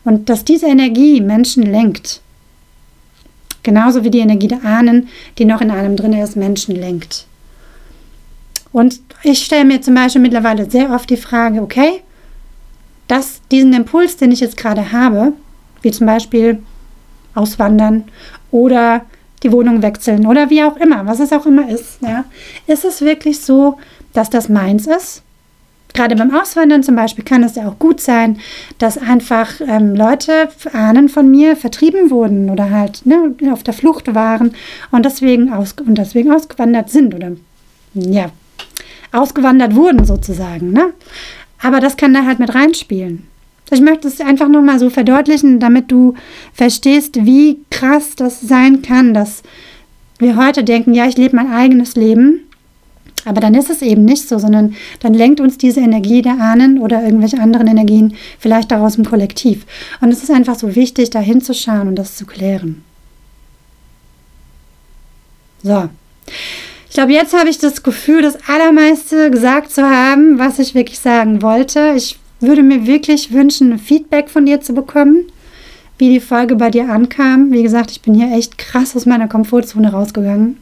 Und 0.05 0.29
dass 0.29 0.45
diese 0.45 0.67
Energie 0.67 1.21
Menschen 1.21 1.65
lenkt. 1.65 2.21
Genauso 3.63 4.05
wie 4.05 4.11
die 4.11 4.21
Energie 4.21 4.49
der 4.49 4.65
Ahnen, 4.65 5.09
die 5.39 5.45
noch 5.45 5.61
in 5.61 5.71
einem 5.71 5.97
drin 5.97 6.13
ist, 6.13 6.37
Menschen 6.37 6.77
lenkt. 6.77 7.27
Und 8.73 9.01
ich 9.23 9.45
stelle 9.45 9.65
mir 9.65 9.81
zum 9.81 9.95
Beispiel 9.95 10.21
mittlerweile 10.21 10.71
sehr 10.71 10.91
oft 10.91 11.11
die 11.11 11.17
Frage, 11.17 11.63
okay, 11.63 12.03
dass 13.09 13.41
diesen 13.51 13.73
Impuls, 13.73 14.17
den 14.17 14.33
ich 14.33 14.41
jetzt 14.41 14.57
gerade 14.57 14.93
habe, 14.93 15.33
wie 15.83 15.91
zum 15.91 16.07
Beispiel 16.07 16.63
auswandern 17.35 18.05
oder 18.51 19.05
die 19.43 19.53
Wohnung 19.53 19.83
wechseln 19.83 20.27
oder 20.27 20.51
wie 20.51 20.63
auch 20.63 20.77
immer, 20.77 21.07
was 21.07 21.21
es 21.21 21.33
auch 21.33 21.47
immer 21.47 21.69
ist, 21.69 21.99
ja, 22.01 22.25
ist 22.67 22.85
es 22.85 23.01
wirklich 23.01 23.41
so, 23.41 23.79
dass 24.13 24.31
das 24.31 24.49
meins 24.49 24.87
ist? 24.87 25.23
Gerade 25.97 26.15
beim 26.15 26.35
Auswandern 26.35 26.83
zum 26.83 26.95
Beispiel 26.95 27.25
kann 27.25 27.43
es 27.43 27.57
ja 27.57 27.67
auch 27.67 27.79
gut 27.79 28.01
sein, 28.01 28.39
dass 28.79 28.99
einfach 28.99 29.61
ähm, 29.67 29.95
Leute, 29.95 30.49
Ahnen 30.73 31.09
von 31.09 31.31
mir, 31.31 31.57
vertrieben 31.57 32.11
wurden 32.11 32.51
oder 32.51 32.71
halt 32.71 33.07
ne, 33.07 33.35
auf 33.51 33.63
der 33.63 33.73
Flucht 33.73 34.15
waren 34.15 34.53
und 34.91 35.07
deswegen, 35.07 35.53
aus, 35.53 35.75
und 35.85 35.97
deswegen 35.97 36.31
ausgewandert 36.31 36.91
sind 36.91 37.15
oder 37.15 37.33
ja, 37.95 38.31
ausgewandert 39.11 39.75
wurden 39.75 40.05
sozusagen. 40.05 40.71
Ne? 40.73 40.93
Aber 41.63 41.81
das 41.81 41.97
kann 41.97 42.13
da 42.13 42.27
halt 42.27 42.39
mit 42.39 42.55
reinspielen. 42.55 43.27
Ich 43.71 43.81
möchte 43.81 44.07
es 44.07 44.21
einfach 44.21 44.49
nochmal 44.49 44.79
so 44.79 44.91
verdeutlichen, 44.91 45.59
damit 45.59 45.91
du 45.91 46.15
verstehst, 46.53 47.25
wie 47.25 47.59
krass 47.71 48.15
das 48.15 48.41
sein 48.41 48.83
kann, 48.83 49.15
dass 49.15 49.43
wir 50.19 50.37
heute 50.37 50.63
denken, 50.63 50.95
ja, 50.95 51.07
ich 51.07 51.17
lebe 51.17 51.37
mein 51.37 51.51
eigenes 51.51 51.97
Leben 51.97 52.46
aber 53.27 53.41
dann 53.41 53.55
ist 53.55 53.69
es 53.69 53.83
eben 53.83 54.05
nicht 54.05 54.29
so, 54.29 54.39
sondern 54.39 54.75
dann 55.01 55.13
lenkt 55.13 55.41
uns 55.41 55.59
diese 55.59 55.81
Energie 55.81 56.23
der 56.23 56.41
Ahnen 56.41 56.79
oder 56.79 57.03
irgendwelche 57.03 57.41
anderen 57.41 57.67
Energien 57.67 58.15
vielleicht 58.39 58.71
daraus 58.71 58.97
im 58.97 59.05
Kollektiv. 59.05 59.67
Und 60.01 60.11
es 60.13 60.23
ist 60.23 60.31
einfach 60.31 60.55
so 60.55 60.75
wichtig, 60.77 61.11
da 61.11 61.19
hinzuschauen 61.19 61.89
und 61.89 61.97
das 61.97 62.17
zu 62.17 62.25
klären. 62.25 62.85
So. 65.63 65.89
Ich 66.89 66.95
glaube, 66.95 67.13
jetzt 67.13 67.37
habe 67.37 67.51
ich 67.51 67.59
das 67.59 67.83
Gefühl, 67.83 68.23
das 68.23 68.39
Allermeiste 68.49 69.31
gesagt 69.31 69.73
zu 69.73 69.83
haben, 69.83 70.39
was 70.39 70.61
ich 70.61 70.75
wirklich 70.75 71.01
sagen 71.01 71.43
wollte. 71.43 71.95
Ich 71.97 72.19
würde 72.41 72.63
mir 72.63 72.87
wirklich 72.87 73.33
wünschen, 73.33 73.79
Feedback 73.79 74.31
von 74.31 74.47
dir 74.47 74.61
zu 74.61 74.73
bekommen, 74.73 75.25
wie 75.99 76.11
die 76.11 76.21
Folge 76.21 76.55
bei 76.55 76.71
dir 76.71 76.89
ankam. 76.89 77.51
Wie 77.51 77.65
gesagt, 77.65 77.91
ich 77.91 78.03
bin 78.03 78.15
hier 78.15 78.37
echt 78.37 78.57
krass 78.57 78.95
aus 78.95 79.05
meiner 79.05 79.27
Komfortzone 79.27 79.91
rausgegangen. 79.91 80.59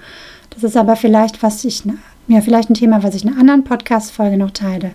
Das 0.50 0.64
ist 0.64 0.78
aber 0.78 0.96
vielleicht, 0.96 1.44
was 1.44 1.66
ich, 1.66 1.84
ja, 2.28 2.40
vielleicht 2.42 2.70
ein 2.70 2.76
Thema, 2.76 3.04
was 3.04 3.16
ich 3.16 3.24
in 3.24 3.30
einer 3.30 3.40
anderen 3.40 3.64
Podcast-Folge 3.64 4.38
noch 4.38 4.52
teile. 4.52 4.92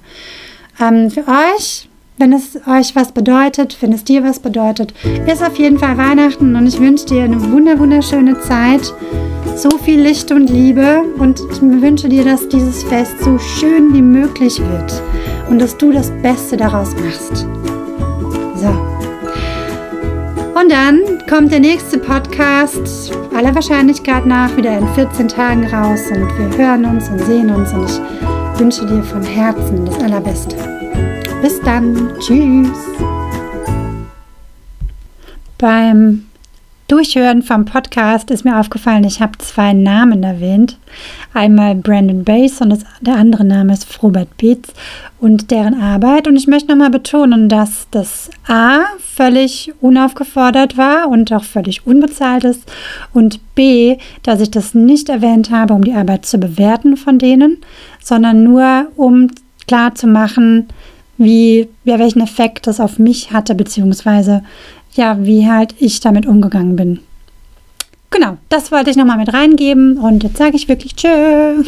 Ähm, 0.80 1.10
für 1.10 1.24
euch, 1.28 1.88
wenn 2.18 2.32
es 2.32 2.56
euch 2.66 2.94
was 2.94 3.12
bedeutet, 3.12 3.76
wenn 3.80 3.92
es 3.92 4.04
dir 4.04 4.24
was 4.24 4.40
bedeutet, 4.40 4.92
ist 5.26 5.42
auf 5.42 5.56
jeden 5.58 5.78
Fall 5.78 5.96
Weihnachten 5.96 6.56
und 6.56 6.66
ich 6.66 6.80
wünsche 6.80 7.06
dir 7.06 7.22
eine 7.22 7.40
wunderschöne 7.40 8.40
Zeit 8.40 8.92
so 9.56 9.70
viel 9.78 10.00
Licht 10.00 10.30
und 10.30 10.50
Liebe 10.50 11.02
und 11.18 11.40
ich 11.50 11.60
wünsche 11.60 12.08
dir, 12.08 12.24
dass 12.24 12.48
dieses 12.48 12.84
Fest 12.84 13.14
so 13.20 13.38
schön 13.38 13.92
wie 13.92 14.02
möglich 14.02 14.60
wird 14.60 15.02
und 15.48 15.58
dass 15.58 15.76
du 15.76 15.92
das 15.92 16.10
Beste 16.22 16.56
daraus 16.56 16.94
machst. 16.94 17.46
So. 18.56 18.68
Und 20.60 20.70
dann 20.70 21.00
kommt 21.28 21.52
der 21.52 21.60
nächste 21.60 21.98
Podcast 21.98 23.12
aller 23.34 23.54
Wahrscheinlichkeit 23.54 24.26
nach 24.26 24.56
wieder 24.56 24.78
in 24.78 24.88
14 24.94 25.28
Tagen 25.28 25.66
raus 25.66 26.00
und 26.10 26.28
wir 26.38 26.58
hören 26.58 26.84
uns 26.84 27.08
und 27.08 27.20
sehen 27.20 27.50
uns 27.50 27.72
und 27.72 27.84
ich 27.84 28.60
wünsche 28.60 28.86
dir 28.86 29.02
von 29.02 29.22
Herzen 29.22 29.86
das 29.86 30.00
Allerbeste. 30.02 30.56
Bis 31.42 31.60
dann. 31.60 32.12
Tschüss. 32.18 32.68
Beim 35.56 36.24
Durchhören 36.88 37.42
vom 37.42 37.64
Podcast 37.64 38.30
ist 38.30 38.44
mir 38.44 38.58
aufgefallen, 38.58 39.04
ich 39.04 39.20
habe 39.20 39.36
zwei 39.38 39.72
Namen 39.72 40.22
erwähnt. 40.22 40.78
Einmal 41.34 41.74
Brandon 41.74 42.24
Bass 42.24 42.60
und 42.60 42.70
das, 42.70 42.80
der 43.00 43.16
andere 43.16 43.44
Name 43.44 43.74
ist 43.74 44.02
Robert 44.02 44.36
Beetz 44.38 44.70
und 45.20 45.50
deren 45.50 45.80
Arbeit. 45.80 46.26
Und 46.26 46.36
ich 46.36 46.46
möchte 46.46 46.70
nochmal 46.70 46.90
betonen, 46.90 47.48
dass 47.48 47.86
das 47.90 48.30
A 48.48 48.80
völlig 48.98 49.72
unaufgefordert 49.80 50.76
war 50.76 51.08
und 51.08 51.32
auch 51.32 51.44
völlig 51.44 51.86
unbezahlt 51.86 52.44
ist 52.44 52.62
und 53.12 53.54
B, 53.54 53.98
dass 54.22 54.40
ich 54.40 54.50
das 54.50 54.74
nicht 54.74 55.08
erwähnt 55.08 55.50
habe, 55.50 55.74
um 55.74 55.84
die 55.84 55.94
Arbeit 55.94 56.26
zu 56.26 56.38
bewerten 56.38 56.96
von 56.96 57.18
denen, 57.18 57.58
sondern 58.02 58.42
nur 58.42 58.88
um 58.96 59.28
klar 59.68 59.94
zu 59.94 60.06
machen, 60.06 60.68
wie, 61.18 61.68
ja, 61.84 61.98
welchen 61.98 62.20
Effekt 62.20 62.66
das 62.66 62.80
auf 62.80 62.98
mich 62.98 63.32
hatte, 63.32 63.54
beziehungsweise 63.54 64.42
ja, 64.94 65.24
wie 65.24 65.48
halt 65.48 65.74
ich 65.78 66.00
damit 66.00 66.26
umgegangen 66.26 66.76
bin. 66.76 67.00
Genau, 68.10 68.38
das 68.48 68.72
wollte 68.72 68.90
ich 68.90 68.96
nochmal 68.96 69.18
mit 69.18 69.32
reingeben 69.32 69.98
und 69.98 70.22
jetzt 70.22 70.38
sage 70.38 70.56
ich 70.56 70.68
wirklich 70.68 70.96
Tschö. 70.96 71.62